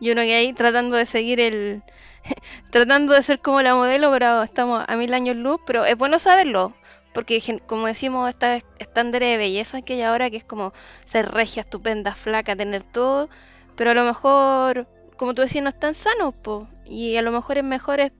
Y 0.00 0.10
uno 0.10 0.22
que 0.22 0.34
ahí 0.34 0.52
tratando 0.52 0.96
de 0.96 1.06
seguir 1.06 1.40
el, 1.40 1.82
tratando 2.70 3.14
de 3.14 3.22
ser 3.22 3.40
como 3.40 3.62
la 3.62 3.74
modelo, 3.74 4.10
pero 4.10 4.42
estamos 4.42 4.84
a 4.86 4.96
mil 4.96 5.12
años 5.14 5.36
luz, 5.36 5.60
pero 5.66 5.84
es 5.84 5.96
bueno 5.96 6.18
saberlo, 6.18 6.74
porque 7.14 7.40
como 7.66 7.86
decimos, 7.86 8.28
esta 8.28 8.56
estándares 8.78 9.30
de 9.30 9.36
belleza 9.38 9.82
que 9.82 9.94
hay 9.94 10.02
ahora, 10.02 10.30
que 10.30 10.36
es 10.36 10.44
como 10.44 10.72
ser 11.04 11.30
regia, 11.30 11.62
estupenda, 11.62 12.14
flaca, 12.14 12.56
tener 12.56 12.82
todo, 12.82 13.28
pero 13.74 13.90
a 13.90 13.94
lo 13.94 14.04
mejor, 14.04 14.86
como 15.16 15.34
tú 15.34 15.42
decías, 15.42 15.64
no 15.64 15.70
están 15.70 15.94
sanos, 15.94 16.34
po, 16.34 16.68
y 16.84 17.16
a 17.16 17.22
lo 17.22 17.32
mejor 17.32 17.58
es 17.58 17.64
mejor... 17.64 18.12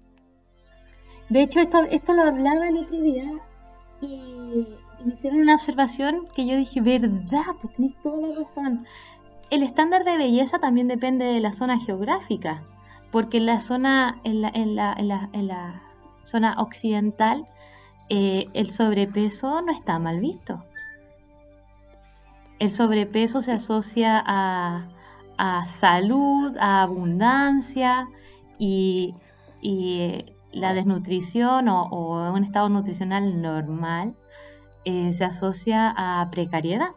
De 1.29 1.43
hecho, 1.43 1.61
esto, 1.61 1.83
esto 1.91 2.12
lo 2.14 2.22
hablaba 2.22 2.68
el 2.68 2.79
otro 2.79 3.01
día 3.01 3.24
y, 4.01 4.66
me 5.05 5.14
hicieron 5.14 5.41
una 5.41 5.55
observación 5.55 6.27
que 6.35 6.47
yo 6.47 6.57
dije, 6.57 6.81
verdad, 6.81 7.55
pues 7.61 7.74
tenéis 7.74 7.95
toda 8.03 8.29
la 8.29 8.29
razón. 8.29 8.87
El 9.51 9.62
estándar 9.62 10.05
de 10.05 10.16
belleza 10.16 10.59
también 10.59 10.88
depende 10.88 11.24
de 11.24 11.40
la 11.40 11.53
zona 11.53 11.78
geográfica 11.78 12.62
porque 13.11 13.38
en 13.38 13.47
la 13.47 13.61
zona, 13.61 14.20
en 14.24 14.42
la, 14.42 14.51
en 14.51 14.76
la, 14.76 14.94
en 15.32 15.49
la, 15.49 15.82
zona 16.22 16.57
occidental 16.59 17.47
eh, 18.09 18.49
el 18.53 18.68
sobrepeso 18.68 19.62
no 19.62 19.72
está 19.72 19.99
mal 19.99 20.20
visto. 20.20 20.64
El 22.59 22.72
sobrepeso 22.72 23.42
se 23.42 23.53
asocia 23.53 24.22
a, 24.26 25.64
salud, 25.66 26.57
a 26.59 26.82
abundancia 26.82 28.09
y, 28.59 29.14
la 30.53 30.74
desnutrición 30.74 31.68
o, 31.68 31.84
o 31.84 32.32
un 32.32 32.44
estado 32.44 32.68
nutricional 32.68 33.40
normal 33.40 34.14
eh, 34.84 35.12
se 35.12 35.24
asocia 35.24 35.92
a 35.97 36.30
precariedad. 36.30 36.90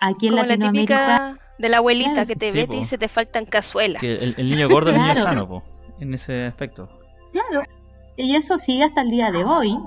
Aquí 0.00 0.26
en 0.28 0.34
Como 0.36 0.44
la 0.46 0.56
típica 0.58 1.38
de 1.58 1.68
la 1.68 1.78
abuelita 1.78 2.12
Claro, 2.12 2.26
que 2.26 2.36
te 2.36 2.50
sí, 2.50 2.56
ve 2.58 2.62
y 2.64 2.66
po. 2.66 2.72
te 2.72 2.78
dice 2.78 2.98
te 2.98 3.08
faltan 3.08 3.46
cazuelas. 3.46 4.00
Que 4.00 4.14
el, 4.16 4.34
el 4.36 4.50
niño 4.50 4.68
gordo 4.68 4.90
es 4.90 4.96
el 4.96 5.02
niño 5.02 5.14
Claro. 5.14 5.28
sano, 5.28 5.48
po, 5.48 5.62
en 6.00 6.12
ese 6.14 6.44
aspecto. 6.46 6.88
claro, 7.32 7.66
y 8.16 8.34
eso 8.36 8.58
sigue 8.58 8.84
hasta 8.84 9.02
el 9.02 9.10
día 9.10 9.30
de 9.30 9.44
hoy. 9.44 9.78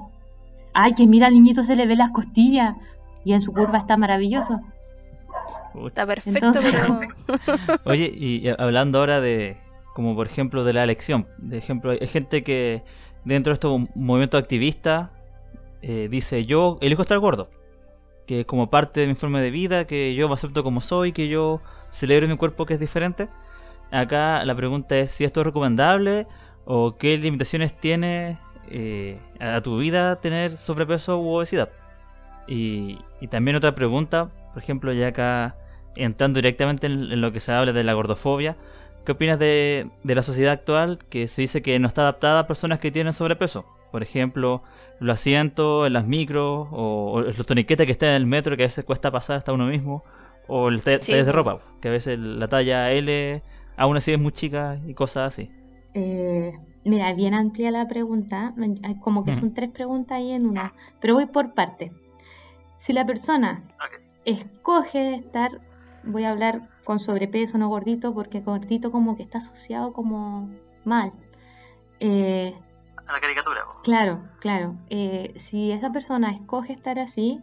Ay, 0.74 0.94
que 0.94 1.08
mira 1.08 1.28
al 1.28 1.34
niñito 1.34 1.64
se 1.64 1.76
le 1.76 1.86
ve 1.88 1.96
las 1.96 2.12
costillas 2.12 2.76
y 3.26 3.34
en 3.34 3.42
su 3.42 3.54
curva 3.54 3.78
está 3.78 3.98
maravilloso. 3.98 4.60
Uy. 5.74 5.88
Está 5.88 6.06
perfecto, 6.06 6.46
Entonces- 6.48 6.74
pero 6.76 7.80
Oye, 7.86 8.12
y 8.14 8.48
y 8.48 8.50
hablando 8.58 9.00
ahora 9.00 9.22
de, 9.22 9.58
como 9.94 10.16
por 10.16 10.26
ejemplo, 10.28 10.64
de 10.64 10.74
la 10.74 10.84
elección. 10.84 11.28
De 11.38 11.58
ejemplo, 11.58 11.92
hay 11.92 12.08
gente 12.08 12.44
que 12.44 12.84
dentro 13.26 13.52
de 13.52 13.56
estos 13.56 13.80
movimientos 13.96 14.40
activistas 14.42 15.10
eh, 15.82 16.08
dice, 16.10 16.46
yo 16.46 16.78
elijo 16.82 17.02
estar 17.04 17.20
gordo. 17.20 17.50
Que 18.30 18.46
como 18.46 18.70
parte 18.70 19.00
de 19.00 19.08
mi 19.08 19.16
forma 19.16 19.42
de 19.42 19.50
vida, 19.50 19.88
que 19.88 20.14
yo 20.14 20.28
me 20.28 20.36
acepto 20.36 20.64
como 20.64 20.82
soy, 20.82 21.14
que 21.14 21.28
yo 21.30 21.62
celebro 21.90 22.28
mi 22.28 22.38
cuerpo 22.38 22.68
que 22.68 22.76
es 22.76 22.80
diferente. 22.80 23.28
Acá 23.90 24.46
la 24.46 24.54
pregunta 24.54 24.96
es 25.00 25.10
si 25.10 25.24
esto 25.24 25.42
es 25.42 25.48
recomendable 25.48 26.28
o 26.64 26.96
qué 26.96 27.18
limitaciones 27.18 27.76
tiene 27.76 28.38
eh, 28.68 29.20
a 29.40 29.62
tu 29.62 29.80
vida 29.80 30.18
tener 30.22 30.52
sobrepeso 30.52 31.18
u 31.20 31.38
obesidad. 31.38 31.72
Y, 32.48 33.00
también 33.32 33.58
otra 33.58 33.74
pregunta, 33.74 34.30
por 34.54 34.62
ejemplo, 34.62 34.94
ya 34.94 35.08
acá 35.08 35.58
entrando 35.96 36.38
directamente 36.38 36.86
en, 36.86 37.22
lo 37.22 37.32
que 37.32 37.40
se 37.40 37.52
habla 37.52 37.74
de 37.74 37.84
la 37.84 37.94
gordofobia, 37.94 38.58
¿qué 39.08 39.14
opinas 39.14 39.40
de 39.40 39.90
la 40.04 40.22
sociedad 40.22 40.54
actual 40.54 41.00
que 41.10 41.28
se 41.28 41.42
dice 41.42 41.64
que 41.64 41.80
no 41.80 41.88
está 41.88 42.04
adaptada 42.04 42.42
a 42.42 42.48
personas 42.48 42.78
que 42.78 42.92
tienen 42.92 43.14
sobrepeso? 43.14 43.66
Por 43.92 44.04
ejemplo, 44.04 44.64
los 45.00 45.16
asientos 45.16 45.88
en 45.88 45.94
las 45.94 46.06
micros, 46.06 46.68
o, 46.72 47.12
o 47.14 47.22
los 47.22 47.46
toniquetes 47.46 47.86
que 47.86 47.92
están 47.92 48.10
en 48.10 48.16
el 48.16 48.26
metro 48.26 48.56
que 48.56 48.64
a 48.64 48.66
veces 48.68 48.86
cuesta 48.86 49.12
pasar 49.12 49.38
hasta 49.38 49.54
uno 49.54 49.66
mismo, 49.66 50.04
o 50.48 50.70
el 50.70 50.82
ta- 50.84 51.00
Sí, 51.02 51.12
tallas 51.12 51.26
de 51.26 51.32
ropa, 51.32 51.60
que 51.82 51.88
a 51.88 51.92
veces 51.92 52.20
la 52.20 52.48
talla 52.48 52.92
L 52.92 53.42
aún 53.78 53.98
así 53.98 54.12
es 54.12 54.20
muy 54.20 54.32
chica 54.32 54.80
y 54.88 54.94
cosas 54.94 55.34
así. 55.34 55.52
Eh, 55.94 56.54
mira, 56.86 57.14
bien 57.14 57.34
amplia 57.34 57.72
la 57.72 57.88
pregunta, 57.88 58.54
como 59.02 59.26
que 59.26 59.34
son 59.34 59.54
tres 59.54 59.70
preguntas 59.72 60.18
ahí 60.18 60.32
en 60.32 60.46
una, 60.46 60.74
pero 61.00 61.16
voy 61.16 61.26
por 61.28 61.54
parte. 61.54 61.92
Si 62.78 62.94
la 62.94 63.06
persona 63.06 63.64
escoge 64.26 65.16
estar, 65.16 65.62
voy 66.04 66.24
a 66.24 66.32
hablar 66.32 66.70
con 66.84 67.00
sobrepeso, 67.00 67.58
no 67.58 67.70
gordito, 67.70 68.14
porque 68.14 68.42
gordito 68.42 68.92
como 68.92 69.16
que 69.18 69.24
está 69.24 69.40
asociado 69.40 69.94
como 69.94 70.50
mal. 70.86 71.12
Eh, 72.00 72.54
La 73.12 73.20
caricatura. 73.20 73.66
Claro, 73.84 74.22
claro. 74.40 74.76
Eh, 74.90 75.34
si 75.36 75.72
esa 75.72 75.92
persona 75.92 76.32
escoge 76.32 76.74
estar 76.74 77.00
así 77.00 77.42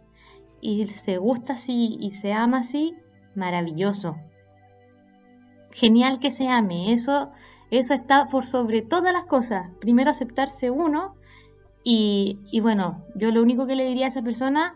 y 0.61 0.87
se 0.87 1.17
gusta 1.17 1.53
así 1.53 1.97
y 1.99 2.11
se 2.11 2.31
ama 2.31 2.59
así, 2.59 2.95
maravilloso. 3.35 4.15
Genial 5.71 6.19
que 6.19 6.31
se 6.31 6.47
ame. 6.47 6.93
Eso, 6.93 7.31
eso 7.69 7.93
está 7.93 8.29
por 8.29 8.45
sobre 8.45 8.81
todas 8.81 9.11
las 9.11 9.25
cosas. 9.25 9.69
Primero 9.81 10.09
aceptarse 10.09 10.71
uno 10.71 11.15
y, 11.83 12.39
y 12.49 12.61
bueno, 12.61 13.03
yo 13.15 13.31
lo 13.31 13.41
único 13.41 13.67
que 13.67 13.75
le 13.75 13.85
diría 13.85 14.05
a 14.05 14.09
esa 14.09 14.21
persona, 14.21 14.73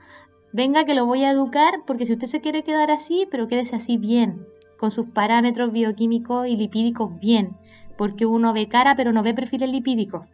venga 0.52 0.84
que 0.84 0.94
lo 0.94 1.06
voy 1.06 1.24
a 1.24 1.32
educar 1.32 1.84
porque 1.88 2.06
si 2.06 2.14
usted 2.14 2.28
se 2.28 2.42
quiere 2.42 2.64
quedar 2.64 2.92
así, 2.92 3.28
pero 3.32 3.48
quédese 3.48 3.78
así 3.78 3.98
bien, 3.98 4.46
con 4.78 4.92
sus 4.92 5.08
parámetros 5.08 5.72
bioquímicos 5.72 6.48
y 6.48 6.58
lipídicos 6.58 7.18
bien, 7.20 7.56
porque 7.98 8.26
uno 8.26 8.52
ve 8.54 8.68
cara 8.68 8.96
pero 8.96 9.14
no 9.14 9.24
ve 9.24 9.34
perfiles 9.34 9.70
lipídicos. 9.70 10.26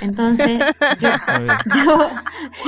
Entonces, 0.00 0.60
yo, 1.00 1.10
yo 1.66 2.10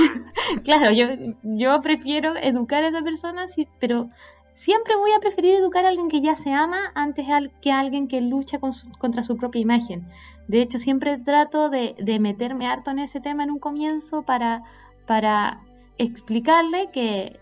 claro, 0.65 0.93
yo, 0.93 1.07
yo 1.43 1.81
prefiero 1.81 2.37
educar 2.37 2.85
a 2.85 2.89
esa 2.89 3.03
persona, 3.03 3.47
sí, 3.47 3.69
pero 3.79 4.09
siempre 4.53 4.97
voy 4.97 5.13
a 5.13 5.21
preferir 5.21 5.55
educar 5.55 5.85
a 5.85 5.89
alguien 5.89 6.09
que 6.09 6.21
ya 6.21 6.35
se 6.35 6.53
ama 6.53 6.93
antes 6.95 7.27
que 7.61 7.73
a 7.73 7.79
alguien 7.81 8.09
que 8.09 8.21
lucha 8.21 8.59
con 8.59 8.73
su- 8.73 8.91
contra 8.99 9.23
su 9.23 9.37
propia 9.37 9.61
imagen. 9.61 10.07
De 10.49 10.61
hecho, 10.61 10.79
siempre 10.79 11.17
trato 11.19 11.71
de, 11.71 11.95
de 11.99 12.19
meterme 12.19 12.67
harto 12.67 12.91
en 12.91 12.99
ese 12.99 13.21
tema 13.21 13.45
en 13.45 13.51
un 13.53 13.59
comienzo 13.59 14.23
para, 14.23 14.63
para 15.07 15.61
explicarle 15.99 16.91
que, 16.93 17.39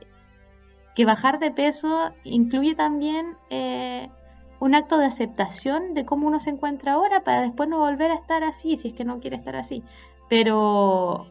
que 0.94 1.04
bajar 1.04 1.38
de 1.38 1.50
peso 1.50 2.12
incluye 2.24 2.74
también 2.74 3.36
eh, 3.48 4.10
un 4.60 4.74
acto 4.74 4.98
de 4.98 5.06
aceptación 5.06 5.94
de 5.94 6.04
cómo 6.04 6.28
uno 6.28 6.38
se 6.38 6.50
encuentra 6.50 6.92
ahora 6.92 7.24
para 7.24 7.40
después 7.40 7.68
no 7.68 7.78
volver 7.78 8.10
a 8.10 8.14
estar 8.14 8.44
así, 8.44 8.76
si 8.76 8.88
es 8.88 8.94
que 8.94 9.04
no 9.04 9.18
quiere 9.18 9.36
estar 9.36 9.56
así. 9.56 9.82
Pero 10.28 11.26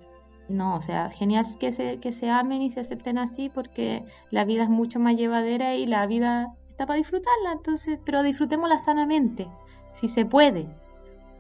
no, 0.49 0.75
o 0.75 0.82
sea, 0.82 1.09
genial 1.11 1.45
que 1.59 1.71
se, 1.71 1.99
que 1.99 2.11
se 2.11 2.30
amen 2.30 2.63
y 2.63 2.71
se 2.71 2.80
acepten 2.80 3.19
así 3.19 3.49
porque 3.49 4.03
la 4.32 4.45
vida 4.45 4.63
es 4.63 4.69
mucho 4.69 4.99
más 4.99 5.15
llevadera 5.15 5.75
y 5.75 5.86
la 5.86 6.05
vida 6.07 6.55
está 6.71 6.88
para 6.88 6.97
disfrutarla, 6.97 7.51
entonces, 7.53 7.99
pero 8.03 8.23
disfrutémosla 8.23 8.80
sanamente, 8.80 9.47
si 9.93 10.07
se 10.07 10.25
puede. 10.25 10.65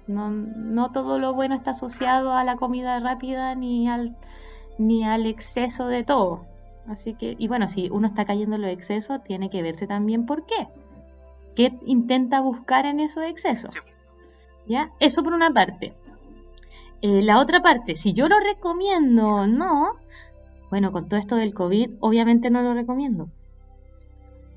No, 0.05 0.29
no 0.29 0.91
todo 0.91 1.17
lo 1.19 1.33
bueno 1.33 1.55
está 1.55 1.71
asociado 1.71 2.33
a 2.33 2.43
la 2.43 2.55
comida 2.55 2.99
rápida 2.99 3.55
ni 3.55 3.89
al, 3.89 4.15
ni 4.77 5.03
al 5.03 5.25
exceso 5.25 5.87
de 5.87 6.03
todo. 6.03 6.45
Así 6.87 7.13
que, 7.13 7.35
y 7.37 7.47
bueno, 7.47 7.67
si 7.67 7.89
uno 7.89 8.07
está 8.07 8.25
cayendo 8.25 8.55
en 8.55 8.63
los 8.63 8.71
excesos, 8.71 9.23
tiene 9.23 9.49
que 9.49 9.61
verse 9.61 9.87
también 9.87 10.25
por 10.25 10.45
qué. 10.45 10.67
¿Qué 11.59 11.73
intenta 11.85 12.39
buscar 12.39 12.85
en 12.85 13.01
esos 13.01 13.25
excesos? 13.25 13.75
¿Ya? 14.65 14.91
Eso 15.01 15.23
por 15.23 15.33
una 15.33 15.51
parte. 15.51 15.93
Eh, 17.01 17.21
la 17.21 17.37
otra 17.37 17.61
parte, 17.61 17.97
si 17.97 18.13
yo 18.13 18.29
lo 18.29 18.39
recomiendo 18.39 19.27
o 19.27 19.45
no, 19.45 19.97
bueno, 20.69 20.93
con 20.93 21.09
todo 21.09 21.19
esto 21.19 21.35
del 21.35 21.53
COVID, 21.53 21.95
obviamente 21.99 22.49
no 22.49 22.61
lo 22.61 22.73
recomiendo. 22.73 23.27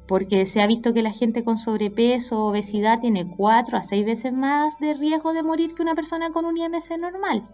Porque 0.07 0.47
se 0.47 0.63
ha 0.63 0.69
visto 0.69 0.95
que 0.95 1.03
la 1.03 1.11
gente 1.11 1.43
con 1.43 1.59
sobrepeso 1.59 2.39
o 2.39 2.51
obesidad 2.51 3.01
tiene 3.01 3.27
4 3.37 3.79
a 3.79 3.83
6 3.83 4.07
veces 4.07 4.33
más 4.33 4.79
de 4.79 4.95
riesgo 4.95 5.33
de 5.33 5.43
morir 5.43 5.75
que 5.75 5.83
una 5.83 5.97
persona 5.97 6.31
con 6.31 6.45
un 6.45 6.57
IMC 6.57 6.99
normal. 7.01 7.49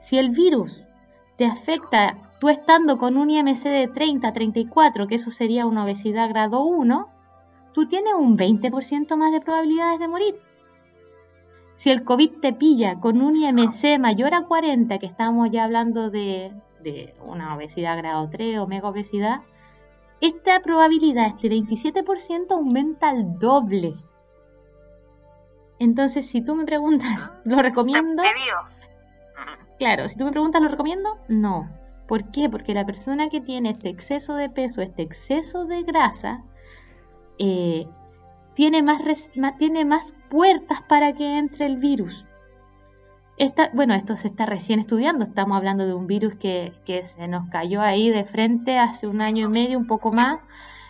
Si 0.00 0.18
el 0.18 0.30
virus 0.30 0.82
te 1.36 1.46
afecta 1.46 2.18
tú 2.40 2.48
estando 2.48 2.98
con 2.98 3.16
un 3.16 3.30
IMC 3.30 3.62
de 3.66 3.86
30 3.86 4.26
a 4.26 4.32
34, 4.32 5.06
que 5.06 5.14
eso 5.14 5.30
sería 5.30 5.64
una 5.64 5.84
obesidad 5.84 6.28
grado 6.28 6.64
1, 6.64 7.19
tú 7.72 7.86
tienes 7.86 8.14
un 8.14 8.36
20% 8.36 9.16
más 9.16 9.32
de 9.32 9.40
probabilidades 9.40 10.00
de 10.00 10.08
morir. 10.08 10.34
Si 11.74 11.90
el 11.90 12.04
COVID 12.04 12.40
te 12.40 12.52
pilla 12.52 13.00
con 13.00 13.22
un 13.22 13.36
IMC 13.36 13.98
mayor 13.98 14.34
a 14.34 14.42
40, 14.42 14.98
que 14.98 15.06
estamos 15.06 15.50
ya 15.50 15.64
hablando 15.64 16.10
de, 16.10 16.52
de 16.82 17.14
una 17.24 17.56
obesidad 17.56 17.96
grado 17.96 18.28
3 18.28 18.58
o 18.58 18.66
mega 18.66 18.88
obesidad, 18.88 19.40
esta 20.20 20.60
probabilidad, 20.60 21.28
este 21.28 21.48
27%, 21.48 22.50
aumenta 22.50 23.08
al 23.08 23.38
doble. 23.38 23.94
Entonces, 25.78 26.28
si 26.28 26.42
tú 26.42 26.54
me 26.54 26.66
preguntas, 26.66 27.30
¿lo 27.44 27.62
recomiendo? 27.62 28.22
Claro, 29.78 30.06
si 30.08 30.18
tú 30.18 30.26
me 30.26 30.32
preguntas, 30.32 30.60
¿lo 30.60 30.68
recomiendo? 30.68 31.18
No. 31.28 31.70
¿Por 32.06 32.30
qué? 32.30 32.50
Porque 32.50 32.74
la 32.74 32.84
persona 32.84 33.30
que 33.30 33.40
tiene 33.40 33.70
este 33.70 33.88
exceso 33.88 34.34
de 34.34 34.50
peso, 34.50 34.82
este 34.82 35.00
exceso 35.00 35.64
de 35.64 35.82
grasa, 35.84 36.44
eh, 37.40 37.88
tiene, 38.54 38.82
más 38.82 39.02
res- 39.04 39.32
ma- 39.36 39.56
tiene 39.56 39.84
más 39.84 40.14
puertas 40.28 40.82
para 40.82 41.14
que 41.14 41.38
entre 41.38 41.66
el 41.66 41.78
virus. 41.78 42.26
Esta, 43.38 43.70
bueno, 43.72 43.94
esto 43.94 44.16
se 44.18 44.28
está 44.28 44.44
recién 44.44 44.80
estudiando, 44.80 45.24
estamos 45.24 45.56
hablando 45.56 45.86
de 45.86 45.94
un 45.94 46.06
virus 46.06 46.34
que, 46.34 46.74
que 46.84 47.04
se 47.04 47.26
nos 47.26 47.48
cayó 47.48 47.80
ahí 47.80 48.10
de 48.10 48.24
frente 48.24 48.78
hace 48.78 49.06
un 49.06 49.22
año 49.22 49.46
y 49.46 49.50
medio, 49.50 49.78
un 49.78 49.86
poco 49.86 50.12
más. 50.12 50.40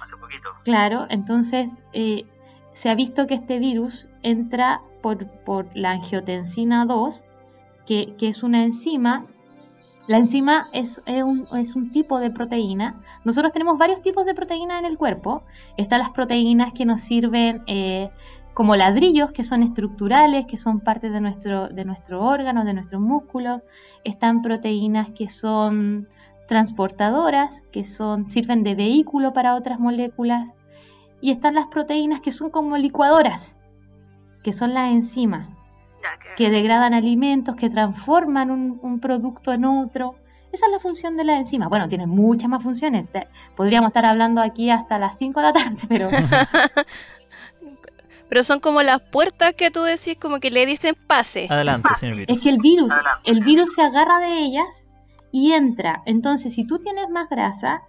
Hace 0.02 0.16
poquito. 0.16 0.48
Claro, 0.64 1.06
entonces 1.10 1.70
eh, 1.92 2.26
se 2.72 2.88
ha 2.90 2.96
visto 2.96 3.28
que 3.28 3.34
este 3.34 3.60
virus 3.60 4.08
entra 4.24 4.80
por, 5.00 5.28
por 5.44 5.68
la 5.76 5.92
angiotensina 5.92 6.84
2, 6.86 7.24
que, 7.86 8.16
que 8.18 8.26
es 8.28 8.42
una 8.42 8.64
enzima. 8.64 9.26
La 10.10 10.18
enzima 10.18 10.68
es, 10.72 11.00
es 11.06 11.22
un, 11.22 11.46
es 11.56 11.76
un 11.76 11.92
tipo 11.92 12.18
de 12.18 12.32
proteína. 12.32 13.00
Nosotros 13.24 13.52
tenemos 13.52 13.78
varios 13.78 14.02
tipos 14.02 14.26
de 14.26 14.34
proteínas 14.34 14.80
en 14.80 14.86
el 14.86 14.98
cuerpo. 14.98 15.44
Están 15.76 16.00
las 16.00 16.10
proteínas 16.10 16.72
que 16.72 16.84
nos 16.84 17.00
sirven 17.00 17.62
eh, 17.68 18.10
como 18.52 18.74
ladrillos, 18.74 19.30
que 19.30 19.44
son 19.44 19.62
estructurales, 19.62 20.46
que 20.48 20.56
son 20.56 20.80
parte 20.80 21.10
de 21.10 21.20
nuestro, 21.20 21.68
de 21.68 21.84
nuestros 21.84 22.20
órganos, 22.24 22.64
de 22.64 22.74
nuestros 22.74 23.00
músculos. 23.00 23.62
Están 24.02 24.42
proteínas 24.42 25.10
que 25.12 25.28
son 25.28 26.08
transportadoras, 26.48 27.62
que 27.70 27.84
son, 27.84 28.28
sirven 28.30 28.64
de 28.64 28.74
vehículo 28.74 29.32
para 29.32 29.54
otras 29.54 29.78
moléculas. 29.78 30.56
Y 31.20 31.30
están 31.30 31.54
las 31.54 31.68
proteínas 31.68 32.20
que 32.20 32.32
son 32.32 32.50
como 32.50 32.76
licuadoras, 32.78 33.56
que 34.42 34.52
son 34.52 34.74
las 34.74 34.90
enzimas, 34.90 35.50
que 36.36 36.50
degradan 36.50 36.94
alimentos, 36.94 37.56
que 37.56 37.70
transforman 37.70 38.50
un, 38.50 38.78
un 38.82 39.00
producto 39.00 39.52
en 39.52 39.64
otro. 39.64 40.16
Esa 40.52 40.66
es 40.66 40.72
la 40.72 40.80
función 40.80 41.16
de 41.16 41.24
la 41.24 41.36
enzima. 41.36 41.68
Bueno, 41.68 41.88
tiene 41.88 42.06
muchas 42.06 42.48
más 42.48 42.62
funciones. 42.62 43.06
Podríamos 43.56 43.90
estar 43.90 44.04
hablando 44.04 44.40
aquí 44.40 44.70
hasta 44.70 44.98
las 44.98 45.16
5 45.18 45.40
de 45.40 45.46
la 45.46 45.52
tarde, 45.52 45.76
pero 45.88 46.08
Pero 48.30 48.44
son 48.44 48.60
como 48.60 48.80
las 48.82 49.00
puertas 49.00 49.54
que 49.54 49.72
tú 49.72 49.82
decís, 49.82 50.16
como 50.16 50.38
que 50.38 50.52
le 50.52 50.64
dicen 50.64 50.94
pase. 51.08 51.48
Adelante, 51.50 51.88
señor 51.98 52.16
virus. 52.16 52.36
Es 52.36 52.42
que 52.44 52.50
el 52.50 52.58
virus, 52.58 52.92
el 53.24 53.42
virus 53.42 53.72
se 53.74 53.82
agarra 53.82 54.20
de 54.20 54.38
ellas 54.38 54.86
y 55.32 55.52
entra. 55.52 56.02
Entonces, 56.06 56.54
si 56.54 56.64
tú 56.64 56.78
tienes 56.78 57.10
más 57.10 57.28
grasa, 57.28 57.82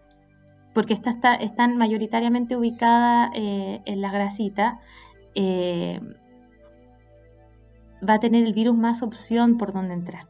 porque 0.74 0.96
esta 0.96 1.12
está, 1.12 1.36
están 1.36 1.78
mayoritariamente 1.78 2.58
ubicadas 2.58 3.30
eh, 3.36 3.82
en 3.86 4.02
la 4.02 4.12
grasita, 4.12 4.80
eh, 5.36 6.02
va 8.08 8.16
a 8.16 8.20
tener 8.20 8.46
el 8.46 8.54
virus 8.54 8.76
más 8.78 9.02
opción 9.04 9.58
por 9.58 9.74
donde 9.74 9.94
entrar. 9.94 10.28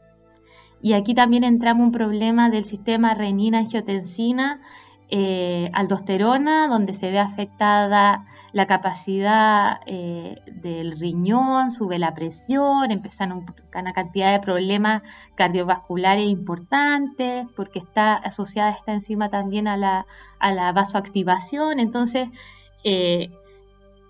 Y 0.80 0.94
aquí 0.94 1.14
también 1.14 1.44
entramos 1.44 1.86
un 1.86 1.92
problema 1.92 2.50
del 2.50 2.64
sistema 2.64 3.14
renina-angiotensina, 3.14 4.60
eh, 5.14 5.70
aldosterona, 5.74 6.68
donde 6.68 6.92
se 6.92 7.10
ve 7.10 7.20
afectada 7.20 8.24
la 8.52 8.66
capacidad 8.66 9.80
eh, 9.86 10.40
del 10.46 10.98
riñón, 10.98 11.70
sube 11.70 11.98
la 11.98 12.14
presión, 12.14 12.90
empiezan 12.90 13.44
una 13.74 13.92
cantidad 13.92 14.32
de 14.32 14.40
problemas 14.40 15.02
cardiovasculares 15.34 16.26
importantes, 16.26 17.46
porque 17.54 17.78
está 17.78 18.14
asociada 18.14 18.70
esta 18.70 18.92
enzima 18.92 19.28
también 19.28 19.68
a 19.68 19.76
la, 19.76 20.06
a 20.38 20.52
la 20.52 20.72
vasoactivación. 20.72 21.78
Entonces, 21.78 22.28
eh, 22.84 23.30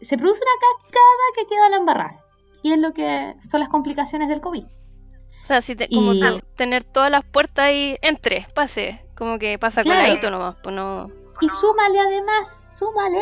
se 0.00 0.16
produce 0.16 0.40
una 0.40 0.82
cascada 0.82 1.24
que 1.36 1.46
queda 1.46 1.68
la 1.68 1.76
embarrada. 1.76 2.21
Y 2.62 2.72
es 2.72 2.78
lo 2.78 2.92
que 2.92 3.34
son 3.48 3.60
las 3.60 3.68
complicaciones 3.68 4.28
del 4.28 4.40
COVID. 4.40 4.64
O 4.64 5.46
sea, 5.46 5.60
si 5.60 5.74
te, 5.74 5.88
como 5.88 6.12
Y- 6.14 6.20
te- 6.20 6.42
tener 6.56 6.84
todas 6.84 7.10
las 7.10 7.24
puertas 7.24 7.64
ahí, 7.66 7.96
entre, 8.02 8.46
pase, 8.54 9.04
como 9.16 9.38
que 9.38 9.58
pasa 9.58 9.82
Claro. 9.82 10.00
coladito 10.02 10.30
nomás, 10.30 10.56
pues 10.62 10.74
no... 10.74 11.10
Y 11.40 11.48
súmale 11.48 11.98
además, 11.98 12.56
súmale 12.78 13.20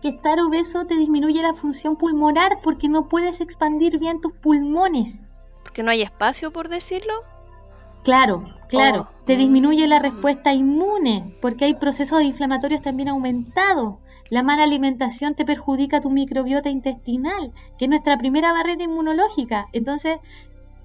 que 0.00 0.08
estar 0.08 0.40
obeso 0.40 0.84
te 0.86 0.96
disminuye 0.96 1.40
la 1.42 1.54
función 1.54 1.94
pulmonar 1.96 2.58
porque 2.64 2.88
no 2.88 3.08
puedes 3.08 3.40
expandir 3.40 4.00
bien 4.00 4.20
tus 4.20 4.32
pulmones. 4.32 5.14
Porque 5.62 5.84
no 5.84 5.92
hay 5.92 6.02
espacio, 6.02 6.50
por 6.52 6.68
decirlo. 6.68 7.12
Claro, 8.02 8.44
claro. 8.68 9.06
Oh. 9.08 9.22
Te 9.26 9.36
disminuye 9.36 9.86
la 9.86 10.00
Mm. 10.00 10.02
respuesta 10.02 10.52
inmune 10.52 11.36
porque 11.40 11.66
hay 11.66 11.74
procesos 11.74 12.20
inflamatorios 12.22 12.82
también 12.82 13.08
aumentados. 13.10 13.94
La 14.34 14.42
mala 14.42 14.62
alimentación 14.64 15.34
te 15.34 15.44
perjudica 15.44 16.00
tu 16.00 16.10
microbiota 16.10 16.70
intestinal, 16.70 17.52
que 17.76 17.84
es 17.84 17.88
nuestra 17.90 18.16
primera 18.16 18.52
barrera 18.52 18.82
inmunológica. 18.82 19.66
Entonces, 19.72 20.18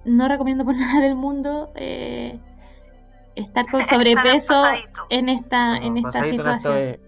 no 0.03 0.27
recomiendo 0.27 0.65
por 0.65 0.75
nada 0.83 0.99
del 1.01 1.15
mundo 1.15 1.71
eh, 1.75 2.39
estar 3.35 3.65
con 3.71 3.85
sobrepeso 3.85 4.63
en 5.09 5.29
esta, 5.29 5.77
en 5.77 5.97
esta 5.97 6.19
en 6.19 6.25
situación. 6.25 6.77
esta- 6.77 7.07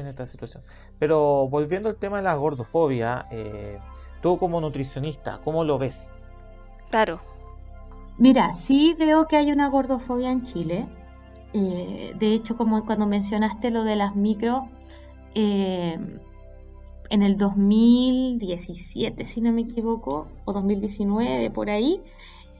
en 0.00 0.06
esta 0.06 0.26
situación. 0.26 0.62
Pero 0.98 1.48
volviendo 1.48 1.88
al 1.88 1.96
tema 1.96 2.18
de 2.18 2.22
la 2.22 2.34
gordofobia, 2.34 3.26
eh, 3.32 3.78
tú 4.20 4.38
como 4.38 4.60
nutricionista, 4.60 5.40
¿cómo 5.42 5.64
lo 5.64 5.78
ves? 5.78 6.14
Claro. 6.90 7.18
Mira, 8.18 8.52
sí 8.52 8.94
veo 8.98 9.26
que 9.26 9.36
hay 9.36 9.50
una 9.50 9.68
gordofobia 9.68 10.30
en 10.30 10.42
Chile. 10.42 10.86
Eh, 11.54 12.14
de 12.18 12.32
hecho, 12.34 12.56
como 12.56 12.84
cuando 12.86 13.06
mencionaste 13.06 13.70
lo 13.70 13.82
de 13.84 13.96
las 13.96 14.14
micro, 14.14 14.68
eh, 15.34 15.98
en 17.10 17.22
el 17.22 17.36
2017, 17.36 19.26
si 19.26 19.40
no 19.40 19.52
me 19.52 19.62
equivoco, 19.62 20.28
o 20.44 20.52
2019, 20.52 21.50
por 21.50 21.70
ahí, 21.70 22.00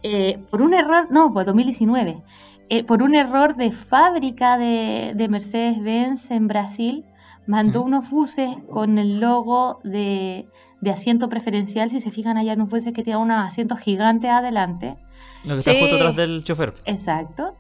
eh, 0.03 0.39
por 0.51 0.63
un 0.63 0.75
error, 0.75 1.07
no, 1.11 1.33
pues 1.33 1.47
2019, 1.47 2.23
eh, 2.69 2.85
por 2.85 3.03
un 3.03 3.15
error 3.15 3.55
de 3.57 3.73
fábrica 3.73 4.59
de, 4.59 5.13
de 5.15 5.29
Mercedes-Benz 5.29 6.31
en 6.31 6.49
Brasil, 6.49 7.05
mandó 7.47 7.83
unos 7.83 8.09
buses 8.11 8.51
con 8.71 8.99
el 8.99 9.21
logo 9.21 9.81
de, 9.85 10.47
de 10.81 10.91
asiento 10.91 11.29
preferencial. 11.29 11.91
Si 11.91 12.01
se 12.01 12.11
fijan, 12.11 12.37
allá 12.37 12.55
unos 12.55 12.71
buses 12.71 12.93
que 12.93 13.03
tienen 13.03 13.23
unos 13.23 13.45
asientos 13.45 13.79
gigantes 13.81 14.31
adelante. 14.31 14.97
Lo 15.45 15.55
que 15.55 15.59
está 15.61 15.73
Sí. 15.73 15.81
justo 15.81 15.97
atrás 15.97 16.17
del 16.17 16.45
chofer. 16.45 16.75
Exacto. 16.87 17.57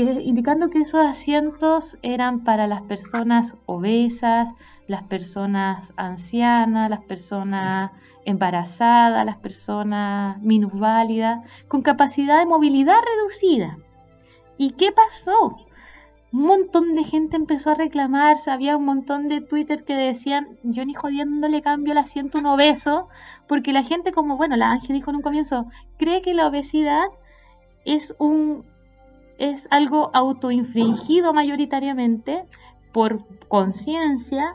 Indicando 0.00 0.70
que 0.70 0.78
esos 0.78 1.04
asientos 1.04 1.98
eran 2.00 2.42
para 2.42 2.66
las 2.66 2.80
personas 2.82 3.58
obesas, 3.66 4.48
las 4.86 5.02
personas 5.02 5.92
ancianas, 5.96 6.88
las 6.88 7.02
personas 7.04 7.90
embarazadas, 8.24 9.26
las 9.26 9.36
personas 9.36 10.40
minusválidas, 10.40 11.44
con 11.68 11.82
capacidad 11.82 12.38
de 12.38 12.46
movilidad 12.46 12.96
reducida. 13.14 13.76
¿Y 14.56 14.70
qué 14.72 14.90
pasó? 14.90 15.58
Un 16.32 16.42
montón 16.42 16.94
de 16.94 17.04
gente 17.04 17.36
empezó 17.36 17.72
a 17.72 17.74
reclamarse, 17.74 18.50
había 18.50 18.78
un 18.78 18.86
montón 18.86 19.28
de 19.28 19.42
Twitter 19.42 19.84
que 19.84 19.94
decían, 19.94 20.58
yo 20.62 20.84
ni 20.86 20.94
jodiendo 20.94 21.46
le 21.48 21.60
cambio 21.60 21.92
el 21.92 21.98
asiento 21.98 22.38
a 22.38 22.40
un 22.40 22.46
obeso, 22.46 23.08
porque 23.48 23.72
la 23.72 23.82
gente 23.82 24.12
como, 24.12 24.38
bueno, 24.38 24.56
la 24.56 24.70
Ángel 24.70 24.96
dijo 24.96 25.10
en 25.10 25.16
un 25.16 25.22
comienzo, 25.22 25.66
cree 25.98 26.22
que 26.22 26.32
la 26.32 26.46
obesidad 26.46 27.04
es 27.84 28.14
un 28.18 28.64
es 29.40 29.66
algo 29.70 30.10
autoinfringido 30.12 31.32
mayoritariamente 31.32 32.44
por 32.92 33.24
conciencia 33.48 34.54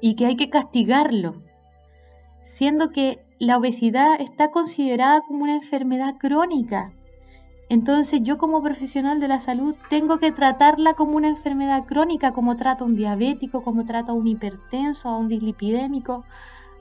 y 0.00 0.14
que 0.14 0.26
hay 0.26 0.36
que 0.36 0.48
castigarlo, 0.48 1.42
siendo 2.44 2.90
que 2.90 3.18
la 3.40 3.58
obesidad 3.58 4.20
está 4.20 4.52
considerada 4.52 5.22
como 5.22 5.42
una 5.42 5.56
enfermedad 5.56 6.14
crónica. 6.18 6.92
Entonces 7.68 8.20
yo 8.22 8.38
como 8.38 8.62
profesional 8.62 9.18
de 9.18 9.26
la 9.26 9.40
salud 9.40 9.74
tengo 9.90 10.18
que 10.18 10.30
tratarla 10.30 10.94
como 10.94 11.16
una 11.16 11.28
enfermedad 11.28 11.84
crónica, 11.84 12.32
como 12.32 12.54
trato 12.54 12.84
a 12.84 12.86
un 12.86 12.94
diabético, 12.94 13.64
como 13.64 13.84
trato 13.84 14.12
a 14.12 14.14
un 14.14 14.28
hipertenso, 14.28 15.08
a 15.08 15.18
un 15.18 15.26
dislipidémico. 15.26 16.24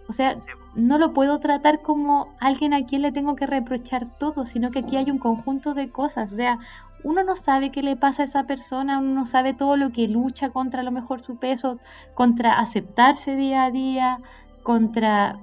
O 0.07 0.13
sea, 0.13 0.37
no 0.75 0.99
lo 0.99 1.13
puedo 1.13 1.39
tratar 1.39 1.81
como 1.81 2.35
alguien 2.39 2.75
a 2.75 2.85
quien 2.85 3.01
le 3.01 3.11
tengo 3.11 3.35
que 3.35 3.47
reprochar 3.47 4.15
todo, 4.19 4.45
sino 4.45 4.69
que 4.69 4.79
aquí 4.79 4.95
hay 4.97 5.09
un 5.09 5.17
conjunto 5.17 5.73
de 5.73 5.89
cosas. 5.89 6.31
O 6.31 6.35
sea, 6.35 6.59
uno 7.05 7.23
no 7.23 7.35
sabe 7.35 7.69
qué 7.69 7.83
le 7.83 7.95
pasa 7.95 8.23
a 8.23 8.25
esa 8.25 8.43
persona, 8.45 8.97
uno 8.97 9.13
no 9.13 9.25
sabe 9.25 9.53
todo 9.53 9.77
lo 9.77 9.91
que 9.91 10.07
lucha 10.07 10.49
contra 10.49 10.81
a 10.81 10.83
lo 10.83 10.91
mejor 10.91 11.21
su 11.21 11.37
peso, 11.37 11.77
contra 12.15 12.57
aceptarse 12.57 13.35
día 13.35 13.65
a 13.65 13.69
día, 13.69 14.19
contra 14.63 15.37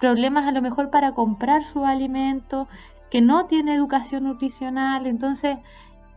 problemas 0.00 0.48
a 0.48 0.50
lo 0.50 0.60
mejor 0.62 0.90
para 0.90 1.12
comprar 1.12 1.62
su 1.62 1.84
alimento, 1.84 2.66
que 3.08 3.20
no 3.20 3.46
tiene 3.46 3.72
educación 3.72 4.24
nutricional. 4.24 5.06
Entonces, 5.06 5.58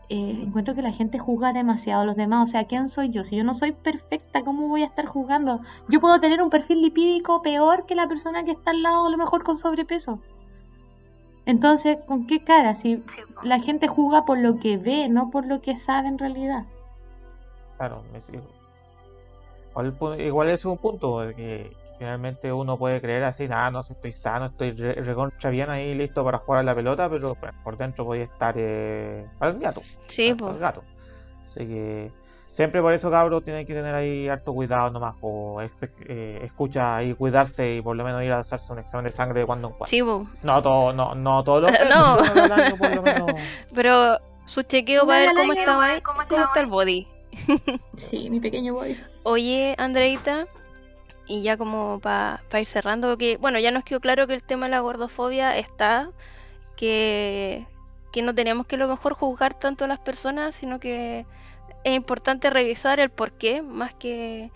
eh, 0.10 0.40
encuentro 0.42 0.74
que 0.74 0.82
la 0.82 0.92
gente 0.92 1.20
juzga 1.20 1.54
demasiado 1.54 2.02
a 2.02 2.06
los 2.06 2.16
demás. 2.16 2.50
O 2.50 2.52
sea, 2.52 2.64
¿quién 2.64 2.90
soy 2.90 3.12
yo? 3.12 3.22
Si 3.22 3.36
yo 3.36 3.44
no 3.44 3.54
soy 3.54 3.74
perfecta, 3.74 4.42
¿cómo 4.42 4.70
voy 4.70 4.82
a 4.82 4.88
estar 4.88 5.06
jugando? 5.06 5.62
Yo 5.88 6.02
puedo 6.02 6.20
tener 6.20 6.42
un 6.42 6.50
perfil 6.50 6.82
lipídico 6.82 7.44
peor 7.44 7.86
que 7.86 7.94
la 7.94 8.08
persona 8.08 8.44
que 8.44 8.52
está 8.52 8.72
al 8.72 8.82
lado, 8.82 9.06
a 9.06 9.12
lo 9.12 9.18
mejor 9.18 9.44
con 9.44 9.60
sobrepeso. 9.60 10.20
Entonces, 11.46 11.98
¿con 12.08 12.28
qué 12.28 12.44
cara? 12.44 12.74
Si 12.76 13.04
la 13.44 13.60
gente 13.60 13.88
juzga 13.88 14.26
por 14.26 14.38
lo 14.38 14.58
que 14.58 14.78
ve, 14.78 15.10
no 15.10 15.30
por 15.32 15.46
lo 15.48 15.62
que 15.62 15.76
sabe 15.76 16.08
en 16.08 16.18
realidad. 16.20 16.66
Claro, 17.78 18.04
es- 18.14 18.30
igual, 19.72 19.98
pu- 19.98 20.20
igual 20.20 20.50
es 20.50 20.66
un 20.66 20.78
punto 20.78 21.22
de 21.22 21.34
que 21.34 21.76
finalmente 21.98 22.52
uno 22.54 22.78
puede 22.78 23.02
creer 23.02 23.24
así, 23.24 23.48
nada, 23.48 23.72
no 23.72 23.84
sé, 23.84 23.94
estoy 23.94 24.12
sano, 24.12 24.48
estoy 24.48 24.72
re- 24.72 24.96
recontra 24.96 25.50
bien 25.50 25.70
ahí 25.70 25.96
listo 25.96 26.24
para 26.24 26.38
jugar 26.38 26.60
a 26.62 26.64
la 26.64 26.76
pelota, 26.76 27.10
pero 27.10 27.36
pues, 27.36 27.52
por 27.64 27.78
dentro 27.78 28.06
podía 28.06 28.24
estar 28.24 28.56
eh, 28.58 29.26
al 29.40 29.60
gato. 29.60 29.82
Sí, 30.08 30.30
al- 30.30 30.38
pues. 30.38 30.52
al 30.54 30.60
gato. 30.60 30.84
Así 31.46 31.66
que 31.66 32.12
siempre 32.52 32.82
por 32.82 32.93
eso, 32.93 33.10
cabros, 33.10 33.43
tienen 33.43 33.66
que 33.66 33.74
tener 33.74 33.93
ahí 33.95 34.28
harto 34.28 34.54
cuidado 34.54 34.91
nomás, 34.91 35.16
o 35.22 35.62
eh, 35.62 36.39
escucha 36.43 37.02
y 37.04 37.14
cuidarse 37.14 37.76
y 37.76 37.82
por 37.82 37.95
lo 37.95 38.04
menos 38.04 38.24
ir 38.24 38.32
a 38.32 38.39
hacerse 38.39 38.72
un 38.74 38.80
examen 38.80 39.06
de 39.06 39.12
sangre 39.12 39.39
de 39.41 39.45
cuando 39.45 39.68
en 39.70 39.74
cuando. 39.76 39.88
Sí. 39.89 40.02
No, 40.43 40.62
todo, 40.62 40.93
no, 40.93 41.16
no 41.16 41.43
todos 41.43 41.62
los 41.64 41.72
meses, 41.72 41.89
No. 41.89 42.20
año 42.54 42.76
por 42.78 42.95
lo 42.95 43.02
menos. 43.02 43.32
Pero 43.74 44.18
su 44.45 44.64
chequeo 44.64 45.06
para 45.06 45.20
ver 45.20 45.36
cómo 45.36 45.54
está, 45.54 46.02
cómo 46.04 46.22
está 46.22 46.60
el 46.60 46.68
body. 46.68 47.08
Sí, 47.95 48.30
mi 48.30 48.39
pequeño 48.39 48.74
boy. 48.74 49.00
Oye, 49.24 49.76
Andreita, 49.78 50.47
y 51.28 51.43
ya 51.43 51.58
como 51.58 52.00
para 52.00 52.41
ir 52.60 52.66
cerrando, 52.66 53.10
porque 53.10 53.38
bueno, 53.38 53.60
ya 53.60 53.72
nos 53.72 53.84
quedó 53.84 54.00
claro 54.00 54.26
que 54.26 54.34
el 54.34 54.43
tema 54.43 54.66
de 54.66 54.72
la 54.72 54.80
gordofobia 54.80 55.56
está, 55.58 56.10
que, 56.76 57.68
que 58.12 58.22
no 58.24 58.34
tenemos 58.34 58.66
que 58.66 58.76
a 58.76 58.80
lo 58.80 58.88
mejor 58.88 59.14
juzgar 59.14 59.54
tanto 59.54 59.86
a 59.86 59.88
las 59.88 60.00
personas, 60.00 60.56
sino 60.56 60.80
que 60.80 61.26
es 61.84 61.93
importante 61.95 62.49
revisar 62.49 62.99
el 62.99 63.09
por 63.09 63.32
qué, 63.34 63.61
más 63.61 63.93
que... 63.93 64.51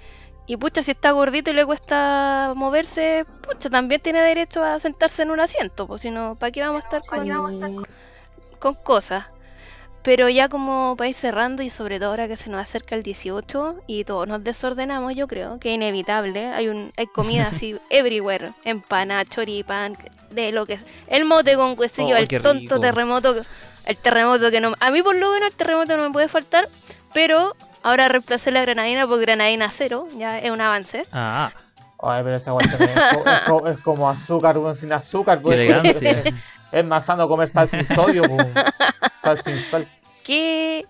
Y 0.46 0.58
pucha, 0.58 0.84
si 0.84 0.92
está 0.92 1.12
gordito 1.12 1.52
y 1.52 1.54
le 1.54 1.66
cuesta 1.66 2.52
moverse, 2.56 3.26
pucha, 3.42 3.70
también 3.70 4.02
tiene 4.02 4.20
derecho 4.22 4.62
a 4.62 4.78
sentarse 4.78 5.22
en 5.22 5.32
un 5.32 5.40
asiento, 5.40 5.88
pues 5.88 6.02
si 6.02 6.12
no, 6.12 6.36
¿para 6.36 6.52
qué 6.52 6.62
vamos 6.62 6.84
a 6.84 6.98
estar 6.98 7.02
con, 7.02 7.86
con 8.60 8.74
cosas? 8.76 9.26
Pero 10.02 10.28
ya 10.28 10.50
como 10.50 10.96
para 10.98 11.08
ir 11.08 11.14
cerrando 11.16 11.64
y 11.64 11.70
sobre 11.70 11.98
todo 11.98 12.10
ahora 12.10 12.28
que 12.28 12.36
se 12.36 12.50
nos 12.50 12.60
acerca 12.60 12.94
el 12.96 13.04
18 13.04 13.84
y 13.88 14.04
todos 14.04 14.28
nos 14.28 14.44
desordenamos, 14.44 15.16
yo 15.16 15.28
creo 15.30 15.60
que 15.60 15.70
es 15.70 15.76
inevitable. 15.76 16.48
Hay 16.48 16.68
un 16.68 16.92
hay 16.98 17.08
comida 17.08 17.48
así 17.48 17.80
everywhere, 17.90 18.52
empana, 18.66 19.24
choripán, 19.24 19.96
de 20.30 20.52
lo 20.52 20.66
que 20.66 20.74
es. 20.74 20.86
El 21.08 21.24
mote 21.24 21.56
con 21.56 21.80
huesillo, 21.80 22.16
Oh, 22.16 22.18
el 22.18 22.28
tonto 22.28 22.76
rico. 22.76 22.80
terremoto, 22.82 23.34
el 23.86 23.98
terremoto 23.98 24.52
que 24.52 24.60
no, 24.60 24.74
a 24.82 24.92
mí 24.92 25.02
por 25.02 25.16
lo 25.16 25.32
menos 25.32 25.48
el 25.52 25.56
terremoto 25.56 25.96
no 25.96 26.04
me 26.04 26.12
puede 26.12 26.28
faltar, 26.28 26.68
pero 27.14 27.56
ahora 27.84 28.08
reemplacé 28.08 28.52
la 28.52 28.62
granadina 28.62 29.08
por 29.08 29.20
granadina 29.20 29.70
cero, 29.70 30.08
ya 30.18 30.40
es 30.40 30.52
un 30.52 30.62
avance. 30.62 31.06
Ah, 31.12 31.52
Ay, 32.06 32.22
pero 32.24 32.36
esa 32.36 32.52
también 32.58 32.90
es, 32.98 33.16
co- 33.16 33.30
es 33.32 33.40
co- 33.42 33.68
es 33.70 33.80
como 33.80 34.10
azúcar 34.10 34.58
weón, 34.58 34.76
sin 34.76 34.92
azúcar. 34.92 35.38
Qué 35.38 35.44
pues. 35.44 35.60
elegancia. 35.60 36.12
Es, 36.74 36.80
es 36.80 36.86
más 36.86 37.06
sano 37.06 37.28
comer 37.28 37.48
sal 37.50 37.68
sin 37.70 37.86
sodio, 37.86 38.24
pues. 38.24 38.48
sal 39.22 39.42
sin 39.44 39.60
sal. 39.60 39.88
¿Qué, 40.24 40.86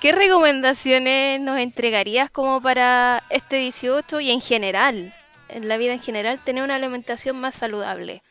¿Qué 0.00 0.12
recomendaciones 0.12 1.40
nos 1.40 1.58
entregarías 1.58 2.30
como 2.30 2.62
para 2.62 3.22
este 3.28 3.56
18 3.56 4.20
y 4.20 4.30
en 4.30 4.40
general, 4.40 5.12
en 5.48 5.68
la 5.68 5.76
vida 5.76 5.92
en 5.92 6.00
general, 6.00 6.38
tener 6.44 6.62
una 6.62 6.76
alimentación 6.76 7.40
más 7.40 7.54
saludable? 7.56 8.22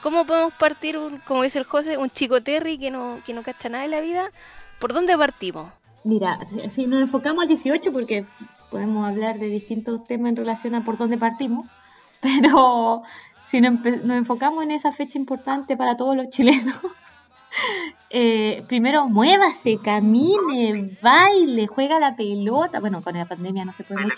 ¿Cómo 0.00 0.26
podemos 0.26 0.52
partir, 0.54 0.96
un, 0.96 1.18
como 1.18 1.42
dice 1.42 1.58
el 1.58 1.64
José, 1.64 1.96
un 1.98 2.08
chico 2.10 2.40
Terry 2.42 2.78
que 2.78 2.90
no, 2.90 3.20
que 3.26 3.34
no 3.34 3.42
cacha 3.42 3.68
nada 3.68 3.82
de 3.82 3.90
la 3.90 4.00
vida? 4.00 4.30
¿Por 4.78 4.92
dónde 4.92 5.18
partimos? 5.18 5.72
Mira, 6.04 6.36
si- 6.68 6.86
nos 6.86 7.00
enfocamos 7.00 7.42
al 7.42 7.48
18, 7.48 7.92
porque 7.92 8.26
podemos 8.70 9.08
hablar 9.08 9.38
de 9.38 9.46
distintos 9.48 10.06
temas 10.06 10.30
en 10.30 10.36
relación 10.36 10.74
a 10.74 10.84
por 10.84 10.96
dónde 10.98 11.16
partimos, 11.18 11.66
pero 12.20 13.02
si 13.48 13.60
nos 13.60 13.84
enfocamos 13.84 14.62
en 14.64 14.70
esa 14.72 14.92
fecha 14.92 15.18
importante 15.18 15.76
para 15.76 15.96
todos 15.96 16.16
los 16.16 16.28
chilenos, 16.28 16.76
eh, 18.10 18.64
primero 18.68 19.08
muévase, 19.08 19.78
camine, 19.82 20.96
baile, 21.02 21.66
juega 21.66 21.98
la 21.98 22.16
pelota. 22.16 22.80
Bueno, 22.80 23.02
con 23.02 23.14
la 23.16 23.26
pandemia 23.26 23.64
no 23.64 23.72
se 23.72 23.84
puede 23.84 24.02
mucho. 24.02 24.16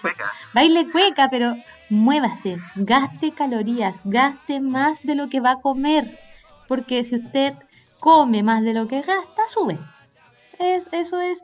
Baile 0.55 0.91
cueca, 0.91 1.29
pero 1.31 1.55
muévase, 1.89 2.59
gaste 2.77 3.33
calorías, 3.33 4.01
gaste 4.05 4.61
más 4.61 5.01
de 5.03 5.15
lo 5.15 5.29
que 5.29 5.41
va 5.41 5.53
a 5.53 5.61
comer, 5.61 6.19
porque 6.69 7.05
si 7.05 7.17
usted 7.17 7.55
come 8.01 8.43
más 8.43 8.63
de 8.63 8.75
lo 8.75 8.89
que 8.89 9.03
gasta, 9.03 9.43
sube. 9.53 9.79
Es, 10.59 10.89
eso 10.93 11.21
es 11.21 11.43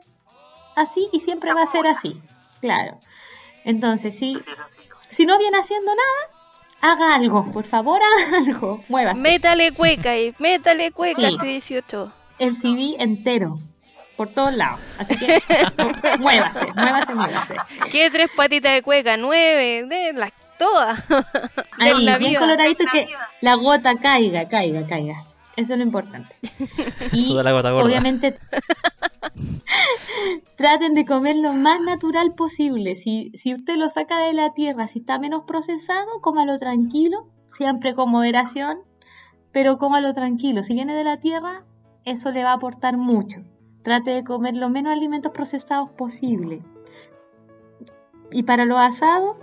así 0.75 1.07
y 1.11 1.19
siempre 1.19 1.53
va 1.53 1.63
a 1.63 1.67
ser 1.67 1.87
así. 1.87 2.21
Claro. 2.61 2.99
Entonces, 3.65 4.17
si, 4.17 4.37
si 5.09 5.25
no 5.25 5.37
viene 5.37 5.57
haciendo 5.57 5.91
nada, 5.91 6.93
haga 6.93 7.15
algo. 7.15 7.51
Por 7.51 7.65
favor, 7.65 8.01
haga 8.27 8.37
algo. 8.37 8.83
Muévase. 8.89 9.19
Métale 9.19 9.71
cueca 9.71 10.17
y 10.17 10.33
métale 10.39 10.91
cueca 10.91 11.21
Sí. 11.21 11.27
este 11.33 11.45
18. 11.47 12.11
El 12.39 12.55
CD 12.55 12.95
entero. 12.99 13.59
Por 14.17 14.27
todos 14.29 14.53
lados. 14.53 14.79
Así 14.99 15.17
que 15.17 15.41
muévase, 16.19 16.67
muévase, 16.75 17.15
muévase. 17.15 17.55
¿Qué 17.91 18.11
tres 18.11 18.29
patitas 18.35 18.73
de 18.73 18.83
cueca? 18.83 19.17
Nueve, 19.17 19.85
de 19.87 20.13
las 20.13 20.31
todas. 20.59 21.03
Ahí, 21.79 22.03
la 22.03 22.17
bien 22.19 22.29
vida. 22.31 22.39
coloradito 22.39 22.83
que 22.91 23.07
la 23.41 23.55
gota 23.55 23.97
caiga, 23.97 24.47
caiga, 24.47 24.85
caiga. 24.87 25.23
Eso 25.55 25.73
es 25.73 25.77
lo 25.77 25.83
importante. 25.83 26.35
Y 27.11 27.25
Suda 27.25 27.43
la 27.43 27.51
gota 27.51 27.71
gorda. 27.71 27.87
obviamente 27.87 28.37
traten 30.57 30.93
de 30.93 31.05
comer 31.05 31.37
lo 31.37 31.53
más 31.53 31.81
natural 31.81 32.33
posible. 32.33 32.95
Si, 32.95 33.31
si 33.35 33.53
usted 33.53 33.75
lo 33.77 33.87
saca 33.89 34.19
de 34.19 34.33
la 34.33 34.53
tierra, 34.53 34.87
si 34.87 34.99
está 34.99 35.19
menos 35.19 35.43
procesado, 35.45 36.21
cómalo 36.21 36.57
tranquilo, 36.57 37.27
siempre 37.49 37.93
con 37.93 38.09
moderación, 38.09 38.79
pero 39.51 39.77
cómalo 39.77 40.13
tranquilo. 40.13 40.63
Si 40.63 40.73
viene 40.73 40.95
de 40.95 41.03
la 41.03 41.19
tierra, 41.19 41.63
eso 42.05 42.31
le 42.31 42.43
va 42.43 42.51
a 42.51 42.55
aportar 42.55 42.97
mucho. 42.97 43.41
Trate 43.83 44.11
de 44.11 44.23
comer 44.23 44.55
lo 44.55 44.69
menos 44.69 44.93
alimentos 44.93 45.31
procesados 45.31 45.89
posible. 45.91 46.61
Y 48.31 48.43
para 48.43 48.65
los 48.65 48.79
asados, 48.79 49.37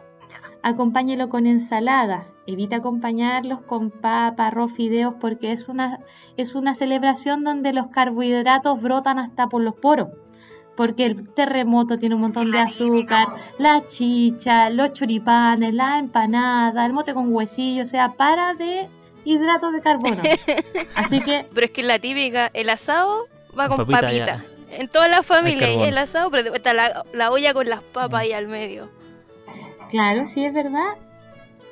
acompáñelo 0.62 1.28
con 1.28 1.46
ensalada. 1.46 2.26
Evita 2.46 2.76
acompañarlos 2.76 3.60
con 3.62 3.90
papa, 3.90 4.48
arroz, 4.48 4.72
fideos, 4.72 5.14
porque 5.20 5.52
es 5.52 5.68
una, 5.68 6.00
es 6.36 6.54
una 6.54 6.74
celebración 6.74 7.44
donde 7.44 7.72
los 7.72 7.88
carbohidratos 7.88 8.80
brotan 8.80 9.18
hasta 9.18 9.48
por 9.48 9.62
los 9.62 9.74
poros. 9.74 10.08
Porque 10.76 11.04
el 11.04 11.28
terremoto 11.28 11.98
tiene 11.98 12.14
un 12.14 12.22
montón 12.22 12.50
de 12.50 12.58
azúcar, 12.58 13.28
la 13.58 13.84
chicha, 13.86 14.70
los 14.70 14.92
choripanes, 14.92 15.74
la 15.74 15.98
empanada, 15.98 16.86
el 16.86 16.92
mote 16.92 17.12
con 17.12 17.32
huesillo, 17.32 17.82
o 17.82 17.86
sea, 17.86 18.12
para 18.12 18.54
de 18.54 18.88
hidratos 19.24 19.72
de 19.74 19.80
carbono. 19.82 20.22
Así 20.94 21.20
que 21.20 21.46
Pero 21.52 21.66
es 21.66 21.70
que 21.70 21.82
la 21.82 21.98
típica, 21.98 22.50
el 22.54 22.70
asado 22.70 23.26
va 23.58 23.68
con 23.68 23.86
Papita. 23.86 24.44
En 24.70 24.88
toda 24.88 25.08
la 25.08 25.24
familia, 25.24 25.74
y 25.74 25.82
el 25.82 25.98
asado, 25.98 26.30
pero 26.30 26.54
está 26.54 26.72
la, 26.72 27.04
la 27.12 27.32
olla 27.32 27.52
con 27.52 27.68
las 27.68 27.82
papas 27.82 28.22
ahí 28.22 28.32
al 28.32 28.46
medio. 28.46 28.88
Claro, 29.90 30.24
sí 30.24 30.44
es 30.44 30.54
verdad, 30.54 30.96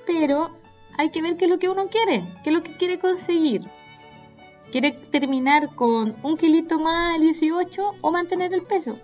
pero 0.05 0.51
hay 0.97 1.11
que 1.11 1.23
ver 1.23 1.37
qué 1.37 1.45
es 1.45 1.51
lo 1.51 1.61
que 1.61 1.69
uno 1.69 1.87
quiere, 1.87 2.25
qué 2.43 2.51
es 2.51 2.57
lo 2.57 2.65
que 2.65 2.73
quiere 2.73 2.99
conseguir. 2.99 3.63
¿Quiere 4.73 4.91
terminar 4.91 5.75
con 5.77 6.17
un 6.25 6.37
kilito 6.37 6.81
más 6.81 7.15
al 7.15 7.21
18 7.21 7.95
o 8.01 8.11
mantener 8.11 8.53
el 8.53 8.63
peso? 8.63 8.99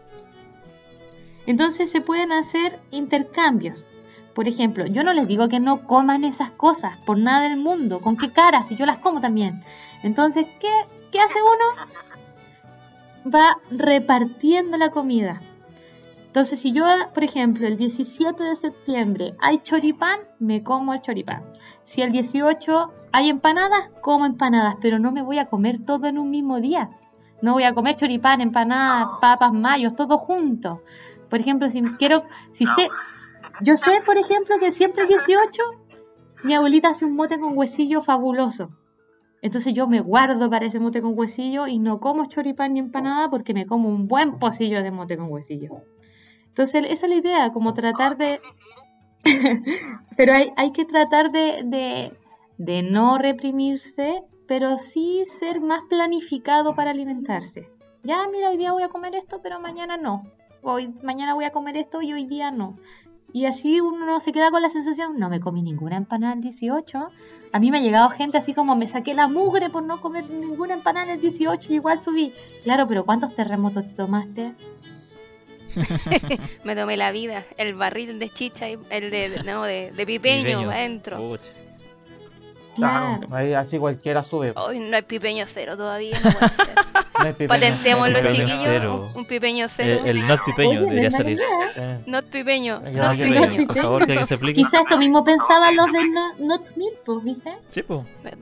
Entonces 1.47 1.91
se 1.91 2.01
pueden 2.01 2.33
hacer 2.33 2.81
intercambios. 2.91 3.85
Por 4.35 4.49
ejemplo, 4.49 4.85
yo 4.87 5.05
no 5.05 5.13
les 5.13 5.29
digo 5.29 5.49
que 5.49 5.61
no 5.61 5.87
coman 5.87 6.25
esas 6.25 6.51
cosas 6.51 6.99
por 7.07 7.17
nada 7.17 7.49
del 7.49 7.59
mundo. 7.59 8.01
¿Con 8.01 8.17
qué 8.17 8.33
cara? 8.33 8.65
Si 8.65 8.75
yo 8.75 8.85
las 8.85 8.99
como 8.99 9.21
también. 9.21 9.63
Entonces, 10.03 10.47
¿qué, 10.61 10.69
qué 11.13 11.21
hace 11.21 11.39
uno? 11.41 13.33
Va 13.33 13.59
repartiendo 13.71 14.77
la 14.77 14.91
comida. 14.91 15.41
Entonces, 16.35 16.59
si 16.59 16.73
yo, 16.73 16.85
por 17.15 17.23
ejemplo, 17.23 17.65
el 17.65 17.77
17 17.77 18.43
de 18.43 18.57
septiembre 18.57 19.37
hay 19.41 19.59
choripán, 19.59 20.19
me 20.41 20.65
como 20.65 20.93
el 20.93 21.01
choripán. 21.01 21.45
Si 21.85 22.03
el 22.03 22.11
18 22.11 22.93
hay 23.13 23.31
empanadas, 23.31 23.93
como 24.01 24.27
empanadas, 24.27 24.75
pero 24.83 24.99
no 24.99 25.13
me 25.13 25.23
voy 25.23 25.39
a 25.39 25.47
comer 25.47 25.85
todo 25.85 26.09
en 26.09 26.19
un 26.19 26.31
mismo 26.31 26.61
día. 26.61 26.91
No 27.41 27.53
voy 27.53 27.63
a 27.63 27.73
comer 27.73 27.95
choripán, 27.95 28.41
empanadas, 28.41 29.11
papas, 29.21 29.53
mayos, 29.53 29.95
todo 29.95 30.19
junto. 30.19 30.83
Por 31.31 31.39
ejemplo, 31.39 31.69
si 31.69 31.81
quiero, 31.99 32.25
si 32.51 32.67
sé, 32.67 32.89
yo 33.61 33.77
sé, 33.77 34.03
por 34.05 34.19
ejemplo, 34.19 34.57
que 34.59 34.73
siempre 34.73 35.03
el 35.03 35.11
18 35.11 35.63
mi 36.43 36.55
abuelita 36.55 36.89
hace 36.89 37.05
un 37.05 37.15
mote 37.15 37.39
con 37.39 37.57
huesillo 37.57 38.03
fabuloso. 38.03 38.71
Entonces 39.41 39.73
yo 39.73 39.87
me 39.87 40.01
guardo 40.01 40.51
para 40.51 40.67
ese 40.67 40.81
mote 40.81 41.01
con 41.01 41.17
huesillo 41.17 41.69
y 41.69 41.79
no 41.79 42.01
como 42.01 42.27
choripán 42.27 42.73
ni 42.73 42.81
empanada 42.81 43.31
porque 43.31 43.55
me 43.55 43.67
como 43.67 43.89
un 43.89 44.09
buen 44.09 44.41
pocillo 44.41 44.83
de 44.83 44.91
mote 44.91 45.17
con 45.17 45.31
huesillo. 45.31 45.85
Entonces 46.55 46.85
esa 46.89 47.07
es 47.07 47.11
la 47.11 47.17
idea, 47.17 47.53
como 47.53 47.75
tratar 47.75 48.17
de... 48.17 48.41
pero 50.17 50.35
hay, 50.35 50.53
hay 50.57 50.71
que 50.71 50.85
tratar 50.85 51.33
de, 51.33 51.63
de, 51.65 52.13
de 52.59 52.83
no 52.85 53.19
reprimirse, 53.19 54.23
pero 54.47 54.79
sí 54.79 55.25
ser 55.41 55.61
más 55.61 55.83
planificado 55.89 56.77
para 56.77 56.93
alimentarse. 56.93 57.69
Ya, 58.05 58.29
mira, 58.31 58.51
hoy 58.51 58.57
día 58.57 58.71
voy 58.71 58.85
a 58.85 58.89
comer 58.89 59.17
esto, 59.17 59.41
pero 59.43 59.59
mañana 59.59 59.97
no. 59.97 60.23
Hoy, 60.63 60.95
mañana 61.03 61.35
voy 61.35 61.45
a 61.45 61.51
comer 61.51 61.77
esto 61.77 62.03
y 62.03 62.13
hoy 62.13 62.25
día 62.25 62.53
no. 62.53 62.79
Y 63.33 63.47
así 63.47 63.81
uno 63.81 64.07
no 64.07 64.21
se 64.21 64.33
queda 64.33 64.53
con 64.53 64.63
la 64.63 64.69
sensación, 64.69 65.19
no 65.19 65.29
me 65.29 65.41
comí 65.41 65.61
ninguna 65.61 65.97
empanada 65.97 66.35
el 66.35 66.41
18. 66.41 67.09
A 67.53 67.59
mí 67.59 67.73
me 67.73 67.79
ha 67.79 67.83
llegado 67.83 68.11
gente 68.11 68.39
así 68.39 68.55
como 68.55 68.77
me 68.77 68.87
saqué 68.87 69.13
la 69.13 69.27
mugre 69.27 69.71
por 69.71 69.83
no 69.83 70.01
comer 70.01 70.31
ninguna 70.31 70.75
empanada 70.75 71.15
el 71.15 71.21
18 71.21 71.73
y 71.73 71.77
igual 71.77 72.01
subí. 72.01 72.33
Claro, 72.63 72.87
pero 72.87 73.05
¿cuántos 73.05 73.35
terremotos 73.35 73.87
te 73.87 73.95
tomaste? 73.95 74.55
Me 76.65 76.77
tomé 76.77 76.97
la 76.97 77.13
vida, 77.13 77.45
el 77.57 77.75
barril 77.75 78.19
de 78.19 78.31
chicha, 78.31 78.69
y 78.69 78.79
el 78.91 79.11
de, 79.11 79.43
no, 79.45 79.63
de, 79.65 79.91
de 79.93 80.07
pipeño, 80.07 80.71
adentro. 80.71 81.39
Claro, 82.77 83.21
ahí 83.31 83.55
así 83.55 83.79
cualquiera 83.79 84.21
sube. 84.25 84.53
Hoy 84.57 84.81
no 84.81 84.97
hay 84.97 85.03
pipeño 85.03 85.45
cero 85.47 85.77
todavía, 85.77 86.19
no 86.25 86.31
puede 86.33 86.49
ser. 86.55 86.69
No 87.17 87.31
pipeño, 87.31 87.49
Patentemos 87.49 88.11
no 88.11 88.21
los 88.21 88.33
chiquillos, 88.33 88.61
cero. 88.65 89.11
un, 89.15 89.21
un 89.21 89.25
pipeño 89.25 89.65
El, 89.67 89.71
cero. 89.71 90.03
el 90.05 90.27
not 90.27 90.41
pipeño 90.45 90.71
Oye, 90.71 90.81
no 90.81 90.87
debería 90.87 91.11
salir. 91.13 91.37
idea. 91.39 91.49
Eh, 91.77 92.01
Not 92.07 92.25
pipeño, 92.25 92.81
pipeño. 92.81 93.67
Por 93.69 93.77
favor, 93.77 94.07
que 94.09 94.27
se 94.27 94.35
explique. 94.35 94.57
Quizás 94.61 94.83
esto 94.83 94.99
mismo 94.99 95.23
pensaban 95.25 95.77
los 95.77 95.87
de 95.93 96.09
No- 96.09 96.35
Not 96.41 96.77
Milk, 96.77 96.97
pues, 97.07 97.23
¿viste? 97.25 97.53
Sí, 97.71 97.83
pues. 97.85 98.01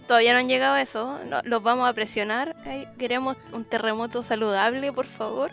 Todavía 0.08 0.32
no 0.32 0.38
han 0.38 0.48
llegado 0.48 0.74
a 0.76 0.80
eso, 0.80 1.18
no, 1.28 1.40
los 1.44 1.62
vamos 1.62 1.86
a 1.86 1.92
presionar. 1.92 2.56
Queremos 2.98 3.36
un 3.52 3.66
terremoto 3.66 4.22
saludable, 4.22 4.90
por 4.90 5.04
favor. 5.06 5.50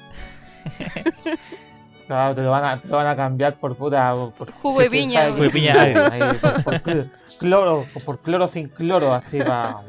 Claro, 2.07 2.33
te 2.33 2.41
lo 2.41 2.49
van 2.49 2.65
a, 2.65 2.81
te 2.81 2.87
lo 2.87 2.97
van 2.97 3.05
a 3.07 3.15
cambiar 3.15 3.53
por 3.59 3.75
puta. 3.75 4.15
Por, 4.35 4.51
Jugo 4.51 4.79
de 4.79 4.89
piña. 4.89 5.29
Jugo 5.29 5.43
de 5.43 5.49
piña. 5.51 5.73
Ahí, 5.79 6.21
por, 6.41 6.63
por 6.63 6.73
cl- 6.81 7.09
cloro, 7.37 7.85
por 8.03 8.19
cloro 8.19 8.47
sin 8.47 8.67
cloro, 8.67 9.13
así 9.13 9.37
para. 9.39 9.81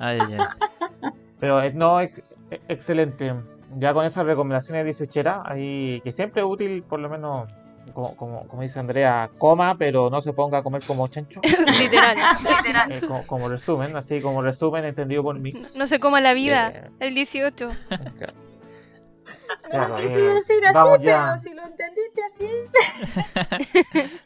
Ay, 0.00 0.18
ya. 0.30 0.56
Pero 1.38 1.62
eh, 1.62 1.72
no, 1.72 2.00
ex- 2.00 2.22
eh, 2.50 2.60
excelente. 2.68 3.32
Ya 3.76 3.94
con 3.94 4.04
esas 4.04 4.26
recomendaciones 4.26 4.84
18 4.84 5.42
ahí 5.44 6.00
que 6.02 6.10
siempre 6.10 6.42
es 6.42 6.48
útil, 6.48 6.82
por 6.82 6.98
lo 6.98 7.08
menos, 7.08 7.48
como, 7.94 8.16
como, 8.16 8.48
como 8.48 8.62
dice 8.62 8.80
Andrea, 8.80 9.30
coma, 9.38 9.76
pero 9.78 10.10
no 10.10 10.20
se 10.20 10.32
ponga 10.32 10.58
a 10.58 10.62
comer 10.64 10.82
como 10.84 11.06
chancho. 11.06 11.40
Literal. 11.80 12.16
Eh, 12.90 13.00
como, 13.06 13.24
como 13.28 13.48
resumen, 13.48 13.94
así 13.96 14.20
como 14.20 14.42
resumen 14.42 14.84
entendido 14.86 15.22
por 15.22 15.38
mí. 15.38 15.52
No 15.76 15.86
se 15.86 16.00
coma 16.00 16.20
la 16.20 16.34
vida, 16.34 16.70
Eh, 16.74 16.90
el 16.98 17.14
18. 17.14 17.70
Claro. 18.18 18.32
Eh, 19.72 19.86
sí, 19.98 20.04
decir 20.04 20.66
así, 20.66 20.74
vamos 20.74 20.98
pero 20.98 21.10
ya. 21.10 21.38
si 21.38 21.54
lo 21.54 21.62
entendiste 21.62 22.22
así. 22.24 22.48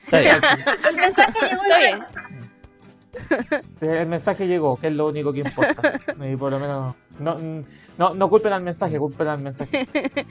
Está 0.04 0.20
bien. 0.20 0.40
El 0.88 0.96
mensaje 0.96 1.38
llegó 1.40 1.62
bien. 1.78 2.04
El 3.80 4.06
mensaje 4.06 4.46
llegó, 4.46 4.76
que 4.76 4.88
es 4.88 4.92
lo 4.92 5.06
único 5.08 5.32
que 5.32 5.40
importa. 5.40 6.00
Y 6.20 6.36
por 6.36 6.52
lo 6.52 6.58
menos. 6.58 6.94
No, 7.18 7.38
no, 7.96 8.14
no 8.14 8.28
culpen 8.28 8.52
al 8.52 8.62
mensaje, 8.62 8.98
culpen 8.98 9.28
al 9.28 9.40
mensaje. 9.40 9.86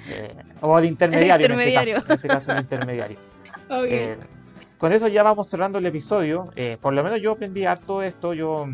Eh, 0.09 0.35
o 0.61 0.75
al 0.75 0.85
intermediario, 0.85 1.45
intermediario. 1.45 1.95
En, 1.97 2.01
este 2.01 2.07
caso, 2.07 2.13
en 2.13 2.17
este 2.17 2.27
caso, 2.27 2.51
el 2.51 2.59
intermediario. 2.59 3.17
Ok. 3.69 3.85
Eh, 3.87 4.17
con 4.77 4.91
eso 4.91 5.07
ya 5.07 5.23
vamos 5.23 5.49
cerrando 5.49 5.77
el 5.77 5.85
episodio. 5.85 6.51
Eh, 6.57 6.77
por 6.79 6.93
lo 6.93 7.01
menos 7.01 7.21
yo 7.21 7.31
aprendí 7.31 7.65
harto 7.65 8.01
de 8.01 8.09
esto. 8.09 8.33
Yo 8.33 8.67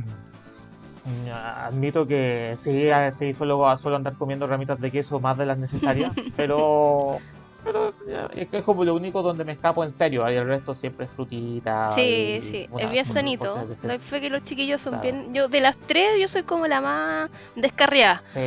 admito 1.34 2.05
que 2.07 2.53
sí, 2.57 2.88
eh, 2.89 3.12
sí 3.12 3.34
suelo, 3.34 3.76
suelo 3.78 3.97
andar 3.97 4.16
comiendo 4.18 4.47
ramitas 4.47 4.80
de 4.80 4.91
queso 4.91 5.20
más 5.20 5.38
de 5.38 5.45
las 5.45 5.57
necesarias, 5.57 6.14
pero 6.38 7.20
pero 7.64 7.93
es 8.36 8.47
que 8.47 8.57
es 8.60 8.64
como 8.64 8.84
lo 8.84 8.95
único 8.95 9.22
donde 9.22 9.43
me 9.43 9.51
escapo 9.51 9.84
en 9.84 9.91
serio. 9.91 10.30
Y 10.32 10.36
el 10.36 10.47
resto 10.47 10.74
siempre 10.74 11.05
es 11.05 11.12
frutita. 11.12 11.91
Sí, 11.91 12.39
sí, 12.41 12.68
una- 12.72 12.84
es 12.86 12.91
bien 12.91 13.05
sanito. 13.05 13.68
Doy 13.84 13.99
fe 13.99 14.22
que 14.22 14.30
los 14.30 14.43
chiquillos 14.43 14.82
son 14.82 14.99
Claro. 14.99 15.03
bien. 15.18 15.34
Yo, 15.34 15.47
de 15.49 15.62
las 15.62 15.78
tres, 15.78 16.07
yo 16.20 16.28
soy 16.28 16.43
como 16.43 16.66
la 16.68 16.80
más 16.82 17.30
descarriada. 17.55 18.24
Sí, 18.34 18.39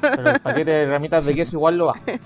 pero 0.00 0.30
el 0.30 0.40
paquete 0.40 0.70
de 0.70 0.86
ramitas 0.86 1.24
de 1.26 1.34
queso 1.36 1.56
igual 1.56 1.76
lo 1.76 1.90
hace. 1.90 2.18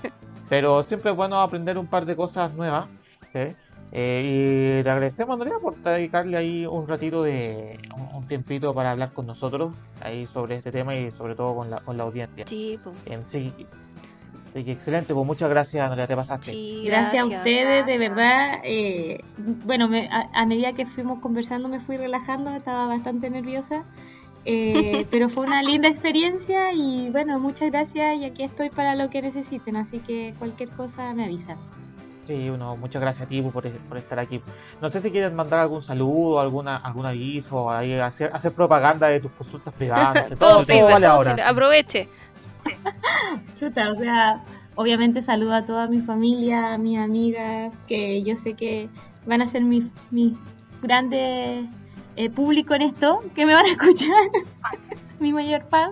Pero 0.49 0.81
siempre 0.83 1.11
es 1.11 1.17
bueno 1.17 1.39
aprender 1.41 1.77
un 1.77 1.87
par 1.87 2.05
de 2.05 2.15
cosas 2.15 2.53
nuevas. 2.53 2.87
¿sí? 3.31 3.53
Eh, 3.95 4.79
y 4.79 4.83
te 4.83 4.89
agradecemos, 4.89 5.33
Andrea, 5.35 5.53
por 5.61 5.75
dedicarle 5.77 6.35
ahí 6.35 6.65
un 6.65 6.87
ratito 6.87 7.21
de 7.21 7.79
un, 7.95 8.15
un 8.23 8.27
tiempito 8.27 8.73
para 8.73 8.91
hablar 8.91 9.13
con 9.13 9.27
nosotros 9.27 9.75
ahí 10.01 10.25
sobre 10.25 10.55
este 10.55 10.71
tema 10.71 10.95
y 10.95 11.11
sobre 11.11 11.35
todo 11.35 11.55
con 11.55 11.69
la, 11.69 11.79
con 11.79 11.95
la 11.97 12.03
audiencia. 12.03 12.47
Sí, 12.47 12.79
pues. 12.83 12.95
Sí, 13.23 13.53
excelente. 14.55 15.13
Pues 15.13 15.25
muchas 15.27 15.49
gracias, 15.49 15.87
Andrea, 15.87 16.07
te 16.07 16.15
pasaste. 16.15 16.51
Sí, 16.51 16.83
Gracias, 16.85 17.23
a 17.23 17.25
ustedes, 17.37 17.85
de 17.85 17.97
verdad. 17.97 18.59
eh, 18.63 19.23
bueno, 19.65 19.87
me- 19.87 20.07
a, 20.11 20.29
a 20.33 20.45
medida 20.45 20.73
que 20.73 20.85
fuimos 20.85 21.19
conversando 21.19 21.69
me 21.69 21.79
fui 21.79 21.97
relajando, 21.97 22.49
estaba 22.55 22.87
bastante 22.87 23.29
nerviosa. 23.29 23.83
eh, 24.45 25.05
pero 25.11 25.29
fue 25.29 25.45
una 25.45 25.61
linda 25.63 25.87
experiencia 25.87 26.71
y 26.73 27.09
bueno, 27.11 27.39
muchas 27.39 27.69
gracias 27.71 28.17
y 28.17 28.25
aquí 28.25 28.43
estoy 28.43 28.69
para 28.69 28.95
lo 28.95 29.09
que 29.09 29.21
necesiten, 29.21 29.75
así 29.75 29.99
que 29.99 30.33
cualquier 30.39 30.69
cosa 30.69 31.13
me 31.13 31.25
avisan. 31.25 31.57
Sí, 32.27 32.49
uno, 32.49 32.77
muchas 32.77 33.01
gracias 33.01 33.25
a 33.25 33.29
ti 33.29 33.41
por, 33.41 33.69
por 33.69 33.97
estar 33.97 34.17
aquí. 34.17 34.41
No 34.81 34.89
sé 34.89 35.01
si 35.01 35.11
quieres 35.11 35.33
mandar 35.33 35.59
algún 35.59 35.81
saludo, 35.81 36.39
alguna, 36.39 36.77
algún 36.77 37.05
aviso, 37.05 37.69
ahí 37.69 37.95
hacer, 37.95 38.31
hacer 38.33 38.53
propaganda 38.53 39.07
de 39.07 39.19
tus 39.19 39.31
consultas 39.31 39.73
privadas. 39.73 40.15
no 40.15 40.29
sé, 40.29 40.35
Todo 40.37 40.49
todo, 40.51 40.65
todo 40.65 40.85
vale 40.85 41.05
todo 41.05 41.15
ahora. 41.15 41.49
Aproveche. 41.49 42.07
Chuta, 43.59 43.91
o 43.91 43.95
sea, 43.95 44.41
obviamente 44.75 45.21
saludo 45.21 45.53
a 45.55 45.65
toda 45.65 45.87
mi 45.87 45.99
familia, 45.99 46.73
a 46.73 46.77
mis 46.77 46.97
amigas, 46.97 47.73
que 47.87 48.23
yo 48.23 48.37
sé 48.37 48.53
que 48.53 48.87
van 49.25 49.41
a 49.41 49.47
ser 49.47 49.63
mis, 49.63 49.85
mis 50.11 50.33
grandes 50.81 51.65
eh, 52.15 52.29
público 52.29 52.73
en 52.73 52.83
esto, 52.83 53.21
que 53.35 53.45
me 53.45 53.53
van 53.53 53.65
a 53.65 53.69
escuchar, 53.69 54.29
mi 55.19 55.33
mayor 55.33 55.63
fan. 55.69 55.91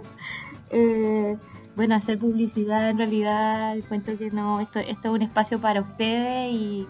Eh, 0.69 1.36
bueno, 1.76 1.95
hacer 1.95 2.17
publicidad 2.17 2.89
en 2.89 2.97
realidad, 2.97 3.76
cuento 3.88 4.17
que 4.17 4.30
no, 4.32 4.59
esto, 4.59 4.80
esto 4.80 5.07
es 5.07 5.13
un 5.13 5.22
espacio 5.22 5.59
para 5.59 5.82
ustedes 5.82 6.51
y, 6.51 6.88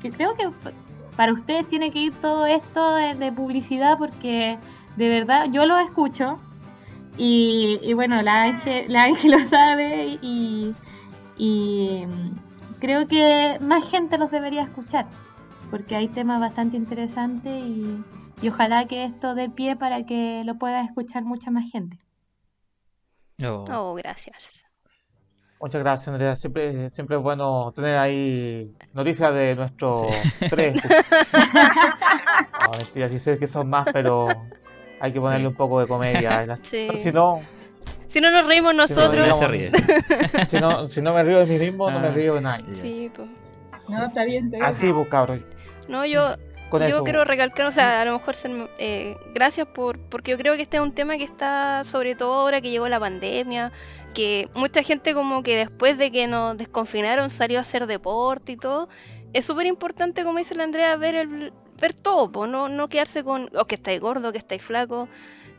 que 0.00 0.10
creo 0.10 0.34
que 0.34 0.48
para 1.16 1.32
ustedes 1.32 1.68
tiene 1.68 1.90
que 1.90 2.00
ir 2.00 2.12
todo 2.14 2.46
esto 2.46 2.94
de, 2.94 3.32
publicidad 3.32 3.98
porque 3.98 4.58
de 4.96 5.08
verdad 5.08 5.46
yo 5.50 5.66
lo 5.66 5.78
escucho 5.78 6.38
y, 7.16 7.80
y 7.82 7.92
bueno, 7.94 8.22
la 8.22 8.42
Ángel, 8.42 8.92
la 8.92 9.04
Ángel 9.04 9.32
lo 9.32 9.38
sabe 9.40 10.18
y, 10.22 10.74
y 11.36 12.04
mm, 12.06 12.78
creo 12.78 13.06
que 13.08 13.58
más 13.60 13.88
gente 13.88 14.18
los 14.18 14.30
debería 14.30 14.62
escuchar 14.62 15.06
porque 15.70 15.96
hay 15.96 16.08
temas 16.08 16.40
bastante 16.40 16.76
interesantes 16.76 17.52
y, 17.52 18.02
y 18.40 18.48
ojalá 18.48 18.86
que 18.86 19.04
esto 19.04 19.34
dé 19.34 19.48
pie 19.48 19.76
para 19.76 20.06
que 20.06 20.42
lo 20.44 20.56
pueda 20.56 20.80
escuchar 20.82 21.24
mucha 21.24 21.50
más 21.50 21.70
gente. 21.70 21.98
Oh. 23.44 23.64
Oh, 23.72 23.94
gracias. 23.94 24.64
Muchas 25.60 25.80
gracias, 25.82 26.08
Andrea. 26.08 26.36
Siempre, 26.36 26.88
siempre 26.90 27.16
es 27.16 27.22
bueno 27.22 27.72
tener 27.74 27.96
ahí 27.98 28.72
noticias 28.92 29.32
de 29.34 29.54
nuestros 29.56 30.02
tres. 30.50 30.78
No, 32.60 32.70
mentira, 32.76 33.08
sí 33.08 33.18
sé 33.18 33.38
que 33.38 33.46
son 33.46 33.68
más, 33.70 33.86
pero 33.92 34.28
hay 35.00 35.12
que 35.12 35.20
ponerle 35.20 35.44
Sí. 35.44 35.48
un 35.48 35.54
poco 35.54 35.80
de 35.80 35.86
comedia. 35.86 36.56
Sí. 36.62 36.88
Si 36.96 37.12
no, 37.12 37.40
Si 38.08 38.20
no 38.20 38.30
nos 38.30 38.46
reímos 38.46 38.74
no, 38.74 38.82
nosotros. 38.82 39.16
Nadie 39.16 39.22
digamos- 39.22 39.38
se 39.38 39.46
ríe. 39.48 40.46
si 40.48 40.60
no, 40.60 40.84
si 40.84 41.00
no 41.02 41.14
me 41.14 41.22
río 41.22 41.38
de 41.38 41.46
mí 41.46 41.58
mismo, 41.58 41.90
no 41.90 42.00
me 42.00 42.08
Ah. 42.08 42.12
río 42.12 42.34
de 42.34 42.40
nadie. 42.40 42.74
Sí, 42.74 43.10
pues. 43.14 43.28
No, 43.88 44.04
está 44.04 44.24
bien, 44.24 44.52
está 44.52 44.66
Así, 44.66 44.92
pues, 44.92 45.08
cabrón. 45.08 45.44
No, 45.88 46.04
yo, 46.04 46.34
Con 46.70 46.82
yo 46.82 46.88
eso. 46.88 47.04
quiero 47.04 47.24
recalcar, 47.24 47.66
o 47.66 47.72
sea, 47.72 48.02
a 48.02 48.04
lo 48.04 48.12
mejor 48.12 48.34
eh, 48.78 49.16
gracias 49.32 49.66
por, 49.68 49.98
porque 49.98 50.32
yo 50.32 50.38
creo 50.38 50.54
que 50.56 50.62
este 50.62 50.76
es 50.76 50.82
un 50.82 50.92
tema 50.92 51.16
que 51.16 51.24
está, 51.24 51.82
sobre 51.84 52.14
todo 52.14 52.34
ahora 52.34 52.60
que 52.60 52.70
llegó 52.70 52.88
la 52.88 53.00
pandemia, 53.00 53.72
que 54.14 54.50
mucha 54.54 54.82
gente 54.82 55.14
como 55.14 55.42
que 55.42 55.56
después 55.56 55.96
de 55.96 56.10
que 56.10 56.26
nos 56.26 56.58
desconfinaron 56.58 57.30
salió 57.30 57.58
a 57.58 57.62
hacer 57.62 57.86
deporte 57.86 58.52
y 58.52 58.56
todo. 58.56 58.88
Es 59.32 59.46
súper 59.46 59.66
importante, 59.66 60.24
como 60.24 60.38
dice 60.38 60.54
la 60.54 60.64
Andrea, 60.64 60.96
ver 60.96 61.16
el, 61.16 61.52
ver 61.80 61.94
todo, 61.94 62.30
po, 62.30 62.46
no, 62.46 62.68
no 62.68 62.88
quedarse 62.88 63.24
con, 63.24 63.48
o 63.56 63.64
que 63.66 63.76
estáis 63.76 64.00
gordo, 64.00 64.32
que 64.32 64.38
estáis 64.38 64.62
flaco. 64.62 65.08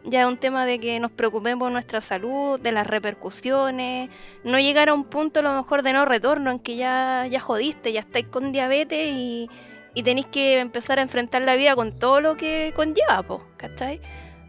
Ya 0.06 0.22
es 0.22 0.28
un 0.28 0.38
tema 0.38 0.66
de 0.66 0.80
que 0.80 1.00
nos 1.00 1.12
preocupemos 1.12 1.66
por 1.66 1.72
nuestra 1.72 2.02
salud, 2.02 2.60
de 2.60 2.72
las 2.72 2.88
repercusiones, 2.88 4.10
no 4.44 4.58
llegar 4.60 4.90
a 4.90 4.94
un 4.94 5.04
punto 5.04 5.42
a 5.42 5.44
lo 5.44 5.54
mejor 5.54 5.84
de 5.84 5.92
no 5.92 6.06
retorno 6.06 6.52
en 6.52 6.60
que 6.60 6.78
ya, 6.78 7.28
ya 7.30 7.40
jodiste, 7.40 7.92
ya 7.92 8.00
estáis 8.02 8.28
con 8.28 8.52
diabetes 8.52 9.14
y, 9.14 9.50
y 9.94 10.04
tenéis 10.04 10.28
que 10.28 10.60
empezar 10.60 11.00
a 11.00 11.02
enfrentar 11.02 11.42
la 11.42 11.56
vida 11.56 11.76
con 11.76 11.98
todo 11.98 12.22
lo 12.22 12.38
que 12.38 12.74
conlleva, 12.76 13.24
po, 13.24 13.44
¿cachai? 13.58 14.00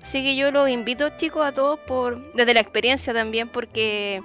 Así 0.03 0.22
que 0.22 0.36
yo 0.36 0.51
los 0.51 0.68
invito, 0.68 1.11
chicos, 1.16 1.45
a 1.47 1.53
todos 1.53 1.78
por 1.80 2.32
desde 2.34 2.55
la 2.55 2.61
experiencia 2.61 3.12
también, 3.12 3.49
porque 3.49 4.22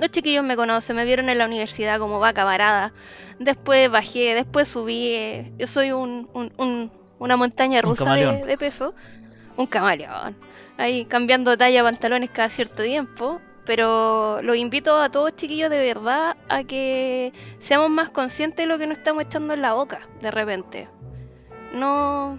los 0.00 0.10
chiquillos 0.10 0.44
me 0.44 0.56
conocen, 0.56 0.96
me 0.96 1.04
vieron 1.04 1.28
en 1.28 1.38
la 1.38 1.46
universidad 1.46 1.98
como 1.98 2.18
vaca 2.18 2.44
varada. 2.44 2.92
Después 3.38 3.90
bajé, 3.90 4.34
después 4.34 4.68
subí. 4.68 5.08
eh, 5.14 5.52
Yo 5.58 5.66
soy 5.66 5.92
un, 5.92 6.28
un- 6.34 6.52
un- 6.58 6.90
una 7.18 7.36
montaña 7.36 7.80
rusa 7.80 8.04
de, 8.40 8.46
de 8.46 8.58
peso. 8.58 8.94
Un 9.56 9.66
camaleón. 9.66 10.36
Ahí 10.76 11.06
cambiando 11.06 11.56
talla 11.56 11.82
pantalones 11.82 12.28
cada 12.30 12.50
cierto 12.50 12.82
tiempo. 12.82 13.40
Pero 13.66 14.40
los 14.42 14.56
invito 14.56 14.96
a 14.96 15.10
todos, 15.10 15.34
chiquillos, 15.36 15.70
de 15.70 15.78
verdad, 15.84 16.36
a 16.48 16.62
que 16.64 17.32
seamos 17.58 17.90
más 17.90 18.10
conscientes 18.10 18.64
de 18.64 18.66
lo 18.66 18.78
que 18.78 18.86
nos 18.86 18.98
estamos 18.98 19.24
echando 19.24 19.52
en 19.54 19.60
la 19.62 19.72
boca 19.74 20.00
de 20.22 20.30
repente. 20.30 20.88
No. 21.72 22.38